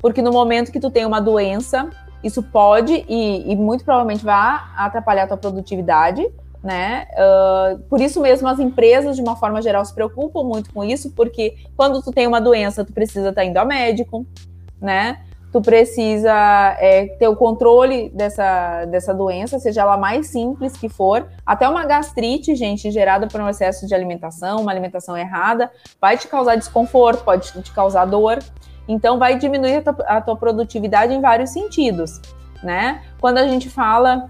Porque 0.04 0.20
no 0.20 0.30
momento 0.30 0.70
que 0.70 0.78
tu 0.78 0.90
tem 0.90 1.06
uma 1.06 1.18
doença, 1.18 1.88
isso 2.22 2.42
pode 2.42 3.06
e, 3.08 3.50
e 3.50 3.56
muito 3.56 3.86
provavelmente 3.86 4.22
vai 4.22 4.60
atrapalhar 4.76 5.22
a 5.22 5.28
tua 5.28 5.38
produtividade, 5.38 6.30
né? 6.62 7.06
Uh, 7.14 7.78
por 7.84 8.02
isso 8.02 8.20
mesmo 8.20 8.46
as 8.46 8.58
empresas, 8.58 9.16
de 9.16 9.22
uma 9.22 9.34
forma 9.34 9.62
geral, 9.62 9.82
se 9.82 9.94
preocupam 9.94 10.42
muito 10.42 10.70
com 10.74 10.84
isso, 10.84 11.10
porque 11.12 11.56
quando 11.74 12.02
tu 12.02 12.12
tem 12.12 12.26
uma 12.26 12.38
doença, 12.38 12.84
tu 12.84 12.92
precisa 12.92 13.30
estar 13.30 13.46
indo 13.46 13.56
ao 13.56 13.64
médico, 13.64 14.26
né? 14.78 15.20
tu 15.50 15.62
precisa 15.62 16.34
é, 16.80 17.06
ter 17.18 17.28
o 17.28 17.36
controle 17.36 18.10
dessa, 18.10 18.84
dessa 18.86 19.14
doença, 19.14 19.58
seja 19.60 19.82
ela 19.82 19.96
mais 19.96 20.26
simples 20.26 20.76
que 20.76 20.88
for. 20.88 21.28
Até 21.46 21.66
uma 21.68 21.86
gastrite, 21.86 22.56
gente, 22.56 22.90
gerada 22.90 23.28
por 23.28 23.40
um 23.40 23.48
excesso 23.48 23.86
de 23.86 23.94
alimentação, 23.94 24.60
uma 24.60 24.72
alimentação 24.72 25.16
errada, 25.16 25.70
vai 26.00 26.18
te 26.18 26.26
causar 26.26 26.56
desconforto, 26.56 27.24
pode 27.24 27.52
te 27.62 27.72
causar 27.72 28.04
dor. 28.04 28.40
Então, 28.88 29.18
vai 29.18 29.38
diminuir 29.38 29.76
a 29.76 29.82
tua, 29.82 30.04
a 30.06 30.20
tua 30.20 30.36
produtividade 30.36 31.12
em 31.12 31.20
vários 31.20 31.50
sentidos, 31.50 32.20
né? 32.62 33.02
Quando 33.20 33.38
a 33.38 33.48
gente 33.48 33.68
fala 33.70 34.28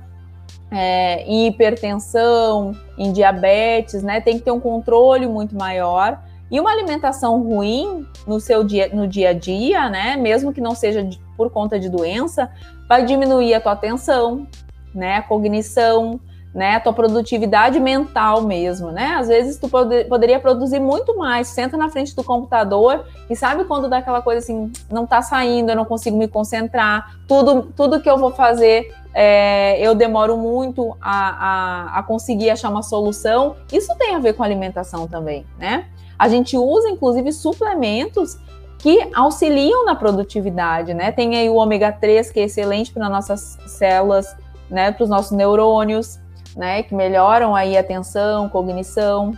é, 0.71 1.23
em 1.23 1.47
hipertensão, 1.47 2.75
em 2.99 3.13
diabetes, 3.13 4.03
né, 4.03 4.21
tem 4.21 4.39
que 4.39 4.45
ter 4.45 4.51
um 4.51 4.61
controle 4.61 5.27
muito 5.27 5.57
maior. 5.57 6.21
E 6.51 6.61
uma 6.61 6.71
alimentação 6.71 7.43
ruim 7.43 8.07
no 8.27 8.39
seu 8.39 8.63
dia, 8.65 8.91
no 8.93 9.07
dia 9.07 9.31
a 9.31 9.33
dia, 9.33 9.89
né, 9.89 10.17
mesmo 10.17 10.53
que 10.53 10.61
não 10.61 10.75
seja 10.75 11.09
por 11.37 11.51
conta 11.51 11.79
de 11.79 11.89
doença, 11.89 12.51
vai 12.89 13.05
diminuir 13.05 13.55
a 13.55 13.61
tua 13.61 13.73
atenção, 13.73 14.47
né, 14.95 15.17
a 15.17 15.23
cognição, 15.23 16.21
né, 16.55 16.77
a 16.77 16.81
tua 16.81 16.93
produtividade 16.93 17.81
mental 17.81 18.43
mesmo, 18.43 18.93
né? 18.93 19.17
Às 19.19 19.27
vezes 19.27 19.59
tu 19.59 19.69
pode, 19.69 20.05
poderia 20.05 20.39
produzir 20.39 20.79
muito 20.79 21.19
mais, 21.19 21.49
senta 21.49 21.77
na 21.77 21.89
frente 21.89 22.15
do 22.15 22.23
computador 22.23 23.05
e 23.29 23.35
sabe 23.35 23.65
quando 23.65 23.89
dá 23.89 23.99
aquela 23.99 24.23
coisa 24.23 24.39
assim, 24.39 24.71
não 24.89 25.05
tá 25.05 25.21
saindo, 25.21 25.71
eu 25.71 25.77
não 25.77 25.85
consigo 25.85 26.17
me 26.17 26.29
concentrar, 26.29 27.17
tudo, 27.27 27.63
tudo 27.77 28.01
que 28.01 28.09
eu 28.09 28.17
vou 28.17 28.31
fazer 28.31 28.95
é, 29.13 29.81
eu 29.81 29.95
demoro 29.95 30.37
muito 30.37 30.97
a, 31.01 31.95
a, 31.95 31.99
a 31.99 32.03
conseguir 32.03 32.51
achar 32.51 32.69
uma 32.69 32.83
solução. 32.83 33.57
Isso 33.73 33.95
tem 33.97 34.15
a 34.15 34.19
ver 34.19 34.35
com 34.35 34.43
alimentação 34.43 35.07
também, 35.07 35.47
né? 35.59 35.87
A 36.19 36.29
gente 36.29 36.57
usa, 36.57 36.89
inclusive, 36.89 37.33
suplementos 37.33 38.39
que 38.79 39.09
auxiliam 39.15 39.85
na 39.85 39.95
produtividade, 39.95 40.93
né? 40.93 41.13
Tem 41.13 41.37
aí 41.37 41.49
o 41.49 41.55
ômega 41.55 41.93
3, 41.93 42.31
que 42.31 42.41
é 42.41 42.45
excelente 42.45 42.93
para 42.93 43.09
nossas 43.09 43.57
células, 43.67 44.37
né? 44.69 44.91
Para 44.91 45.05
os 45.05 45.09
nossos 45.09 45.31
neurônios, 45.31 46.19
né? 46.57 46.83
Que 46.83 46.95
melhoram 46.95 47.55
aí 47.55 47.77
a 47.77 47.81
atenção, 47.81 48.49
cognição. 48.49 49.33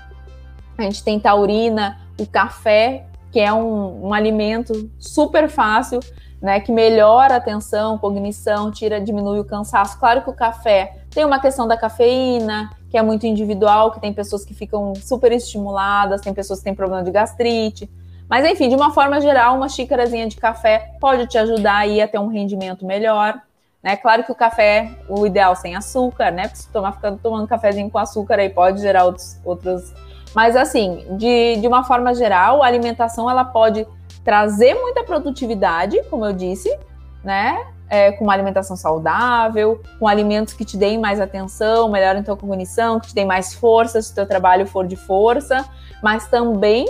A 0.77 0.83
gente 0.83 1.03
tem 1.03 1.19
taurina, 1.19 1.99
o 2.19 2.27
café, 2.27 3.07
que 3.33 3.41
é 3.41 3.53
um, 3.53 4.09
um 4.09 4.15
alimento 4.15 4.91
super 4.99 5.49
fácil, 5.49 6.01
né? 6.41 6.61
Que 6.61 6.73
melhora 6.73 7.35
a 7.35 7.37
atenção, 7.39 7.99
cognição, 7.99 8.71
tira, 8.71 9.01
diminui 9.01 9.41
o 9.41 9.45
cansaço. 9.45 9.99
Claro 9.99 10.23
que 10.23 10.31
o 10.31 10.35
café 10.35 10.99
tem 11.11 11.25
uma 11.25 11.41
questão 11.41 11.67
da 11.67 11.77
cafeína, 11.77 12.71
que 12.91 12.99
é 12.99 13.03
muito 13.03 13.27
individual, 13.27 13.91
que 13.91 14.01
tem 14.01 14.13
pessoas 14.13 14.45
que 14.45 14.55
ficam 14.55 14.95
super 14.95 15.33
estimuladas, 15.33 16.21
tem 16.21 16.35
pessoas 16.35 16.61
que 16.61 16.65
têm 16.65 16.75
problema 16.75 17.03
de 17.03 17.11
gastrite. 17.11 17.91
Mas 18.29 18.45
enfim, 18.45 18.69
de 18.69 18.75
uma 18.75 18.91
forma 18.93 19.21
geral, 19.21 19.57
uma 19.57 19.69
xícarazinha 19.69 20.27
de 20.29 20.37
café 20.37 20.95
pode 21.01 21.27
te 21.27 21.39
ajudar 21.39 21.77
aí 21.79 22.01
a 22.01 22.09
ter 22.09 22.19
um 22.19 22.27
rendimento 22.27 22.85
melhor. 22.85 23.41
Né? 23.87 23.97
Claro 23.97 24.25
que 24.25 24.33
o 24.33 24.35
café, 24.35 24.91
o 25.09 25.25
ideal 25.25 25.55
sem 25.55 25.77
açúcar, 25.77 26.33
né? 26.33 26.49
Porque 26.49 26.57
se 26.57 26.69
tomar 26.73 26.91
ficando 26.91 27.21
tomando 27.23 27.47
cafezinho 27.47 27.89
com 27.89 27.99
açúcar 27.99 28.41
aí 28.41 28.51
pode 28.51 28.81
gerar 28.81 29.05
outros, 29.05 29.41
outros. 29.45 29.95
Mas 30.35 30.57
assim, 30.57 31.07
de, 31.13 31.55
de 31.61 31.69
uma 31.69 31.85
forma 31.85 32.13
geral, 32.13 32.65
a 32.65 32.67
alimentação 32.67 33.31
ela 33.31 33.45
pode 33.45 33.87
trazer 34.25 34.75
muita 34.75 35.05
produtividade, 35.05 36.03
como 36.11 36.27
eu 36.27 36.33
disse, 36.33 36.77
né? 37.23 37.65
é, 37.89 38.11
com 38.11 38.25
uma 38.25 38.33
alimentação 38.33 38.77
saudável, 38.77 39.81
com 40.01 40.09
alimentos 40.09 40.53
que 40.53 40.65
te 40.65 40.77
deem 40.77 40.99
mais 40.99 41.21
atenção, 41.21 41.89
melhorem 41.89 42.25
tua 42.25 42.37
cognição, 42.37 42.99
que 42.99 43.07
te 43.07 43.15
deem 43.15 43.25
mais 43.25 43.55
força 43.55 44.03
se 44.03 44.11
o 44.11 44.15
teu 44.17 44.27
trabalho 44.27 44.67
for 44.67 44.85
de 44.85 44.97
força, 44.97 45.65
mas 46.03 46.27
também 46.27 46.87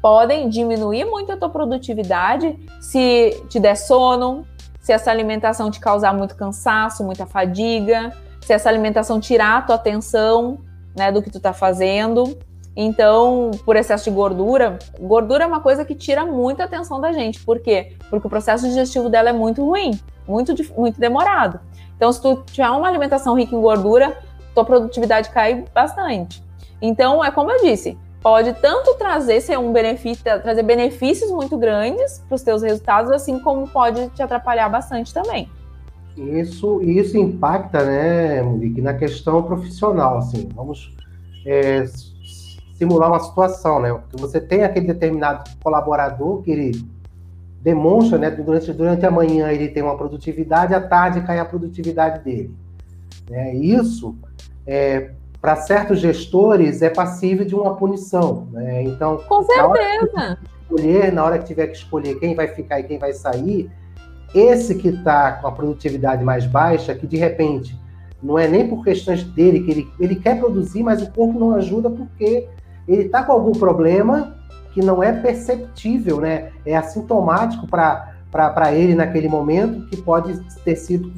podem 0.00 0.48
diminuir 0.48 1.04
muito 1.04 1.30
a 1.30 1.36
tua 1.36 1.50
produtividade 1.50 2.58
se 2.80 3.38
te 3.50 3.60
der 3.60 3.74
sono, 3.74 4.46
se 4.88 4.92
essa 4.94 5.10
alimentação 5.10 5.70
te 5.70 5.78
causar 5.78 6.14
muito 6.14 6.34
cansaço, 6.34 7.04
muita 7.04 7.26
fadiga, 7.26 8.10
se 8.40 8.54
essa 8.54 8.70
alimentação 8.70 9.20
tirar 9.20 9.58
a 9.58 9.60
tua 9.60 9.74
atenção 9.74 10.60
né, 10.96 11.12
do 11.12 11.20
que 11.20 11.28
tu 11.28 11.38
tá 11.38 11.52
fazendo. 11.52 12.38
Então, 12.74 13.50
por 13.66 13.76
excesso 13.76 14.04
de 14.04 14.10
gordura, 14.10 14.78
gordura 14.98 15.44
é 15.44 15.46
uma 15.46 15.60
coisa 15.60 15.84
que 15.84 15.94
tira 15.94 16.24
muita 16.24 16.64
atenção 16.64 17.02
da 17.02 17.12
gente. 17.12 17.38
Por 17.44 17.60
quê? 17.60 17.98
Porque 18.08 18.26
o 18.26 18.30
processo 18.30 18.66
digestivo 18.66 19.10
dela 19.10 19.28
é 19.28 19.32
muito 19.32 19.62
ruim 19.62 19.90
muito, 20.26 20.54
muito 20.74 20.98
demorado. 20.98 21.60
Então, 21.94 22.10
se 22.10 22.22
tu 22.22 22.42
tiver 22.46 22.70
uma 22.70 22.88
alimentação 22.88 23.34
rica 23.34 23.54
em 23.54 23.60
gordura, 23.60 24.16
tua 24.54 24.64
produtividade 24.64 25.28
cai 25.28 25.66
bastante. 25.74 26.42
Então, 26.80 27.22
é 27.22 27.30
como 27.30 27.50
eu 27.50 27.60
disse, 27.60 27.98
pode 28.20 28.52
tanto 28.54 28.94
trazer 28.94 29.40
ser 29.40 29.58
um 29.58 29.72
benefício, 29.72 30.24
trazer 30.24 30.62
benefícios 30.62 31.30
muito 31.30 31.56
grandes 31.56 32.22
para 32.28 32.34
os 32.34 32.42
teus 32.42 32.62
resultados, 32.62 33.10
assim 33.12 33.38
como 33.38 33.68
pode 33.68 34.08
te 34.10 34.22
atrapalhar 34.22 34.68
bastante 34.68 35.12
também. 35.14 35.48
Isso, 36.16 36.82
isso 36.82 37.16
impacta, 37.16 37.84
né, 37.84 38.42
Monique, 38.42 38.80
na 38.80 38.94
questão 38.94 39.40
profissional, 39.42 40.18
assim, 40.18 40.48
vamos 40.52 40.96
é, 41.46 41.84
simular 42.76 43.08
uma 43.08 43.20
situação, 43.20 43.80
né, 43.80 43.96
você 44.12 44.40
tem 44.40 44.64
aquele 44.64 44.88
determinado 44.88 45.48
colaborador 45.62 46.42
que 46.42 46.50
ele 46.50 46.84
demonstra, 47.62 48.18
né, 48.18 48.30
durante, 48.32 48.72
durante 48.72 49.06
a 49.06 49.10
manhã 49.12 49.50
ele 49.52 49.68
tem 49.68 49.82
uma 49.82 49.96
produtividade, 49.96 50.74
à 50.74 50.80
tarde 50.80 51.20
cai 51.20 51.38
a 51.38 51.44
produtividade 51.44 52.24
dele. 52.24 52.52
Né? 53.30 53.54
Isso, 53.54 54.16
é, 54.66 55.12
para 55.40 55.56
certos 55.56 56.00
gestores, 56.00 56.82
é 56.82 56.90
passível 56.90 57.44
de 57.44 57.54
uma 57.54 57.76
punição. 57.76 58.48
Né? 58.50 58.82
Então, 58.82 59.18
com 59.28 59.42
certeza. 59.42 60.38
escolher, 60.62 61.12
na 61.12 61.24
hora 61.24 61.38
que 61.38 61.46
tiver 61.46 61.68
que 61.68 61.76
escolher 61.76 62.18
quem 62.18 62.34
vai 62.34 62.48
ficar 62.48 62.80
e 62.80 62.84
quem 62.84 62.98
vai 62.98 63.12
sair, 63.12 63.70
esse 64.34 64.74
que 64.74 64.88
está 64.88 65.32
com 65.32 65.46
a 65.46 65.52
produtividade 65.52 66.24
mais 66.24 66.44
baixa, 66.44 66.94
que 66.94 67.06
de 67.06 67.16
repente 67.16 67.78
não 68.22 68.38
é 68.38 68.48
nem 68.48 68.68
por 68.68 68.84
questões 68.84 69.22
dele, 69.22 69.60
que 69.60 69.70
ele, 69.70 69.88
ele 69.98 70.16
quer 70.16 70.38
produzir, 70.38 70.82
mas 70.82 71.00
o 71.02 71.10
corpo 71.10 71.38
não 71.38 71.54
ajuda 71.54 71.88
porque 71.88 72.48
ele 72.86 73.02
está 73.02 73.22
com 73.22 73.32
algum 73.32 73.52
problema 73.52 74.36
que 74.72 74.84
não 74.84 75.02
é 75.02 75.12
perceptível, 75.12 76.20
né? 76.20 76.50
É 76.66 76.76
assintomático 76.76 77.66
para 77.66 78.72
ele 78.72 78.94
naquele 78.94 79.28
momento, 79.28 79.88
que 79.88 79.96
pode 79.96 80.38
ter 80.64 80.76
sido, 80.76 81.12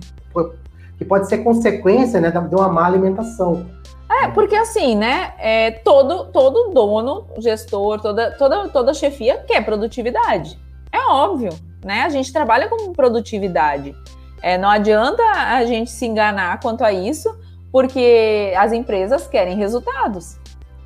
que 0.97 1.05
pode 1.05 1.29
ser 1.29 1.39
consequência 1.39 2.21
né, 2.21 2.31
de 2.31 2.55
uma 2.55 2.69
má 2.69 2.87
alimentação. 2.87 3.67
É, 4.11 4.29
porque 4.29 4.57
assim, 4.57 4.97
né? 4.97 5.35
É, 5.39 5.71
todo, 5.71 6.27
todo 6.27 6.71
dono, 6.71 7.29
gestor, 7.39 8.01
toda, 8.01 8.33
toda, 8.33 8.69
toda 8.69 8.95
chefia 8.95 9.39
quer 9.47 9.65
produtividade. 9.65 10.59
É 10.93 10.99
óbvio, 11.07 11.51
né? 11.85 12.03
A 12.03 12.09
gente 12.09 12.33
trabalha 12.33 12.69
com 12.69 12.93
produtividade. 12.93 13.95
É, 14.43 14.59
não 14.59 14.69
adianta 14.69 15.23
a 15.23 15.65
gente 15.65 15.91
se 15.91 16.07
enganar 16.07 16.59
quanto 16.61 16.83
a 16.83 16.93
isso, 16.93 17.33
porque 17.71 18.53
as 18.57 18.73
empresas 18.73 19.27
querem 19.29 19.57
resultados 19.57 20.41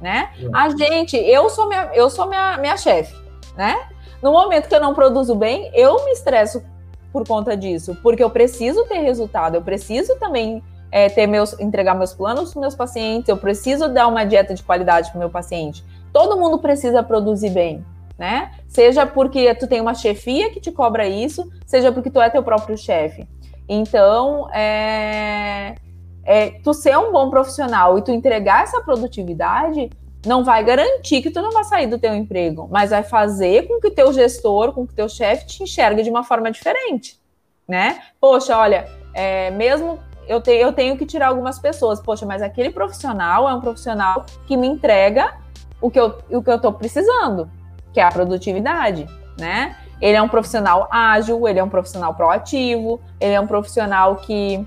né? 0.05 0.29
É. 0.39 0.49
A 0.53 0.69
gente, 0.69 1.17
eu 1.17 1.49
sou 1.49 1.67
minha, 1.67 1.91
eu 1.95 2.11
sou 2.11 2.27
minha, 2.27 2.59
minha 2.59 2.77
chefe, 2.77 3.15
né? 3.57 3.89
No 4.23 4.33
momento 4.33 4.69
que 4.69 4.75
eu 4.75 4.81
não 4.81 4.95
produzo 4.95 5.35
bem, 5.35 5.71
eu 5.75 6.05
me 6.05 6.13
estresso 6.13 6.63
por 7.11 7.27
conta 7.27 7.57
disso, 7.57 7.97
porque 8.03 8.23
eu 8.23 8.29
preciso 8.29 8.85
ter 8.85 8.99
resultado, 8.99 9.55
eu 9.55 9.63
preciso 9.63 10.15
também 10.19 10.63
é, 10.95 11.09
ter 11.09 11.27
meus, 11.27 11.59
entregar 11.59 11.97
meus 11.97 12.15
planos 12.15 12.53
para 12.53 12.61
meus 12.61 12.77
pacientes, 12.77 13.29
eu 13.29 13.37
preciso 13.37 13.89
dar 13.89 14.07
uma 14.07 14.23
dieta 14.23 14.55
de 14.55 14.63
qualidade 14.63 15.11
para 15.11 15.17
o 15.17 15.19
meu 15.19 15.29
paciente. 15.29 15.85
Todo 16.13 16.39
mundo 16.39 16.61
precisa 16.61 17.03
produzir 17.03 17.51
bem, 17.51 17.85
né? 18.17 18.53
Seja 18.69 19.05
porque 19.05 19.53
tu 19.57 19.67
tem 19.67 19.81
uma 19.81 19.93
chefia 19.93 20.51
que 20.51 20.61
te 20.61 20.71
cobra 20.71 21.05
isso, 21.09 21.51
seja 21.67 21.91
porque 21.91 22.11
tu 22.11 22.21
é 22.21 22.31
teu 22.31 22.45
próprio 22.45 22.79
chefe. 22.79 23.27
Então, 23.69 24.49
é, 24.53 25.75
é, 26.23 26.51
tu 26.63 26.73
ser 26.73 26.97
um 26.97 27.11
bom 27.11 27.29
profissional 27.29 27.99
e 27.99 28.03
tu 28.03 28.13
entregar 28.13 28.63
essa 28.63 28.81
produtividade 28.81 29.91
não 30.25 30.45
vai 30.45 30.63
garantir 30.63 31.23
que 31.23 31.31
tu 31.31 31.43
não 31.43 31.51
vai 31.51 31.65
sair 31.65 31.89
do 31.89 31.99
teu 31.99 32.15
emprego, 32.15 32.69
mas 32.71 32.91
vai 32.91 33.03
fazer 33.03 33.67
com 33.67 33.81
que 33.81 33.91
teu 33.91 34.13
gestor, 34.13 34.73
com 34.73 34.87
que 34.87 34.95
teu 34.95 35.09
chefe 35.09 35.45
te 35.45 35.65
enxergue 35.65 36.05
de 36.05 36.11
uma 36.11 36.23
forma 36.23 36.53
diferente, 36.53 37.19
né? 37.67 37.99
Poxa, 38.21 38.57
olha, 38.57 38.89
é, 39.13 39.51
mesmo 39.51 39.99
eu, 40.29 40.41
te, 40.41 40.51
eu 40.53 40.73
tenho 40.73 40.97
que 40.97 41.07
tirar 41.07 41.29
algumas 41.29 41.59
pessoas, 41.59 42.01
poxa, 42.01 42.25
mas 42.27 42.43
aquele 42.43 42.71
profissional 42.71 43.49
é 43.49 43.55
um 43.55 43.61
profissional 43.61 44.25
que 44.47 44.57
me 44.57 44.67
entrega 44.67 45.35
o 45.81 45.91
que 45.91 46.01
eu, 46.01 46.19
o 46.31 46.43
que 46.43 46.51
eu 46.51 46.59
tô 46.59 46.73
precisando, 46.73 47.49
que 47.93 48.01
é 48.01 48.03
a 48.03 48.11
produtividade, 48.11 49.07
né? 49.39 49.77
Ele 50.01 50.17
é 50.17 50.23
um 50.23 50.29
profissional 50.29 50.89
ágil, 50.91 51.47
ele 51.49 51.59
é 51.59 51.65
um 51.65 51.69
profissional 51.69 52.15
proativo, 52.15 53.01
ele 53.21 53.33
é 53.33 53.41
um 53.41 53.47
profissional 53.47 54.17
que, 54.17 54.67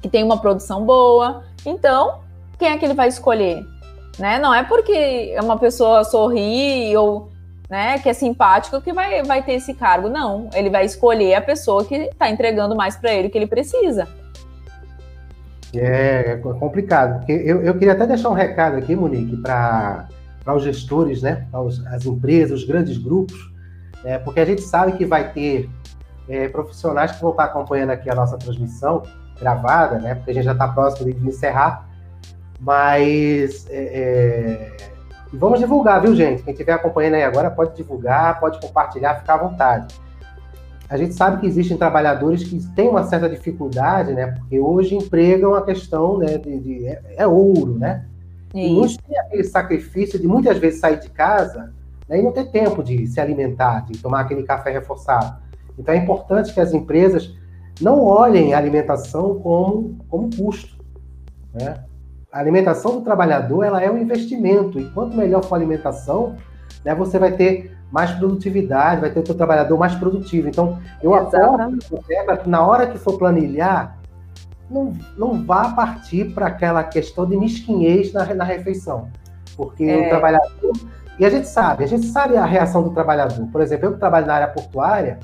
que 0.00 0.08
tem 0.08 0.24
uma 0.24 0.38
produção 0.40 0.84
boa. 0.84 1.44
Então, 1.64 2.20
quem 2.58 2.68
é 2.68 2.78
que 2.78 2.84
ele 2.84 2.94
vai 2.94 3.08
escolher? 3.08 3.64
Né? 4.18 4.38
Não 4.38 4.52
é 4.52 4.64
porque 4.64 5.32
é 5.32 5.40
uma 5.40 5.58
pessoa 5.58 6.02
sorri 6.02 6.96
ou 6.96 7.30
né, 7.70 7.98
que 7.98 8.08
é 8.08 8.12
simpático 8.12 8.80
que 8.80 8.92
vai, 8.92 9.22
vai 9.22 9.42
ter 9.42 9.52
esse 9.52 9.74
cargo. 9.74 10.08
Não, 10.08 10.48
ele 10.54 10.70
vai 10.70 10.84
escolher 10.84 11.34
a 11.34 11.40
pessoa 11.40 11.84
que 11.84 11.94
está 11.94 12.28
entregando 12.30 12.74
mais 12.74 12.96
para 12.96 13.12
ele 13.12 13.28
que 13.28 13.38
ele 13.38 13.46
precisa. 13.46 14.08
É, 15.74 16.32
é 16.32 16.36
complicado, 16.36 17.18
porque 17.18 17.32
eu, 17.32 17.62
eu 17.62 17.74
queria 17.74 17.92
até 17.92 18.06
deixar 18.06 18.30
um 18.30 18.34
recado 18.34 18.76
aqui, 18.76 18.96
Monique, 18.96 19.36
para 19.36 20.08
os 20.46 20.62
gestores, 20.62 21.20
né, 21.20 21.46
para 21.50 21.60
as 21.94 22.06
empresas, 22.06 22.60
os 22.60 22.66
grandes 22.66 22.96
grupos, 22.96 23.36
é, 24.02 24.18
porque 24.18 24.40
a 24.40 24.44
gente 24.46 24.62
sabe 24.62 24.92
que 24.92 25.04
vai 25.04 25.30
ter 25.32 25.68
é, 26.26 26.48
profissionais 26.48 27.12
que 27.12 27.20
vão 27.20 27.32
estar 27.32 27.44
acompanhando 27.44 27.90
aqui 27.90 28.08
a 28.08 28.14
nossa 28.14 28.38
transmissão 28.38 29.02
gravada, 29.38 29.98
né, 29.98 30.14
porque 30.14 30.30
a 30.30 30.34
gente 30.34 30.44
já 30.44 30.52
está 30.52 30.68
próximo 30.68 31.12
de 31.12 31.28
encerrar, 31.28 31.86
mas 32.58 33.66
é, 33.68 34.72
é 34.80 34.88
vamos 35.32 35.58
divulgar, 35.58 36.00
viu, 36.00 36.14
gente? 36.14 36.42
Quem 36.42 36.52
estiver 36.52 36.72
acompanhando 36.72 37.14
aí 37.14 37.22
agora 37.22 37.50
pode 37.50 37.76
divulgar, 37.76 38.40
pode 38.40 38.58
compartilhar, 38.60 39.16
ficar 39.16 39.34
à 39.34 39.36
vontade. 39.36 39.94
A 40.88 40.96
gente 40.96 41.14
sabe 41.14 41.40
que 41.40 41.46
existem 41.46 41.76
trabalhadores 41.76 42.44
que 42.44 42.58
têm 42.74 42.88
uma 42.88 43.04
certa 43.04 43.28
dificuldade, 43.28 44.14
né? 44.14 44.28
Porque 44.28 44.58
hoje 44.58 44.94
empregam 44.94 45.54
a 45.54 45.62
questão 45.62 46.16
né, 46.16 46.38
de, 46.38 46.58
de 46.58 46.86
é, 46.86 47.02
é, 47.18 47.26
ouro, 47.26 47.78
né? 47.78 48.06
E 48.54 48.70
muitos 48.70 48.96
têm 48.96 49.18
aquele 49.18 49.44
sacrifício 49.44 50.18
de 50.18 50.26
muitas 50.26 50.56
vezes 50.56 50.80
sair 50.80 50.98
de 50.98 51.10
casa 51.10 51.74
né, 52.08 52.18
e 52.18 52.22
não 52.22 52.32
ter 52.32 52.46
tempo 52.46 52.82
de 52.82 53.06
se 53.06 53.20
alimentar, 53.20 53.84
de 53.84 53.98
tomar 53.98 54.20
aquele 54.20 54.42
café 54.42 54.70
reforçado. 54.70 55.36
Então 55.78 55.94
é 55.94 55.98
importante 55.98 56.54
que 56.54 56.60
as 56.60 56.72
empresas 56.72 57.36
não 57.80 58.02
olhem 58.02 58.54
a 58.54 58.58
alimentação 58.58 59.38
como, 59.40 59.98
como 60.08 60.34
custo. 60.34 60.78
Né? 61.52 61.84
A 62.32 62.40
alimentação 62.40 62.92
do 62.92 63.02
trabalhador 63.02 63.62
ela 63.62 63.82
é 63.82 63.90
um 63.90 63.98
investimento, 63.98 64.80
e 64.80 64.90
quanto 64.90 65.16
melhor 65.16 65.44
for 65.44 65.54
a 65.54 65.58
alimentação, 65.58 66.36
né, 66.84 66.94
você 66.94 67.18
vai 67.18 67.32
ter 67.32 67.77
mais 67.90 68.10
produtividade, 68.12 69.00
vai 69.00 69.10
ter 69.10 69.20
o 69.20 69.26
seu 69.26 69.34
trabalhador 69.34 69.78
mais 69.78 69.94
produtivo. 69.94 70.48
Então, 70.48 70.78
eu 71.02 71.14
aposto 71.14 71.38
que 72.42 72.48
na 72.48 72.66
hora 72.66 72.86
que 72.86 72.98
for 72.98 73.18
planilhar, 73.18 73.98
não, 74.70 74.94
não 75.16 75.44
vá 75.44 75.70
partir 75.70 76.32
para 76.32 76.46
aquela 76.46 76.84
questão 76.84 77.26
de 77.26 77.36
mesquinhez 77.36 78.12
na, 78.12 78.34
na 78.34 78.44
refeição. 78.44 79.08
Porque 79.56 79.84
é. 79.84 80.06
o 80.06 80.08
trabalhador. 80.08 80.72
E 81.18 81.24
a 81.24 81.30
gente 81.30 81.48
sabe, 81.48 81.82
a 81.82 81.86
gente 81.86 82.06
sabe 82.06 82.36
a 82.36 82.44
reação 82.44 82.82
do 82.82 82.90
trabalhador. 82.90 83.46
Por 83.50 83.60
exemplo, 83.60 83.86
eu 83.86 83.92
que 83.94 83.98
trabalho 83.98 84.26
na 84.26 84.34
área 84.34 84.48
portuária, 84.48 85.18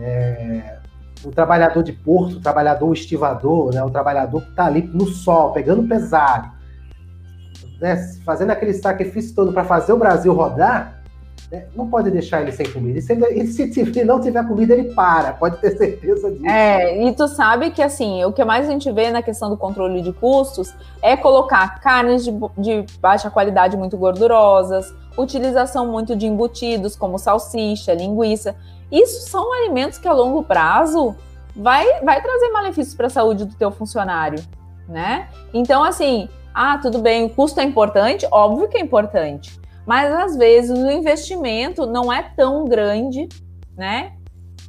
é, 0.00 0.78
o 1.24 1.30
trabalhador 1.30 1.82
de 1.82 1.92
porto, 1.92 2.38
o 2.38 2.40
trabalhador 2.40 2.92
estivador, 2.92 3.72
né, 3.72 3.84
o 3.84 3.90
trabalhador 3.90 4.42
que 4.42 4.50
está 4.50 4.66
ali 4.66 4.82
no 4.82 5.06
sol, 5.06 5.52
pegando 5.52 5.86
pesado, 5.86 6.50
né, 7.80 7.96
fazendo 8.24 8.50
aquele 8.50 8.72
sacrifício 8.72 9.34
todo 9.34 9.52
para 9.52 9.64
fazer 9.64 9.92
o 9.92 9.98
Brasil 9.98 10.32
rodar, 10.32 11.01
né? 11.52 11.66
Não 11.76 11.86
pode 11.86 12.10
deixar 12.10 12.40
ele 12.40 12.50
sem 12.50 12.64
comida. 12.72 12.98
E 12.98 13.02
se 13.02 13.12
ele, 13.12 13.92
se 13.92 14.04
não 14.04 14.18
tiver 14.18 14.42
comida, 14.48 14.72
ele 14.72 14.94
para, 14.94 15.34
pode 15.34 15.58
ter 15.58 15.76
certeza 15.76 16.30
disso. 16.30 16.46
É, 16.46 17.04
e 17.04 17.12
tu 17.12 17.28
sabe 17.28 17.70
que 17.70 17.82
assim, 17.82 18.24
o 18.24 18.32
que 18.32 18.42
mais 18.42 18.66
a 18.66 18.72
gente 18.72 18.90
vê 18.90 19.10
na 19.10 19.22
questão 19.22 19.50
do 19.50 19.56
controle 19.56 20.00
de 20.00 20.14
custos 20.14 20.74
é 21.02 21.14
colocar 21.14 21.78
carnes 21.80 22.24
de, 22.24 22.32
de 22.56 22.86
baixa 22.98 23.30
qualidade 23.30 23.76
muito 23.76 23.98
gordurosas, 23.98 24.94
utilização 25.16 25.86
muito 25.86 26.16
de 26.16 26.26
embutidos 26.26 26.96
como 26.96 27.18
salsicha, 27.18 27.92
linguiça. 27.92 28.56
Isso 28.90 29.28
são 29.28 29.52
alimentos 29.52 29.98
que 29.98 30.08
a 30.08 30.12
longo 30.12 30.42
prazo 30.42 31.14
vai, 31.54 32.00
vai 32.00 32.22
trazer 32.22 32.48
malefícios 32.48 32.94
para 32.94 33.08
a 33.08 33.10
saúde 33.10 33.44
do 33.44 33.54
teu 33.54 33.70
funcionário, 33.70 34.42
né? 34.88 35.28
Então, 35.52 35.84
assim, 35.84 36.30
ah, 36.54 36.78
tudo 36.78 36.98
bem, 36.98 37.24
o 37.24 37.28
custo 37.28 37.60
é 37.60 37.62
importante? 37.62 38.26
Óbvio 38.30 38.68
que 38.68 38.78
é 38.78 38.80
importante. 38.80 39.60
Mas 39.86 40.12
às 40.12 40.36
vezes 40.36 40.76
o 40.76 40.90
investimento 40.90 41.86
não 41.86 42.12
é 42.12 42.22
tão 42.22 42.64
grande, 42.64 43.28
né? 43.76 44.12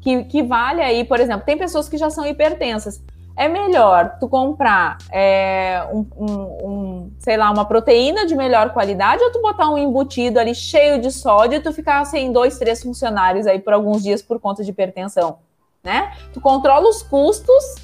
Que, 0.02 0.24
que 0.26 0.44
vale 0.44 0.82
aí, 0.82 1.04
por 1.04 1.20
exemplo, 1.20 1.46
tem 1.46 1.58
pessoas 1.58 1.88
que 1.88 1.98
já 1.98 2.10
são 2.10 2.26
hipertensas. 2.26 3.02
É 3.36 3.48
melhor 3.48 4.18
tu 4.20 4.28
comprar 4.28 4.98
é, 5.12 5.88
um, 5.92 6.06
um, 6.16 6.34
um, 6.36 7.12
sei 7.18 7.36
lá, 7.36 7.50
uma 7.50 7.66
proteína 7.66 8.28
de 8.28 8.36
melhor 8.36 8.72
qualidade 8.74 9.24
ou 9.24 9.32
tu 9.32 9.42
botar 9.42 9.70
um 9.70 9.78
embutido 9.78 10.40
ali 10.40 10.54
cheio 10.54 11.02
de 11.02 11.12
sódio 11.12 11.58
e 11.58 11.60
tu 11.60 11.72
ficar 11.72 12.06
sem 12.06 12.32
dois, 12.32 12.60
três 12.60 12.84
funcionários 12.84 13.48
aí 13.48 13.60
por 13.60 13.74
alguns 13.74 14.04
dias 14.04 14.22
por 14.22 14.40
conta 14.40 14.64
de 14.64 14.70
hipertensão, 14.70 15.40
né? 15.84 16.12
Tu 16.32 16.40
controla 16.40 16.88
os 16.88 17.02
custos 17.02 17.76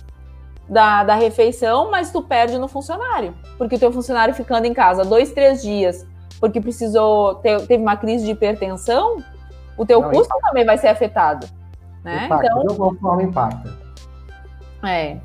da, 0.68 1.04
da 1.04 1.16
refeição, 1.16 1.90
mas 1.90 2.12
tu 2.12 2.22
perde 2.22 2.60
no 2.60 2.68
funcionário, 2.68 3.36
porque 3.58 3.76
o 3.76 3.80
teu 3.80 3.92
funcionário 3.92 4.36
ficando 4.36 4.66
em 4.66 4.74
casa 4.74 5.04
dois, 5.04 5.32
três 5.32 5.64
dias 5.64 6.06
porque 6.40 6.62
precisou 6.62 7.36
ter, 7.36 7.62
teve 7.68 7.82
uma 7.82 7.98
crise 7.98 8.26
de 8.26 8.32
hipertensão, 8.32 9.18
o 9.78 9.86
teu 9.86 10.02
não, 10.02 10.10
custo 10.10 10.26
impacta. 10.26 10.48
também 10.48 10.66
vai 10.66 10.78
ser 10.78 10.88
afetado. 10.88 11.48
Né? 12.04 12.26
Impacta, 12.26 12.46
então, 12.46 12.62
de 12.62 12.68
alguma 12.70 12.96
forma 12.96 13.24
impacta. 13.24 13.78
É. 14.84 15.18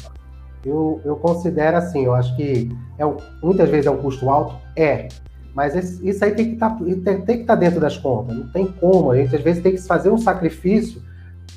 Eu, 0.65 1.01
eu 1.05 1.17
considero 1.17 1.77
assim, 1.77 2.05
eu 2.05 2.15
acho 2.15 2.35
que 2.37 2.75
é 2.99 3.05
um, 3.05 3.17
muitas 3.43 3.69
vezes 3.69 3.87
é 3.87 3.91
um 3.91 3.99
custo 3.99 4.29
alto, 4.31 4.57
é. 4.77 5.09
Mas 5.55 5.77
esse, 5.77 6.09
isso 6.09 6.25
aí 6.25 6.33
tem 6.35 6.51
que 6.51 6.57
tá, 6.57 6.71
tem, 6.71 7.03
tem 7.03 7.23
que 7.23 7.33
estar 7.33 7.55
tá 7.55 7.55
dentro 7.55 7.81
das 7.81 7.97
contas, 7.97 8.37
não 8.37 8.49
tem 8.49 8.67
como. 8.67 9.12
A 9.12 9.17
gente 9.17 9.37
às 9.37 9.43
vezes 9.43 9.62
tem 9.62 9.73
que 9.73 9.83
fazer 9.83 10.11
um 10.11 10.19
sacrifício. 10.19 11.01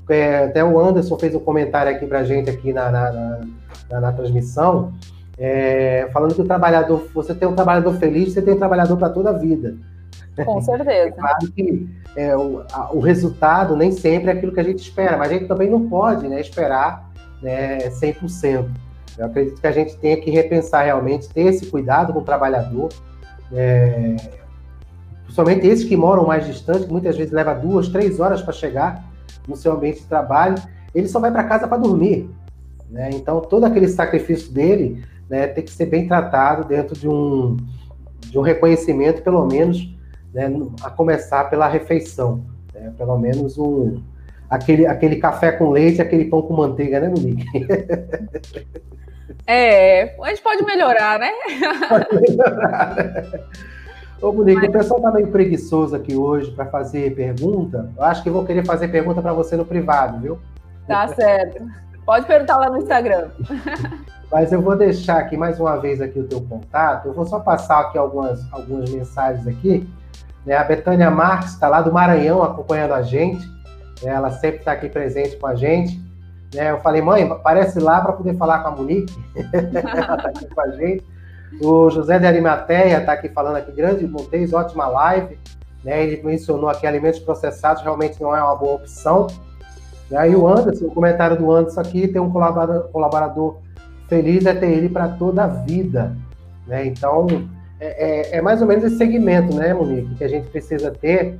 É, 0.09 0.45
até 0.45 0.63
o 0.63 0.79
Anderson 0.79 1.17
fez 1.17 1.33
um 1.33 1.39
comentário 1.39 1.91
aqui 1.91 2.05
para 2.05 2.19
a 2.19 2.23
gente 2.23 2.49
aqui 2.49 2.71
na, 2.71 2.91
na, 2.91 3.41
na, 3.89 4.01
na 4.01 4.11
transmissão, 4.13 4.93
é, 5.37 6.09
falando 6.11 6.33
que 6.33 6.41
o 6.41 6.45
trabalhador, 6.45 7.07
você 7.13 7.33
tem 7.33 7.47
um 7.47 7.53
trabalhador 7.53 7.93
feliz, 7.95 8.33
você 8.33 8.41
tem 8.41 8.55
um 8.55 8.57
trabalhador 8.57 8.97
para 8.97 9.09
toda 9.09 9.29
a 9.29 9.33
vida. 9.33 9.75
Com 10.43 10.59
certeza. 10.61 10.91
É 10.91 11.11
claro 11.11 11.51
que 11.51 11.87
é, 12.15 12.35
o, 12.35 12.63
a, 12.71 12.93
o, 12.93 12.99
resultado 12.99 13.75
nem 13.75 13.91
sempre 13.91 14.31
é 14.31 14.33
aquilo 14.33 14.51
que 14.51 14.59
a 14.59 14.63
gente 14.63 14.79
espera, 14.79 15.17
mas 15.17 15.29
a 15.29 15.33
gente 15.33 15.45
também 15.45 15.69
não 15.69 15.87
pode 15.87 16.27
né, 16.27 16.41
esperar 16.41 17.11
né, 17.41 17.89
100%. 17.89 18.67
Eu 19.17 19.25
acredito 19.25 19.59
que 19.59 19.67
a 19.67 19.71
gente 19.71 19.97
tenha 19.97 20.19
que 20.19 20.29
repensar 20.29 20.85
realmente, 20.85 21.29
ter 21.29 21.47
esse 21.47 21.67
cuidado 21.67 22.13
com 22.13 22.19
o 22.19 22.23
trabalhador, 22.23 22.89
é, 23.51 24.15
principalmente 25.23 25.67
esses 25.67 25.85
que 25.85 25.95
moram 25.95 26.25
mais 26.25 26.45
distante, 26.45 26.85
que 26.85 26.91
muitas 26.91 27.15
vezes 27.17 27.31
leva 27.31 27.53
duas, 27.53 27.89
três 27.89 28.19
horas 28.19 28.41
para 28.41 28.53
chegar 28.53 29.03
no 29.47 29.55
seu 29.55 29.73
ambiente 29.73 30.01
de 30.01 30.05
trabalho, 30.05 30.55
ele 30.93 31.07
só 31.07 31.19
vai 31.19 31.31
para 31.31 31.43
casa 31.43 31.67
para 31.67 31.77
dormir. 31.77 32.29
Né? 32.89 33.09
Então, 33.13 33.41
todo 33.41 33.65
aquele 33.65 33.87
sacrifício 33.87 34.51
dele 34.51 35.03
né, 35.29 35.47
tem 35.47 35.63
que 35.63 35.71
ser 35.71 35.85
bem 35.85 36.07
tratado 36.07 36.67
dentro 36.67 36.97
de 36.97 37.07
um, 37.07 37.57
de 38.19 38.37
um 38.37 38.41
reconhecimento, 38.41 39.21
pelo 39.21 39.45
menos, 39.45 39.89
né, 40.33 40.49
a 40.83 40.89
começar 40.89 41.49
pela 41.49 41.67
refeição. 41.67 42.45
Né, 42.73 42.93
pelo 42.97 43.17
menos 43.17 43.57
um, 43.57 44.01
aquele, 44.49 44.85
aquele 44.85 45.17
café 45.17 45.51
com 45.51 45.69
leite, 45.69 46.01
aquele 46.01 46.25
pão 46.25 46.41
com 46.41 46.55
manteiga, 46.55 46.99
né, 46.99 47.09
Monique? 47.09 47.45
É, 49.45 50.15
a 50.21 50.29
gente 50.29 50.41
pode 50.41 50.63
melhorar, 50.65 51.19
né? 51.19 51.31
Pode 51.87 52.21
melhorar, 52.21 52.95
né? 52.95 53.39
Ô, 54.21 54.31
Monique, 54.31 54.59
Mas... 54.59 54.69
o 54.69 54.71
pessoal 54.73 55.01
tá 55.01 55.11
meio 55.11 55.27
preguiçoso 55.27 55.95
aqui 55.95 56.15
hoje 56.15 56.51
para 56.51 56.65
fazer 56.65 57.15
pergunta. 57.15 57.89
Eu 57.95 58.03
acho 58.03 58.23
que 58.23 58.29
eu 58.29 58.33
vou 58.33 58.43
querer 58.45 58.65
fazer 58.65 58.89
pergunta 58.89 59.21
para 59.21 59.31
você 59.31 59.55
no 59.55 59.63
privado, 59.63 60.19
viu? 60.19 60.39
Tá 60.87 61.07
certo. 61.09 61.65
Pode 62.05 62.25
perguntar 62.25 62.57
lá 62.57 62.69
no 62.69 62.77
Instagram. 62.77 63.29
Mas 64.31 64.51
eu 64.51 64.61
vou 64.61 64.75
deixar 64.75 65.19
aqui 65.19 65.37
mais 65.37 65.59
uma 65.59 65.77
vez 65.77 66.01
aqui 66.01 66.19
o 66.19 66.27
teu 66.27 66.41
contato. 66.41 67.07
Eu 67.07 67.13
vou 67.13 67.25
só 67.25 67.39
passar 67.39 67.79
aqui 67.79 67.97
algumas, 67.97 68.41
algumas 68.51 68.89
mensagens 68.89 69.47
aqui. 69.47 69.87
Né? 70.45 70.55
A 70.55 70.63
Betânia 70.63 71.09
Marques 71.09 71.53
está 71.53 71.69
lá 71.69 71.81
do 71.81 71.93
Maranhão 71.93 72.43
acompanhando 72.43 72.93
a 72.93 73.01
gente. 73.01 73.45
Né? 74.03 74.11
Ela 74.11 74.31
sempre 74.31 74.59
está 74.59 74.73
aqui 74.73 74.89
presente 74.89 75.37
com 75.37 75.47
a 75.47 75.55
gente. 75.55 75.97
Né? 76.53 76.71
Eu 76.71 76.79
falei, 76.79 77.01
mãe, 77.01 77.23
aparece 77.23 77.79
lá 77.79 78.01
para 78.01 78.13
poder 78.13 78.35
falar 78.35 78.59
com 78.59 78.67
a 78.67 78.71
Monique. 78.71 79.15
Ela 79.53 80.15
está 80.15 80.29
aqui 80.29 80.45
com 80.53 80.61
a 80.61 80.71
gente. 80.71 81.05
O 81.61 81.89
José 81.89 82.19
de 82.19 82.25
Arimateia 82.25 82.97
está 82.97 83.13
aqui 83.13 83.29
falando 83.29 83.55
aqui, 83.55 83.71
grande 83.71 84.05
Montes, 84.05 84.51
ótima 84.51 84.87
live. 84.87 85.39
né? 85.85 86.03
Ele 86.03 86.21
mencionou 86.21 86.69
aqui 86.69 86.85
alimentos 86.85 87.19
processados 87.19 87.81
realmente 87.81 88.21
não 88.21 88.35
é 88.35 88.43
uma 88.43 88.55
boa 88.57 88.75
opção. 88.75 89.27
Né? 90.11 90.31
E 90.31 90.35
o 90.35 90.45
Anderson, 90.45 90.87
o 90.87 90.91
comentário 90.93 91.37
do 91.37 91.49
Anderson 91.49 91.79
aqui, 91.79 92.09
tem 92.09 92.21
um 92.21 92.29
colaborador 92.29 93.59
feliz 94.07 94.45
é 94.45 94.53
ter 94.53 94.69
ele 94.69 94.89
para 94.89 95.07
toda 95.09 95.43
a 95.43 95.47
vida. 95.47 96.15
Né? 96.65 96.85
Então, 96.85 97.27
é, 97.79 98.31
é, 98.33 98.37
é, 98.37 98.41
mais 98.41 98.61
ou 98.61 98.67
menos 98.67 98.83
esse 98.83 98.97
segmento, 98.97 99.55
né, 99.55 99.73
Monique, 99.73 100.15
que 100.15 100.23
a 100.23 100.27
gente 100.27 100.47
precisa 100.49 100.91
ter. 100.91 101.37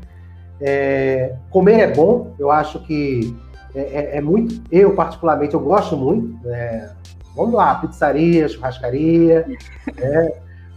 É, 0.60 1.36
comer 1.52 1.80
é 1.80 1.88
bom, 1.94 2.34
eu 2.40 2.50
acho 2.50 2.80
que 2.80 3.36
é, 3.76 3.82
é, 3.82 4.18
é 4.18 4.22
muito. 4.22 4.62
Eu, 4.72 4.94
particularmente, 4.96 5.54
eu 5.54 5.60
gosto 5.60 5.96
muito. 5.96 6.46
Né? 6.48 6.90
Vamos 7.36 7.54
lá, 7.54 7.76
pizzaria, 7.76 8.48
churrascaria, 8.48 9.46
né? 9.98 10.32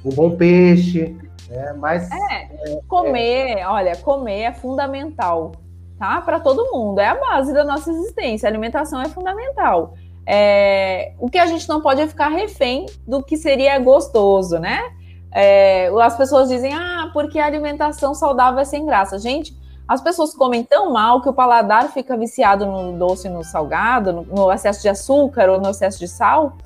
um 0.04 0.10
bom 0.10 0.36
peixe. 0.36 1.16
Né? 1.48 1.74
Mas. 1.78 2.10
É, 2.10 2.80
comer, 2.86 3.64
olha, 3.66 3.96
comer 3.96 4.42
é 4.42 4.52
fundamental 4.52 5.52
tá? 6.00 6.22
Para 6.22 6.40
todo 6.40 6.72
mundo. 6.72 6.98
É 6.98 7.08
a 7.08 7.14
base 7.14 7.52
da 7.52 7.62
nossa 7.62 7.90
existência. 7.90 8.48
A 8.48 8.50
alimentação 8.50 9.02
é 9.02 9.08
fundamental. 9.10 9.94
É, 10.26 11.12
o 11.18 11.28
que 11.28 11.38
a 11.38 11.46
gente 11.46 11.68
não 11.68 11.80
pode 11.80 12.00
é 12.00 12.06
ficar 12.06 12.28
refém 12.28 12.86
do 13.06 13.22
que 13.22 13.36
seria 13.36 13.78
gostoso, 13.78 14.58
né? 14.58 14.82
É, 15.32 15.88
as 16.02 16.16
pessoas 16.16 16.48
dizem, 16.48 16.72
ah, 16.74 17.10
porque 17.12 17.38
a 17.38 17.46
alimentação 17.46 18.14
saudável 18.14 18.60
é 18.60 18.64
sem 18.64 18.84
graça. 18.84 19.18
Gente, 19.18 19.56
as 19.88 20.00
pessoas 20.00 20.34
comem 20.34 20.62
tão 20.62 20.92
mal 20.92 21.20
que 21.20 21.28
o 21.28 21.32
paladar 21.32 21.92
fica 21.92 22.16
viciado 22.16 22.66
no 22.66 22.92
doce 22.98 23.28
e 23.28 23.30
no 23.30 23.42
salgado, 23.42 24.12
no, 24.12 24.22
no 24.24 24.52
excesso 24.52 24.82
de 24.82 24.88
açúcar 24.88 25.48
ou 25.48 25.60
no 25.60 25.70
excesso 25.70 25.98
de 25.98 26.08
sal, 26.08 26.56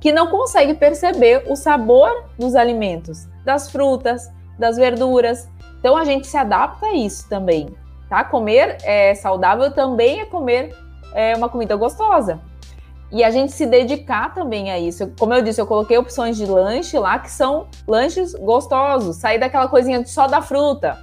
que 0.00 0.12
não 0.12 0.26
consegue 0.28 0.74
perceber 0.74 1.44
o 1.48 1.56
sabor 1.56 2.24
dos 2.38 2.54
alimentos, 2.54 3.26
das 3.44 3.70
frutas, 3.70 4.30
das 4.58 4.76
verduras. 4.76 5.48
Então 5.78 5.96
a 5.96 6.04
gente 6.04 6.26
se 6.26 6.36
adapta 6.36 6.86
a 6.86 6.94
isso 6.94 7.28
também 7.28 7.74
tá? 8.14 8.22
Comer 8.22 8.76
é, 8.84 9.14
saudável 9.14 9.72
também 9.72 10.20
é 10.20 10.24
comer 10.24 10.72
é, 11.12 11.36
uma 11.36 11.48
comida 11.48 11.74
gostosa. 11.74 12.40
E 13.14 13.22
a 13.22 13.30
gente 13.30 13.52
se 13.52 13.64
dedicar 13.64 14.34
também 14.34 14.72
a 14.72 14.78
isso. 14.78 15.08
Como 15.16 15.32
eu 15.32 15.40
disse, 15.40 15.60
eu 15.60 15.66
coloquei 15.66 15.96
opções 15.96 16.36
de 16.36 16.44
lanche 16.44 16.98
lá 16.98 17.16
que 17.16 17.30
são 17.30 17.68
lanches 17.86 18.34
gostosos. 18.34 19.18
Sair 19.18 19.38
daquela 19.38 19.68
coisinha 19.68 20.04
só 20.04 20.26
da 20.26 20.42
fruta 20.42 20.98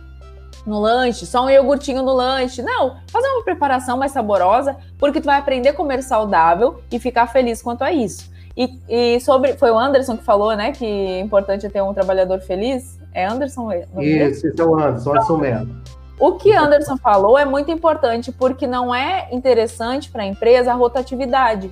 no 0.68 0.78
lanche, 0.82 1.26
só 1.26 1.46
um 1.46 1.50
iogurtinho 1.50 2.04
no 2.04 2.12
lanche. 2.12 2.62
Não, 2.62 2.98
fazer 3.08 3.30
uma 3.30 3.46
preparação 3.46 3.98
mais 3.98 4.12
saborosa, 4.12 4.76
porque 5.00 5.22
tu 5.22 5.26
vai 5.26 5.40
aprender 5.40 5.70
a 5.70 5.74
comer 5.74 6.04
saudável 6.04 6.82
e 6.92 7.00
ficar 7.00 7.28
feliz 7.28 7.62
quanto 7.62 7.82
a 7.82 7.94
isso. 7.94 8.30
E, 8.58 8.78
e 8.90 9.20
sobre. 9.22 9.54
Foi 9.54 9.72
o 9.72 9.80
Anderson 9.80 10.18
que 10.18 10.26
falou, 10.26 10.54
né? 10.54 10.74
Que 10.74 10.86
é 10.86 11.20
importante 11.22 11.70
ter 11.70 11.82
um 11.82 11.94
trabalhador 11.94 12.42
feliz. 12.42 13.00
É 13.14 13.26
Anderson? 13.26 13.72
Isso, 13.72 14.48
isso 14.48 14.62
é 14.62 14.66
o 14.66 14.76
Anderson, 14.78 15.12
Anderson 15.12 15.38
mesmo. 15.38 15.82
O 16.20 16.34
que 16.34 16.54
Anderson 16.54 16.98
falou 16.98 17.38
é 17.38 17.46
muito 17.46 17.72
importante, 17.72 18.34
porque 18.34 18.68
não 18.68 18.94
é 18.94 19.30
interessante 19.32 20.12
para 20.12 20.24
a 20.24 20.26
empresa 20.26 20.74
a 20.74 20.76
rotatividade. 20.76 21.72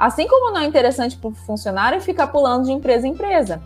Assim 0.00 0.26
como 0.26 0.50
não 0.50 0.62
é 0.62 0.64
interessante 0.64 1.14
para 1.14 1.28
o 1.28 1.34
funcionário 1.34 2.00
ficar 2.00 2.28
pulando 2.28 2.64
de 2.64 2.72
empresa 2.72 3.06
em 3.06 3.10
empresa. 3.10 3.60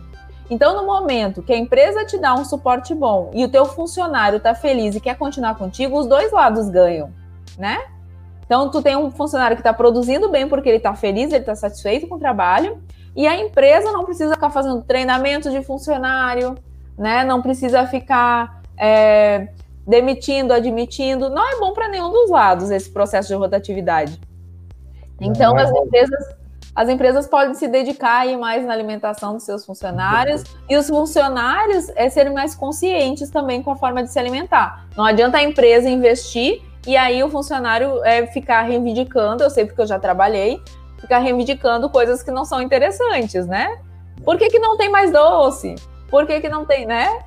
Então, 0.49 0.75
no 0.75 0.85
momento 0.85 1.41
que 1.41 1.53
a 1.53 1.57
empresa 1.57 2.03
te 2.03 2.17
dá 2.17 2.35
um 2.35 2.43
suporte 2.43 2.93
bom 2.93 3.31
e 3.33 3.45
o 3.45 3.47
teu 3.47 3.65
funcionário 3.65 4.35
está 4.35 4.53
feliz 4.53 4.93
e 4.95 4.99
quer 4.99 5.15
continuar 5.17 5.55
contigo, 5.55 5.97
os 5.97 6.05
dois 6.05 6.33
lados 6.33 6.67
ganham, 6.67 7.09
né? 7.57 7.79
Então, 8.45 8.69
tu 8.69 8.81
tem 8.81 8.97
um 8.97 9.09
funcionário 9.09 9.55
que 9.55 9.61
está 9.61 9.71
produzindo 9.71 10.29
bem 10.29 10.45
porque 10.45 10.67
ele 10.67 10.77
está 10.77 10.93
feliz, 10.93 11.31
ele 11.31 11.37
está 11.37 11.55
satisfeito 11.55 12.05
com 12.05 12.15
o 12.15 12.19
trabalho, 12.19 12.83
e 13.15 13.25
a 13.25 13.39
empresa 13.39 13.93
não 13.93 14.03
precisa 14.03 14.33
ficar 14.33 14.49
fazendo 14.49 14.81
treinamento 14.83 15.49
de 15.49 15.63
funcionário, 15.63 16.55
né? 16.97 17.23
Não 17.23 17.41
precisa 17.41 17.87
ficar 17.87 18.61
é, 18.77 19.47
demitindo, 19.87 20.53
admitindo. 20.53 21.29
Não 21.29 21.47
é 21.49 21.57
bom 21.61 21.71
para 21.71 21.87
nenhum 21.87 22.11
dos 22.11 22.29
lados 22.29 22.71
esse 22.71 22.91
processo 22.91 23.29
de 23.29 23.35
rotatividade. 23.35 24.19
Então, 25.19 25.57
é 25.57 25.63
as 25.63 25.71
empresas, 25.71 26.35
as 26.75 26.89
empresas 26.89 27.27
podem 27.27 27.53
se 27.53 27.67
dedicar 27.67 28.21
aí 28.21 28.35
mais 28.35 28.65
na 28.65 28.73
alimentação 28.73 29.33
dos 29.33 29.43
seus 29.43 29.65
funcionários 29.65 30.43
e 30.69 30.75
os 30.75 30.89
funcionários 30.89 31.89
é, 31.95 32.09
serem 32.09 32.33
mais 32.33 32.53
conscientes 32.53 33.29
também 33.29 33.63
com 33.63 33.71
a 33.71 33.75
forma 33.75 34.03
de 34.03 34.11
se 34.11 34.19
alimentar. 34.19 34.85
Não 34.95 35.05
adianta 35.05 35.37
a 35.37 35.43
empresa 35.43 35.89
investir 35.89 36.61
e 36.85 36.97
aí 36.97 37.23
o 37.23 37.29
funcionário 37.29 38.03
é, 38.03 38.27
ficar 38.27 38.63
reivindicando, 38.63 39.43
eu 39.43 39.49
sei 39.49 39.65
porque 39.65 39.81
eu 39.81 39.87
já 39.87 39.97
trabalhei, 39.97 40.61
ficar 40.99 41.19
reivindicando 41.19 41.89
coisas 41.89 42.21
que 42.21 42.29
não 42.29 42.43
são 42.43 42.61
interessantes, 42.61 43.47
né? 43.47 43.79
Por 44.23 44.37
que, 44.37 44.49
que 44.49 44.59
não 44.59 44.77
tem 44.77 44.89
mais 44.89 45.11
doce? 45.11 45.75
Por 46.09 46.27
que, 46.27 46.41
que 46.41 46.49
não 46.49 46.65
tem, 46.65 46.85
né? 46.85 47.23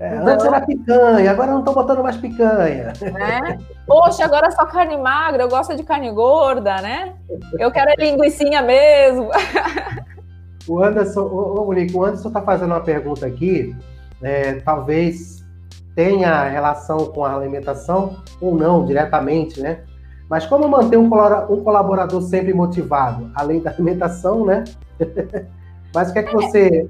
É, 0.00 0.16
antes 0.16 0.44
era 0.44 0.60
picanha, 0.60 1.30
agora 1.30 1.52
não 1.52 1.60
estão 1.60 1.74
botando 1.74 2.02
mais 2.02 2.16
picanha. 2.16 2.92
Né? 3.00 3.58
Poxa, 3.86 4.24
agora 4.24 4.50
só 4.50 4.66
carne 4.66 4.96
magra, 4.96 5.44
eu 5.44 5.48
gosto 5.48 5.76
de 5.76 5.84
carne 5.84 6.10
gorda, 6.10 6.80
né? 6.80 7.14
Eu 7.58 7.70
quero 7.70 7.90
a 7.90 7.94
linguiçinha 7.96 8.62
mesmo. 8.62 9.30
O 10.68 10.82
Anderson, 10.82 11.22
ô, 11.22 11.64
Monique, 11.64 11.96
o 11.96 12.04
Anderson 12.04 12.28
está 12.28 12.40
fazendo 12.40 12.70
uma 12.70 12.80
pergunta 12.80 13.26
aqui, 13.26 13.74
é, 14.22 14.54
talvez 14.60 15.44
tenha 15.94 16.44
relação 16.44 17.06
com 17.06 17.24
a 17.24 17.34
alimentação 17.34 18.16
ou 18.40 18.54
não, 18.54 18.84
diretamente, 18.84 19.60
né? 19.60 19.80
Mas 20.28 20.46
como 20.46 20.66
manter 20.68 20.96
um 20.96 21.10
colaborador 21.10 22.22
sempre 22.22 22.54
motivado? 22.54 23.30
Além 23.34 23.60
da 23.60 23.70
alimentação, 23.70 24.46
né? 24.46 24.64
Mas 25.94 26.08
o 26.08 26.12
que 26.12 26.20
é 26.20 26.22
que 26.22 26.32
você 26.32 26.88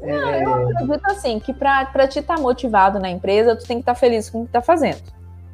não, 0.00 0.28
é... 0.28 0.44
eu 0.44 0.54
acredito 0.54 1.06
assim, 1.06 1.38
que 1.38 1.52
para 1.52 2.08
te 2.08 2.18
estar 2.18 2.36
tá 2.36 2.40
motivado 2.40 2.98
na 2.98 3.10
empresa, 3.10 3.56
tu 3.56 3.66
tem 3.66 3.78
que 3.78 3.82
estar 3.82 3.94
tá 3.94 3.98
feliz 3.98 4.28
com 4.28 4.40
o 4.40 4.42
que 4.42 4.48
está 4.48 4.60
fazendo, 4.60 5.02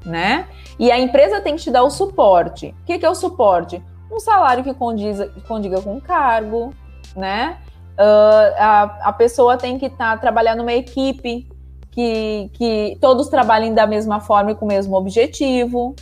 né? 0.04 0.46
E 0.78 0.90
a 0.90 0.98
empresa 0.98 1.40
tem 1.40 1.56
que 1.56 1.62
te 1.62 1.70
dar 1.70 1.82
o 1.82 1.90
suporte. 1.90 2.74
O 2.82 2.84
que, 2.84 2.98
que 2.98 3.06
é 3.06 3.10
o 3.10 3.14
suporte? 3.14 3.82
Um 4.10 4.18
salário 4.18 4.64
que 4.64 4.72
condiza, 4.72 5.28
condiga 5.46 5.82
com 5.82 5.96
o 5.96 6.00
cargo, 6.00 6.72
né? 7.14 7.58
Uh, 7.98 8.54
a, 8.56 8.82
a 9.08 9.12
pessoa 9.12 9.56
tem 9.56 9.78
que 9.78 9.86
estar 9.86 10.12
tá, 10.12 10.16
trabalhar 10.16 10.54
numa 10.54 10.72
equipe 10.72 11.48
que, 11.90 12.48
que 12.54 12.96
todos 13.00 13.28
trabalhem 13.28 13.74
da 13.74 13.86
mesma 13.86 14.20
forma 14.20 14.52
e 14.52 14.54
com 14.54 14.64
o 14.64 14.68
mesmo 14.68 14.96
objetivo, 14.96 15.96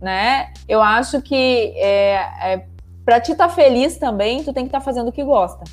né? 0.00 0.52
Eu 0.66 0.80
acho 0.80 1.20
que 1.20 1.74
é, 1.76 2.54
é 2.54 2.66
para 3.04 3.20
te 3.20 3.32
estar 3.32 3.48
tá 3.48 3.54
feliz 3.54 3.98
também, 3.98 4.42
tu 4.42 4.52
tem 4.52 4.64
que 4.64 4.68
estar 4.68 4.78
tá 4.78 4.84
fazendo 4.84 5.08
o 5.08 5.12
que 5.12 5.22
gosta. 5.22 5.64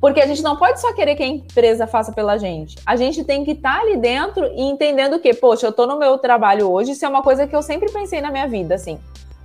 Porque 0.00 0.20
a 0.20 0.26
gente 0.26 0.42
não 0.42 0.56
pode 0.56 0.80
só 0.80 0.92
querer 0.92 1.16
que 1.16 1.22
a 1.22 1.26
empresa 1.26 1.86
faça 1.86 2.12
pela 2.12 2.36
gente. 2.36 2.76
A 2.84 2.96
gente 2.96 3.24
tem 3.24 3.44
que 3.44 3.52
estar 3.52 3.76
tá 3.76 3.80
ali 3.80 3.96
dentro 3.96 4.44
e 4.46 4.62
entendendo 4.62 5.18
que, 5.18 5.32
poxa, 5.34 5.66
eu 5.66 5.70
estou 5.70 5.86
no 5.86 5.98
meu 5.98 6.18
trabalho 6.18 6.70
hoje, 6.70 6.92
isso 6.92 7.04
é 7.04 7.08
uma 7.08 7.22
coisa 7.22 7.46
que 7.46 7.56
eu 7.56 7.62
sempre 7.62 7.90
pensei 7.90 8.20
na 8.20 8.30
minha 8.30 8.46
vida, 8.46 8.74
assim. 8.74 8.98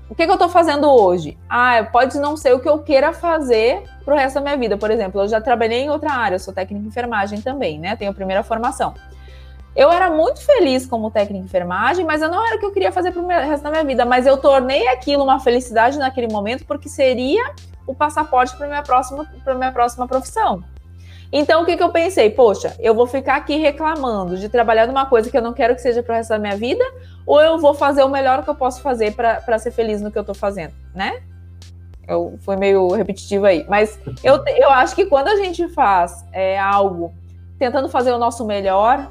O 0.09 0.15
que, 0.15 0.25
que 0.25 0.29
eu 0.29 0.35
estou 0.35 0.49
fazendo 0.49 0.91
hoje? 0.91 1.37
Ah, 1.49 1.87
pode 1.89 2.19
não 2.19 2.35
ser 2.35 2.53
o 2.53 2.59
que 2.59 2.67
eu 2.67 2.79
queira 2.79 3.13
fazer 3.13 3.83
pro 4.03 4.13
resto 4.13 4.35
da 4.35 4.41
minha 4.41 4.57
vida. 4.57 4.75
Por 4.75 4.91
exemplo, 4.91 5.21
eu 5.21 5.27
já 5.29 5.39
trabalhei 5.39 5.83
em 5.83 5.89
outra 5.89 6.11
área, 6.11 6.35
eu 6.35 6.39
sou 6.39 6.53
técnica 6.53 6.81
de 6.81 6.89
enfermagem 6.89 7.39
também, 7.39 7.79
né? 7.79 7.95
Tenho 7.95 8.11
a 8.11 8.13
primeira 8.13 8.43
formação. 8.43 8.93
Eu 9.73 9.89
era 9.89 10.09
muito 10.09 10.45
feliz 10.45 10.85
como 10.85 11.09
técnica 11.09 11.39
de 11.39 11.45
enfermagem, 11.45 12.05
mas 12.05 12.21
eu 12.21 12.27
não 12.27 12.45
era 12.45 12.57
o 12.57 12.59
que 12.59 12.65
eu 12.65 12.73
queria 12.73 12.91
fazer 12.91 13.13
pro 13.13 13.25
resto 13.25 13.63
da 13.63 13.71
minha 13.71 13.85
vida. 13.85 14.03
Mas 14.03 14.25
eu 14.25 14.35
tornei 14.35 14.85
aquilo 14.89 15.23
uma 15.23 15.39
felicidade 15.39 15.97
naquele 15.97 16.27
momento, 16.27 16.65
porque 16.65 16.89
seria 16.89 17.55
o 17.91 17.95
passaporte 17.95 18.55
para 18.55 18.67
minha 18.67 18.81
próxima 18.81 19.27
para 19.43 19.53
minha 19.53 19.71
próxima 19.71 20.07
profissão. 20.07 20.63
Então, 21.33 21.63
o 21.63 21.65
que, 21.65 21.77
que 21.77 21.83
eu 21.83 21.89
pensei? 21.89 22.29
Poxa, 22.29 22.75
eu 22.79 22.93
vou 22.93 23.07
ficar 23.07 23.35
aqui 23.37 23.55
reclamando 23.55 24.37
de 24.37 24.49
trabalhar 24.49 24.85
numa 24.85 25.05
coisa 25.05 25.29
que 25.29 25.37
eu 25.37 25.41
não 25.41 25.53
quero 25.53 25.75
que 25.75 25.81
seja 25.81 26.03
para 26.03 26.13
o 26.13 26.15
resto 26.17 26.29
da 26.29 26.39
minha 26.39 26.57
vida, 26.57 26.83
ou 27.25 27.39
eu 27.41 27.57
vou 27.57 27.73
fazer 27.73 28.03
o 28.03 28.09
melhor 28.09 28.43
que 28.43 28.49
eu 28.49 28.55
posso 28.55 28.81
fazer 28.81 29.15
para 29.15 29.59
ser 29.59 29.71
feliz 29.71 30.01
no 30.01 30.11
que 30.11 30.17
eu 30.17 30.21
estou 30.21 30.35
fazendo, 30.35 30.73
né? 30.93 31.21
Eu 32.05 32.37
fui 32.41 32.57
meio 32.57 32.89
repetitivo 32.89 33.45
aí, 33.45 33.65
mas 33.69 33.97
eu, 34.21 34.43
eu 34.57 34.69
acho 34.71 34.93
que 34.93 35.05
quando 35.05 35.29
a 35.29 35.37
gente 35.37 35.69
faz 35.69 36.25
é, 36.33 36.59
algo 36.59 37.13
tentando 37.57 37.87
fazer 37.87 38.11
o 38.11 38.17
nosso 38.17 38.45
melhor, 38.45 39.09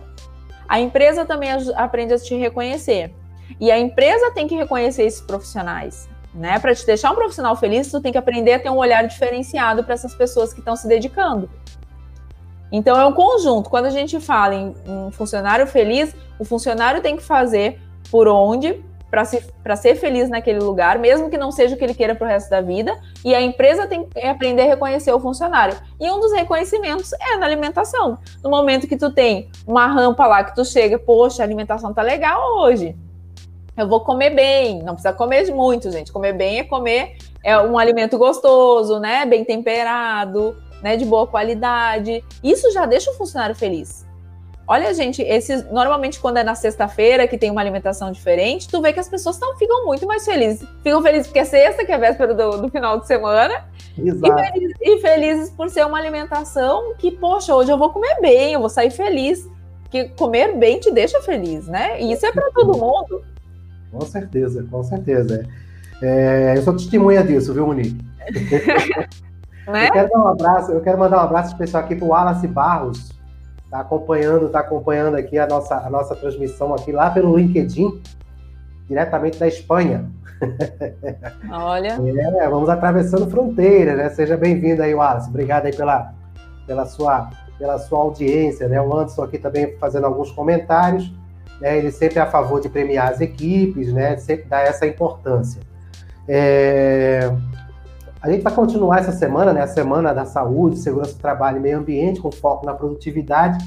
a 0.68 0.78
empresa 0.78 1.24
também 1.24 1.51
aprende 1.74 2.12
a 2.12 2.18
te 2.18 2.35
reconhecer. 2.35 3.14
E 3.59 3.70
a 3.70 3.78
empresa 3.78 4.31
tem 4.33 4.47
que 4.47 4.55
reconhecer 4.55 5.05
esses 5.05 5.20
profissionais 5.22 6.10
né? 6.35 6.59
Para 6.59 6.74
te 6.74 6.85
deixar 6.87 7.11
um 7.11 7.14
profissional 7.14 7.57
feliz, 7.57 7.91
tu 7.91 8.01
tem 8.01 8.12
que 8.12 8.18
aprender 8.18 8.55
a 8.55 8.59
ter 8.59 8.70
um 8.70 8.76
olhar 8.76 9.07
diferenciado 9.07 9.85
para 9.85 9.95
essas 9.95 10.14
pessoas 10.14 10.53
que 10.53 10.61
estão 10.61 10.76
se 10.76 10.87
dedicando. 10.87 11.51
Então 12.72 12.99
é 12.99 13.05
um 13.05 13.12
conjunto. 13.12 13.68
Quando 13.68 13.87
a 13.87 13.91
gente 13.91 14.20
fala 14.20 14.55
em 14.55 14.74
um 14.87 15.11
funcionário 15.11 15.66
feliz, 15.66 16.14
o 16.39 16.45
funcionário 16.45 17.03
tem 17.03 17.16
que 17.16 17.22
fazer 17.22 17.81
por 18.11 18.28
onde 18.28 18.83
para 19.11 19.24
se, 19.24 19.45
ser 19.76 19.97
feliz 19.97 20.31
naquele 20.31 20.61
lugar, 20.61 20.97
mesmo 20.97 21.28
que 21.28 21.37
não 21.37 21.51
seja 21.51 21.74
o 21.74 21.78
que 21.78 21.83
ele 21.83 21.95
queira 21.95 22.14
para 22.14 22.26
o 22.26 22.31
resto 22.31 22.49
da 22.49 22.61
vida, 22.61 22.97
e 23.24 23.35
a 23.35 23.43
empresa 23.43 23.85
tem 23.89 24.05
que 24.05 24.20
aprender 24.20 24.62
a 24.62 24.66
reconhecer 24.66 25.12
o 25.12 25.18
funcionário. 25.18 25.76
E 25.99 26.09
um 26.09 26.20
dos 26.20 26.33
reconhecimentos 26.33 27.12
é 27.14 27.37
na 27.37 27.45
alimentação. 27.45 28.18
No 28.41 28.49
momento 28.49 28.87
que 28.87 28.97
tu 28.97 29.11
tem 29.11 29.51
uma 29.66 29.89
rampa 29.89 30.28
lá 30.28 30.45
que 30.45 30.55
tu 30.55 30.64
chega, 30.64 30.97
poxa, 30.97 31.43
a 31.43 31.45
alimentação 31.45 31.93
tá 31.93 32.03
legal 32.03 32.41
hoje 32.61 32.97
eu 33.81 33.89
vou 33.89 34.01
comer 34.01 34.31
bem, 34.31 34.83
não 34.83 34.95
precisa 34.95 35.12
comer 35.12 35.51
muito, 35.53 35.91
gente. 35.91 36.12
Comer 36.12 36.33
bem 36.33 36.61
é 36.61 36.64
comer 36.64 37.16
é 37.43 37.59
um 37.59 37.78
alimento 37.78 38.18
gostoso, 38.18 38.99
né? 38.99 39.24
Bem 39.24 39.45
temperado, 39.45 40.57
né? 40.83 40.97
De 40.97 41.05
boa 41.05 41.26
qualidade. 41.26 42.22
Isso 42.43 42.70
já 42.72 42.87
deixa 42.87 43.11
o 43.11 43.14
funcionário 43.14 43.55
feliz. 43.55 44.07
Olha, 44.66 44.95
gente, 44.95 45.20
esses 45.22 45.68
normalmente 45.68 46.20
quando 46.20 46.37
é 46.37 46.45
na 46.45 46.55
sexta-feira 46.55 47.26
que 47.26 47.37
tem 47.37 47.51
uma 47.51 47.61
alimentação 47.61 48.12
diferente, 48.12 48.68
tu 48.68 48.81
vê 48.81 48.93
que 48.93 49.01
as 49.01 49.09
pessoas 49.09 49.37
tão, 49.37 49.57
ficam 49.57 49.85
muito 49.85 50.07
mais 50.07 50.24
felizes. 50.24 50.64
Ficam 50.83 51.03
felizes 51.03 51.26
porque 51.26 51.41
é 51.41 51.45
sexta, 51.45 51.85
que 51.85 51.91
é 51.91 51.99
véspera 51.99 52.33
do, 52.33 52.62
do 52.62 52.68
final 52.68 53.01
de 53.01 53.07
semana. 53.07 53.64
Exato. 53.99 54.33
E, 54.33 54.53
felizes, 54.53 54.76
e 54.81 54.99
felizes 55.01 55.51
por 55.51 55.68
ser 55.68 55.85
uma 55.85 55.99
alimentação 55.99 56.95
que, 56.99 57.11
poxa, 57.11 57.53
hoje 57.53 57.72
eu 57.72 57.76
vou 57.76 57.91
comer 57.91 58.20
bem, 58.20 58.53
eu 58.53 58.61
vou 58.61 58.68
sair 58.68 58.91
feliz. 58.91 59.49
Que 59.91 60.11
comer 60.11 60.57
bem 60.57 60.78
te 60.78 60.93
deixa 60.93 61.20
feliz, 61.20 61.66
né? 61.66 62.01
E 62.01 62.12
isso 62.12 62.24
é 62.24 62.31
para 62.31 62.49
todo 62.53 62.78
mundo. 62.78 63.24
Com 63.93 64.01
certeza, 64.03 64.66
com 64.70 64.82
certeza. 64.82 65.47
É, 66.03 66.55
eu 66.57 66.62
sou 66.62 66.74
testemunha 66.74 67.22
disso, 67.22 67.53
viu, 67.53 67.66
Monique? 67.66 67.99
né? 69.66 69.88
Eu 69.88 69.93
quero 69.93 70.09
dar 70.09 70.18
um 70.18 70.28
abraço, 70.28 70.72
eu 70.72 70.80
quero 70.80 70.99
mandar 70.99 71.18
um 71.18 71.24
abraço 71.24 71.53
especial 71.53 71.82
aqui 71.82 71.95
para 71.95 72.05
o 72.05 72.09
Wallace 72.09 72.47
Barros, 72.47 73.20
Está 73.70 73.82
acompanhando, 73.82 74.49
tá 74.49 74.59
acompanhando 74.59 75.14
aqui 75.14 75.38
a 75.38 75.47
nossa, 75.47 75.76
a 75.76 75.88
nossa 75.88 76.16
transmissão 76.16 76.74
aqui 76.74 76.91
lá 76.91 77.09
pelo 77.09 77.36
LinkedIn, 77.38 78.03
diretamente 78.88 79.38
da 79.38 79.47
Espanha. 79.47 80.11
Olha. 81.49 81.97
É, 82.41 82.49
vamos 82.49 82.68
atravessando 82.68 83.30
fronteira, 83.30 83.95
né? 83.95 84.09
Seja 84.09 84.36
bem-vindo 84.36 84.82
aí, 84.82 84.93
Wallace. 84.93 85.28
Obrigado 85.28 85.66
aí 85.66 85.76
pela, 85.76 86.12
pela, 86.66 86.84
sua, 86.84 87.30
pela 87.61 87.78
sua 87.78 88.01
audiência, 88.01 88.66
né? 88.66 88.82
O 88.82 88.93
Anderson 88.93 89.22
aqui 89.22 89.38
também 89.38 89.76
fazendo 89.78 90.07
alguns 90.07 90.32
comentários. 90.32 91.14
Né? 91.61 91.79
Ele 91.79 91.91
sempre 91.91 92.19
é 92.19 92.23
a 92.23 92.27
favor 92.27 92.61
de 92.61 92.69
premiar 92.69 93.11
as 93.11 93.21
equipes, 93.21 93.93
né? 93.93 94.17
Sempre 94.17 94.47
dá 94.49 94.61
essa 94.61 94.87
importância. 94.87 95.61
É... 96.27 97.31
A 98.23 98.31
gente 98.31 98.43
vai 98.43 98.55
continuar 98.55 98.99
essa 98.99 99.13
semana, 99.13 99.53
né? 99.53 99.63
A 99.63 99.67
semana 99.67 100.13
da 100.13 100.25
saúde, 100.25 100.79
segurança 100.79 101.15
do 101.15 101.19
trabalho 101.19 101.57
e 101.57 101.61
meio 101.61 101.79
ambiente, 101.79 102.21
com 102.21 102.31
foco 102.31 102.67
na 102.67 102.75
produtividade. 102.75 103.59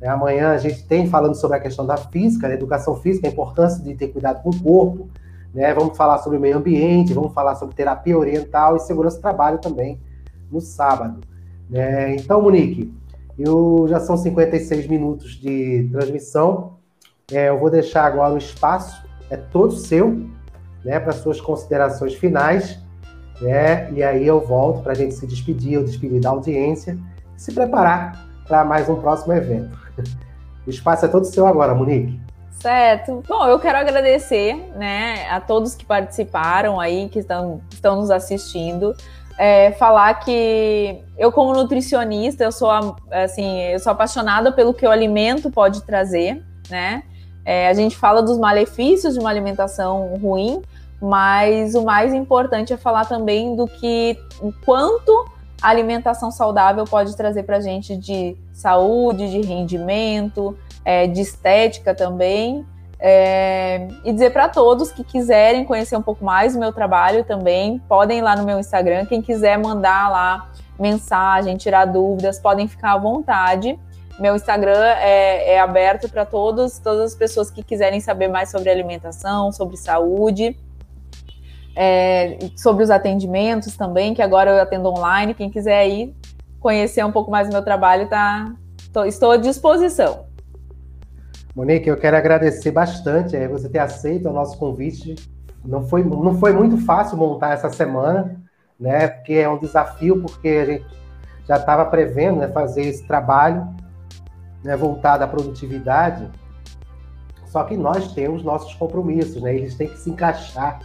É, 0.00 0.08
amanhã 0.08 0.50
a 0.50 0.58
gente 0.58 0.84
tem 0.84 1.06
falando 1.06 1.36
sobre 1.36 1.56
a 1.56 1.60
questão 1.60 1.86
da 1.86 1.96
física, 1.96 2.48
da 2.48 2.54
educação 2.54 2.96
física, 2.96 3.28
a 3.28 3.30
importância 3.30 3.80
de 3.82 3.94
ter 3.94 4.08
cuidado 4.08 4.42
com 4.42 4.50
o 4.50 4.60
corpo. 4.60 5.08
Né? 5.54 5.72
Vamos 5.72 5.96
falar 5.96 6.18
sobre 6.18 6.38
o 6.38 6.40
meio 6.40 6.56
ambiente, 6.56 7.12
vamos 7.12 7.32
falar 7.32 7.54
sobre 7.54 7.76
terapia 7.76 8.18
oriental 8.18 8.74
e 8.76 8.80
segurança 8.80 9.18
do 9.18 9.22
trabalho 9.22 9.58
também 9.58 10.00
no 10.50 10.60
sábado. 10.60 11.20
Né? 11.70 12.16
Então, 12.16 12.42
Monique, 12.42 12.92
eu 13.38 13.86
já 13.88 14.00
são 14.00 14.16
56 14.16 14.88
minutos 14.88 15.36
de 15.36 15.88
transmissão. 15.92 16.81
É, 17.32 17.48
eu 17.48 17.58
vou 17.58 17.70
deixar 17.70 18.04
agora 18.04 18.34
o 18.34 18.38
espaço, 18.38 19.02
é 19.30 19.36
todo 19.36 19.72
seu, 19.72 20.28
né, 20.84 21.00
para 21.00 21.12
suas 21.12 21.40
considerações 21.40 22.14
finais 22.14 22.78
né? 23.42 23.90
E 23.92 24.02
aí 24.02 24.26
eu 24.26 24.40
volto 24.40 24.82
para 24.82 24.92
a 24.92 24.94
gente 24.94 25.14
se 25.14 25.26
despedir, 25.26 25.74
eu 25.74 25.84
despedir 25.84 26.20
da 26.20 26.30
audiência 26.30 26.96
e 27.36 27.42
se 27.42 27.52
preparar 27.52 28.24
para 28.46 28.64
mais 28.64 28.88
um 28.88 28.96
próximo 28.96 29.34
evento. 29.34 29.76
O 30.64 30.70
espaço 30.70 31.04
é 31.04 31.08
todo 31.08 31.24
seu 31.24 31.44
agora, 31.44 31.74
Monique. 31.74 32.20
Certo. 32.52 33.20
Bom, 33.28 33.46
eu 33.46 33.58
quero 33.58 33.78
agradecer, 33.78 34.54
né, 34.76 35.28
a 35.28 35.40
todos 35.40 35.74
que 35.74 35.84
participaram 35.84 36.78
aí, 36.78 37.08
que 37.08 37.18
estão, 37.18 37.60
estão 37.72 37.96
nos 37.96 38.12
assistindo. 38.12 38.94
É, 39.36 39.72
falar 39.72 40.14
que 40.20 41.02
eu 41.18 41.32
como 41.32 41.52
nutricionista 41.52 42.44
eu 42.44 42.52
sou 42.52 42.70
assim 43.10 43.62
eu 43.62 43.80
sou 43.80 43.90
apaixonada 43.90 44.52
pelo 44.52 44.74
que 44.74 44.86
o 44.86 44.90
alimento 44.90 45.50
pode 45.50 45.82
trazer 45.84 46.44
né 46.70 47.02
é, 47.44 47.68
a 47.68 47.74
gente 47.74 47.96
fala 47.96 48.22
dos 48.22 48.38
malefícios 48.38 49.14
de 49.14 49.20
uma 49.20 49.30
alimentação 49.30 50.14
ruim 50.20 50.62
mas 51.02 51.74
o 51.74 51.82
mais 51.82 52.14
importante 52.14 52.72
é 52.72 52.76
falar 52.76 53.06
também 53.06 53.56
do 53.56 53.66
que 53.66 54.16
o 54.40 54.52
quanto 54.64 55.26
a 55.60 55.68
alimentação 55.68 56.30
saudável 56.30 56.84
pode 56.84 57.16
trazer 57.16 57.42
para 57.42 57.56
a 57.56 57.60
gente 57.60 57.96
de 57.96 58.36
saúde, 58.52 59.28
de 59.28 59.40
rendimento, 59.40 60.56
é, 60.84 61.08
de 61.08 61.20
estética 61.20 61.92
também. 61.92 62.64
É, 63.00 63.88
e 64.04 64.12
dizer 64.12 64.32
para 64.32 64.48
todos 64.48 64.92
que 64.92 65.02
quiserem 65.02 65.64
conhecer 65.64 65.96
um 65.96 66.02
pouco 66.02 66.24
mais 66.24 66.54
do 66.54 66.60
meu 66.60 66.72
trabalho 66.72 67.24
também, 67.24 67.80
podem 67.88 68.20
ir 68.20 68.22
lá 68.22 68.36
no 68.36 68.44
meu 68.44 68.60
Instagram. 68.60 69.04
Quem 69.06 69.20
quiser 69.20 69.58
mandar 69.58 70.08
lá 70.08 70.52
mensagem, 70.78 71.56
tirar 71.56 71.86
dúvidas, 71.86 72.38
podem 72.38 72.68
ficar 72.68 72.92
à 72.92 72.98
vontade. 72.98 73.76
Meu 74.18 74.36
Instagram 74.36 74.84
é, 74.84 75.54
é 75.54 75.60
aberto 75.60 76.08
para 76.08 76.24
todos, 76.24 76.78
todas 76.78 77.12
as 77.12 77.14
pessoas 77.14 77.50
que 77.50 77.62
quiserem 77.62 78.00
saber 78.00 78.28
mais 78.28 78.50
sobre 78.50 78.70
alimentação, 78.70 79.50
sobre 79.52 79.76
saúde 79.76 80.56
é, 81.74 82.38
sobre 82.56 82.84
os 82.84 82.90
atendimentos 82.90 83.76
também, 83.76 84.14
que 84.14 84.22
agora 84.22 84.50
eu 84.50 84.62
atendo 84.62 84.88
online. 84.88 85.34
Quem 85.34 85.50
quiser 85.50 85.88
ir 85.88 86.14
conhecer 86.60 87.04
um 87.04 87.12
pouco 87.12 87.30
mais 87.30 87.48
do 87.48 87.52
meu 87.52 87.62
trabalho, 87.62 88.08
tá, 88.08 88.52
tô, 88.92 89.04
estou 89.04 89.32
à 89.32 89.36
disposição. 89.36 90.26
Monique, 91.54 91.88
eu 91.88 91.96
quero 91.96 92.16
agradecer 92.16 92.70
bastante 92.70 93.36
é, 93.36 93.48
você 93.48 93.68
ter 93.68 93.78
aceito 93.78 94.28
o 94.28 94.32
nosso 94.32 94.58
convite. 94.58 95.16
Não 95.64 95.86
foi, 95.86 96.02
não 96.02 96.34
foi 96.34 96.52
muito 96.52 96.78
fácil 96.78 97.16
montar 97.16 97.52
essa 97.52 97.70
semana, 97.70 98.36
né? 98.78 99.08
Porque 99.08 99.34
é 99.34 99.48
um 99.48 99.58
desafio, 99.58 100.22
porque 100.22 100.48
a 100.48 100.64
gente 100.64 100.86
já 101.46 101.56
estava 101.56 101.84
prevendo 101.84 102.38
né, 102.38 102.48
fazer 102.48 102.82
esse 102.82 103.06
trabalho 103.06 103.68
né, 104.62 104.76
voltado 104.76 105.24
à 105.24 105.26
produtividade. 105.26 106.28
Só 107.46 107.64
que 107.64 107.76
nós 107.76 108.12
temos 108.14 108.42
nossos 108.42 108.74
compromissos, 108.74 109.42
né? 109.42 109.54
Eles 109.54 109.74
têm 109.74 109.88
que 109.88 109.98
se 109.98 110.10
encaixar 110.10 110.80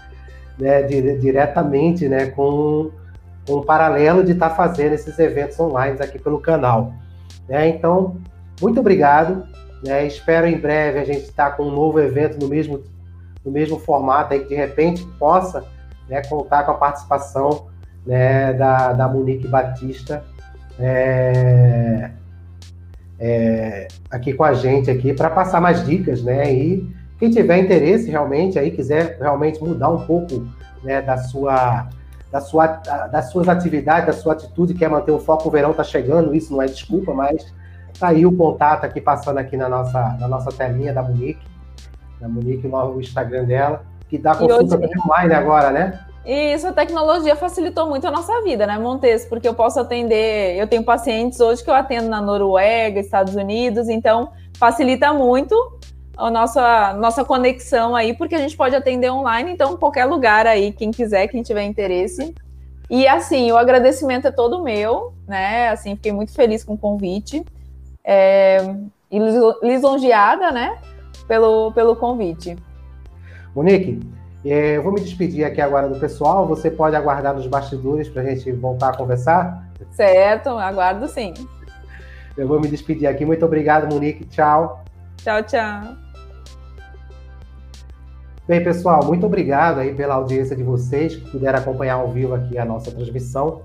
né, 0.58 0.84
diretamente 0.84 2.10
né, 2.10 2.28
com, 2.28 2.92
com 3.48 3.54
o 3.54 3.64
paralelo 3.64 4.24
de 4.24 4.34
estar 4.34 4.50
tá 4.50 4.56
fazendo 4.56 4.94
esses 4.94 5.18
eventos 5.20 5.60
online 5.60 5.98
aqui 6.02 6.20
pelo 6.20 6.40
canal. 6.40 6.92
Né? 7.48 7.70
Então, 7.70 8.18
muito 8.60 8.80
obrigado. 8.80 9.48
Né? 9.84 10.06
Espero 10.08 10.48
em 10.48 10.60
breve 10.60 11.00
a 11.00 11.06
gente 11.06 11.24
estar 11.24 11.52
tá 11.52 11.56
com 11.56 11.64
um 11.64 11.72
novo 11.72 12.00
evento 12.00 12.40
no 12.40 12.48
mesmo, 12.48 12.84
no 13.46 13.52
mesmo 13.52 13.80
formato, 13.80 14.34
aí, 14.34 14.42
que 14.42 14.50
de 14.50 14.56
repente 14.56 15.06
possa 15.20 15.64
né, 16.10 16.22
contar 16.24 16.64
com 16.64 16.72
a 16.72 16.76
participação 16.76 17.68
né, 18.06 18.54
da, 18.54 18.94
da 18.94 19.08
Monique 19.08 19.48
Batista 19.48 20.24
é, 20.80 22.12
é, 23.20 23.88
aqui 24.10 24.34
com 24.34 24.44
a 24.44 24.54
gente 24.54 24.92
aqui 24.92 25.14
para 25.14 25.30
passar 25.30 25.60
mais 25.60 25.86
dicas, 25.86 26.24
né? 26.24 26.54
E 26.54 26.96
quem 27.20 27.32
tiver 27.32 27.58
interesse 27.58 28.10
realmente 28.10 28.60
aí, 28.60 28.72
quiser 28.72 29.18
realmente 29.20 29.62
mudar 29.62 29.90
um 29.90 30.06
pouco 30.06 30.48
né, 30.84 31.02
da 31.02 31.18
sua, 31.18 31.88
da 32.32 32.40
sua, 32.40 32.68
das 32.68 33.32
suas 33.32 33.48
atividades, 33.48 34.06
da 34.06 34.14
sua 34.14 34.34
atitude, 34.34 34.76
quer 34.76 34.90
manter 34.90 35.12
o 35.12 35.20
foco, 35.20 35.48
o 35.48 35.52
verão 35.52 35.72
está 35.72 35.84
chegando, 35.84 36.36
isso 36.36 36.54
não 36.54 36.62
é 36.62 36.68
desculpa, 36.68 37.14
mas 37.14 37.54
tá 38.00 38.10
aí 38.10 38.26
o 38.26 38.36
contato 38.36 38.84
aqui 38.84 39.02
passando 39.02 39.40
aqui 39.40 39.58
na 39.58 39.68
nossa, 39.68 40.16
na 40.20 40.28
nossa 40.28 40.52
telinha 40.52 40.94
da 40.94 41.02
Monique, 41.02 41.46
da 42.22 42.28
Monique, 42.28 42.68
o 42.68 43.02
Instagram 43.02 43.46
dela, 43.46 43.84
que 44.08 44.18
dá 44.18 44.36
consulta 44.36 44.78
hoje... 44.78 45.00
online 45.04 45.34
agora, 45.34 45.72
né? 45.72 46.00
Isso, 46.28 46.68
a 46.68 46.74
tecnologia 46.74 47.38
facilitou 47.38 47.88
muito 47.88 48.06
a 48.06 48.12
nossa 48.12 48.42
vida, 48.42 48.68
né, 48.68 48.78
Montes? 48.78 49.24
Porque 49.24 49.48
eu 49.48 49.54
posso 49.54 49.80
atender, 49.80 50.58
eu 50.58 50.68
tenho 50.68 50.84
pacientes 50.84 51.40
hoje 51.40 51.64
que 51.64 51.70
eu 51.70 51.74
atendo 51.74 52.10
na 52.10 52.20
Noruega, 52.20 53.00
Estados 53.00 53.34
Unidos, 53.34 53.88
então 53.88 54.34
facilita 54.58 55.14
muito 55.14 55.56
a 56.18 56.30
nossa, 56.30 56.94
nossa 56.96 57.24
conexão 57.24 57.96
aí, 57.96 58.14
porque 58.14 58.36
a 58.36 58.40
gente 58.40 58.58
pode 58.58 58.76
atender 58.76 59.10
online, 59.10 59.54
então 59.54 59.78
qualquer 59.78 60.04
lugar 60.04 60.46
aí, 60.46 60.74
quem 60.74 60.92
quiser, 60.92 61.30
quem 61.30 61.42
tiver 61.42 61.64
interesse. 61.64 62.36
E 62.90 63.08
assim, 63.08 63.50
o 63.54 63.58
agradecimento 63.58 64.28
é 64.28 64.32
todo 64.32 64.62
meu, 64.62 65.14
né? 65.26 65.70
Assim, 65.70 65.96
fiquei 65.96 66.12
muito 66.12 66.34
feliz 66.34 66.62
com 66.62 66.74
o 66.74 66.78
convite. 66.78 67.42
É, 68.04 68.58
e 69.10 69.18
lisonjeada, 69.64 70.52
né? 70.52 70.78
Pelo, 71.26 71.72
pelo 71.72 71.96
convite. 71.96 72.58
Monique, 73.56 74.00
é, 74.52 74.78
eu 74.78 74.84
vou 74.84 74.94
me 74.94 75.00
despedir 75.00 75.46
aqui 75.46 75.60
agora 75.60 75.90
do 75.90 76.00
pessoal. 76.00 76.48
Você 76.48 76.70
pode 76.70 76.96
aguardar 76.96 77.34
nos 77.34 77.48
bastidores 77.48 78.08
para 78.08 78.22
a 78.22 78.26
gente 78.26 78.52
voltar 78.52 78.90
a 78.90 78.98
conversar? 78.98 79.68
Certo, 79.92 80.50
aguardo 80.50 81.08
sim. 81.08 81.34
Eu 82.38 82.48
vou 82.48 82.60
me 82.60 82.68
despedir 82.68 83.08
aqui. 83.08 83.26
Muito 83.26 83.44
obrigado, 83.46 83.92
Monique. 83.92 84.26
Tchau. 84.26 84.84
Tchau, 85.18 85.42
tchau. 85.44 85.96
Bem, 88.48 88.64
pessoal, 88.64 89.04
muito 89.04 89.26
obrigado 89.26 89.80
aí 89.80 89.94
pela 89.94 90.14
audiência 90.14 90.56
de 90.56 90.64
vocês 90.64 91.16
que 91.16 91.30
puderam 91.32 91.60
acompanhar 91.60 91.96
ao 91.96 92.12
vivo 92.12 92.34
aqui 92.34 92.58
a 92.58 92.64
nossa 92.64 92.90
transmissão. 92.90 93.64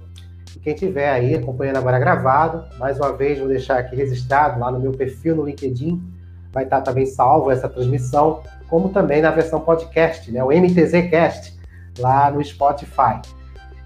E 0.56 0.58
quem 0.58 0.74
estiver 0.74 1.08
aí 1.08 1.36
acompanhando 1.36 1.76
agora 1.76 2.00
gravado, 2.00 2.64
mais 2.78 2.98
uma 2.98 3.12
vez 3.12 3.38
vou 3.38 3.46
deixar 3.46 3.78
aqui 3.78 3.94
registrado 3.94 4.58
lá 4.58 4.72
no 4.72 4.80
meu 4.80 4.90
perfil 4.90 5.36
no 5.36 5.44
LinkedIn, 5.44 6.02
vai 6.50 6.64
estar 6.64 6.80
também 6.80 7.06
salvo 7.06 7.52
essa 7.52 7.68
transmissão, 7.68 8.42
como 8.72 8.88
também 8.88 9.20
na 9.20 9.30
versão 9.30 9.60
podcast, 9.60 10.32
né, 10.32 10.42
o 10.42 10.46
MTZ 10.46 11.10
Cast, 11.10 11.60
lá 11.98 12.30
no 12.30 12.42
Spotify. 12.42 13.20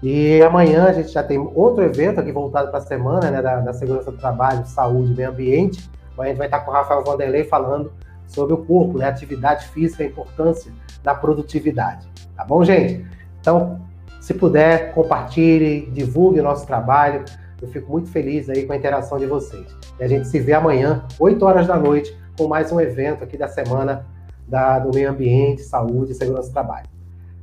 E 0.01 0.41
amanhã 0.41 0.85
a 0.85 0.93
gente 0.93 1.09
já 1.09 1.21
tem 1.21 1.37
outro 1.37 1.83
evento 1.83 2.21
aqui 2.21 2.31
voltado 2.31 2.69
para 2.69 2.77
a 2.79 2.81
semana, 2.81 3.29
né, 3.29 3.41
da, 3.41 3.59
da, 3.59 3.73
segurança 3.73 4.09
do 4.09 4.17
trabalho, 4.17 4.65
saúde 4.65 5.11
e 5.11 5.15
meio 5.17 5.29
ambiente. 5.29 5.91
Amanhã 6.13 6.27
a 6.27 6.29
gente 6.29 6.37
vai 6.37 6.47
estar 6.47 6.61
com 6.61 6.71
o 6.71 6.73
Rafael 6.73 7.03
Vanderlei 7.03 7.43
falando 7.43 7.91
sobre 8.27 8.53
o 8.53 8.59
corpo, 8.59 8.97
né, 8.97 9.09
atividade 9.09 9.67
física, 9.67 10.03
a 10.03 10.07
importância 10.07 10.71
da 11.03 11.13
produtividade. 11.13 12.07
Tá 12.37 12.45
bom, 12.45 12.63
gente? 12.63 13.05
Então, 13.41 13.81
se 14.21 14.33
puder, 14.35 14.93
compartilhe, 14.93 15.87
divulgue 15.91 16.39
o 16.39 16.43
nosso 16.43 16.65
trabalho. 16.65 17.25
Eu 17.61 17.67
fico 17.67 17.91
muito 17.91 18.09
feliz 18.09 18.49
aí 18.49 18.65
com 18.65 18.71
a 18.71 18.77
interação 18.77 19.17
de 19.17 19.25
vocês. 19.25 19.67
E 19.99 20.03
a 20.05 20.07
gente 20.07 20.29
se 20.29 20.39
vê 20.39 20.53
amanhã, 20.53 21.03
8 21.19 21.45
horas 21.45 21.67
da 21.67 21.75
noite, 21.75 22.17
com 22.37 22.47
mais 22.47 22.71
um 22.71 22.79
evento 22.79 23.25
aqui 23.25 23.37
da 23.37 23.49
semana 23.49 24.05
da, 24.47 24.79
do 24.79 24.93
meio 24.93 25.09
ambiente, 25.09 25.61
saúde 25.61 26.11
e 26.11 26.15
segurança 26.15 26.49
do 26.49 26.53
trabalho. 26.53 26.87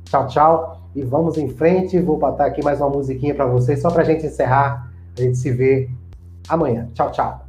Tchau, 0.05 0.27
tchau. 0.27 0.81
E 0.95 1.03
vamos 1.03 1.37
em 1.37 1.49
frente. 1.49 1.99
Vou 1.99 2.17
botar 2.17 2.45
aqui 2.45 2.63
mais 2.63 2.79
uma 2.79 2.89
musiquinha 2.89 3.35
para 3.35 3.45
vocês, 3.45 3.81
só 3.81 3.89
para 3.89 4.01
a 4.01 4.05
gente 4.05 4.25
encerrar. 4.25 4.91
A 5.17 5.21
gente 5.21 5.37
se 5.37 5.51
vê 5.51 5.89
amanhã. 6.47 6.89
Tchau, 6.93 7.11
tchau. 7.11 7.44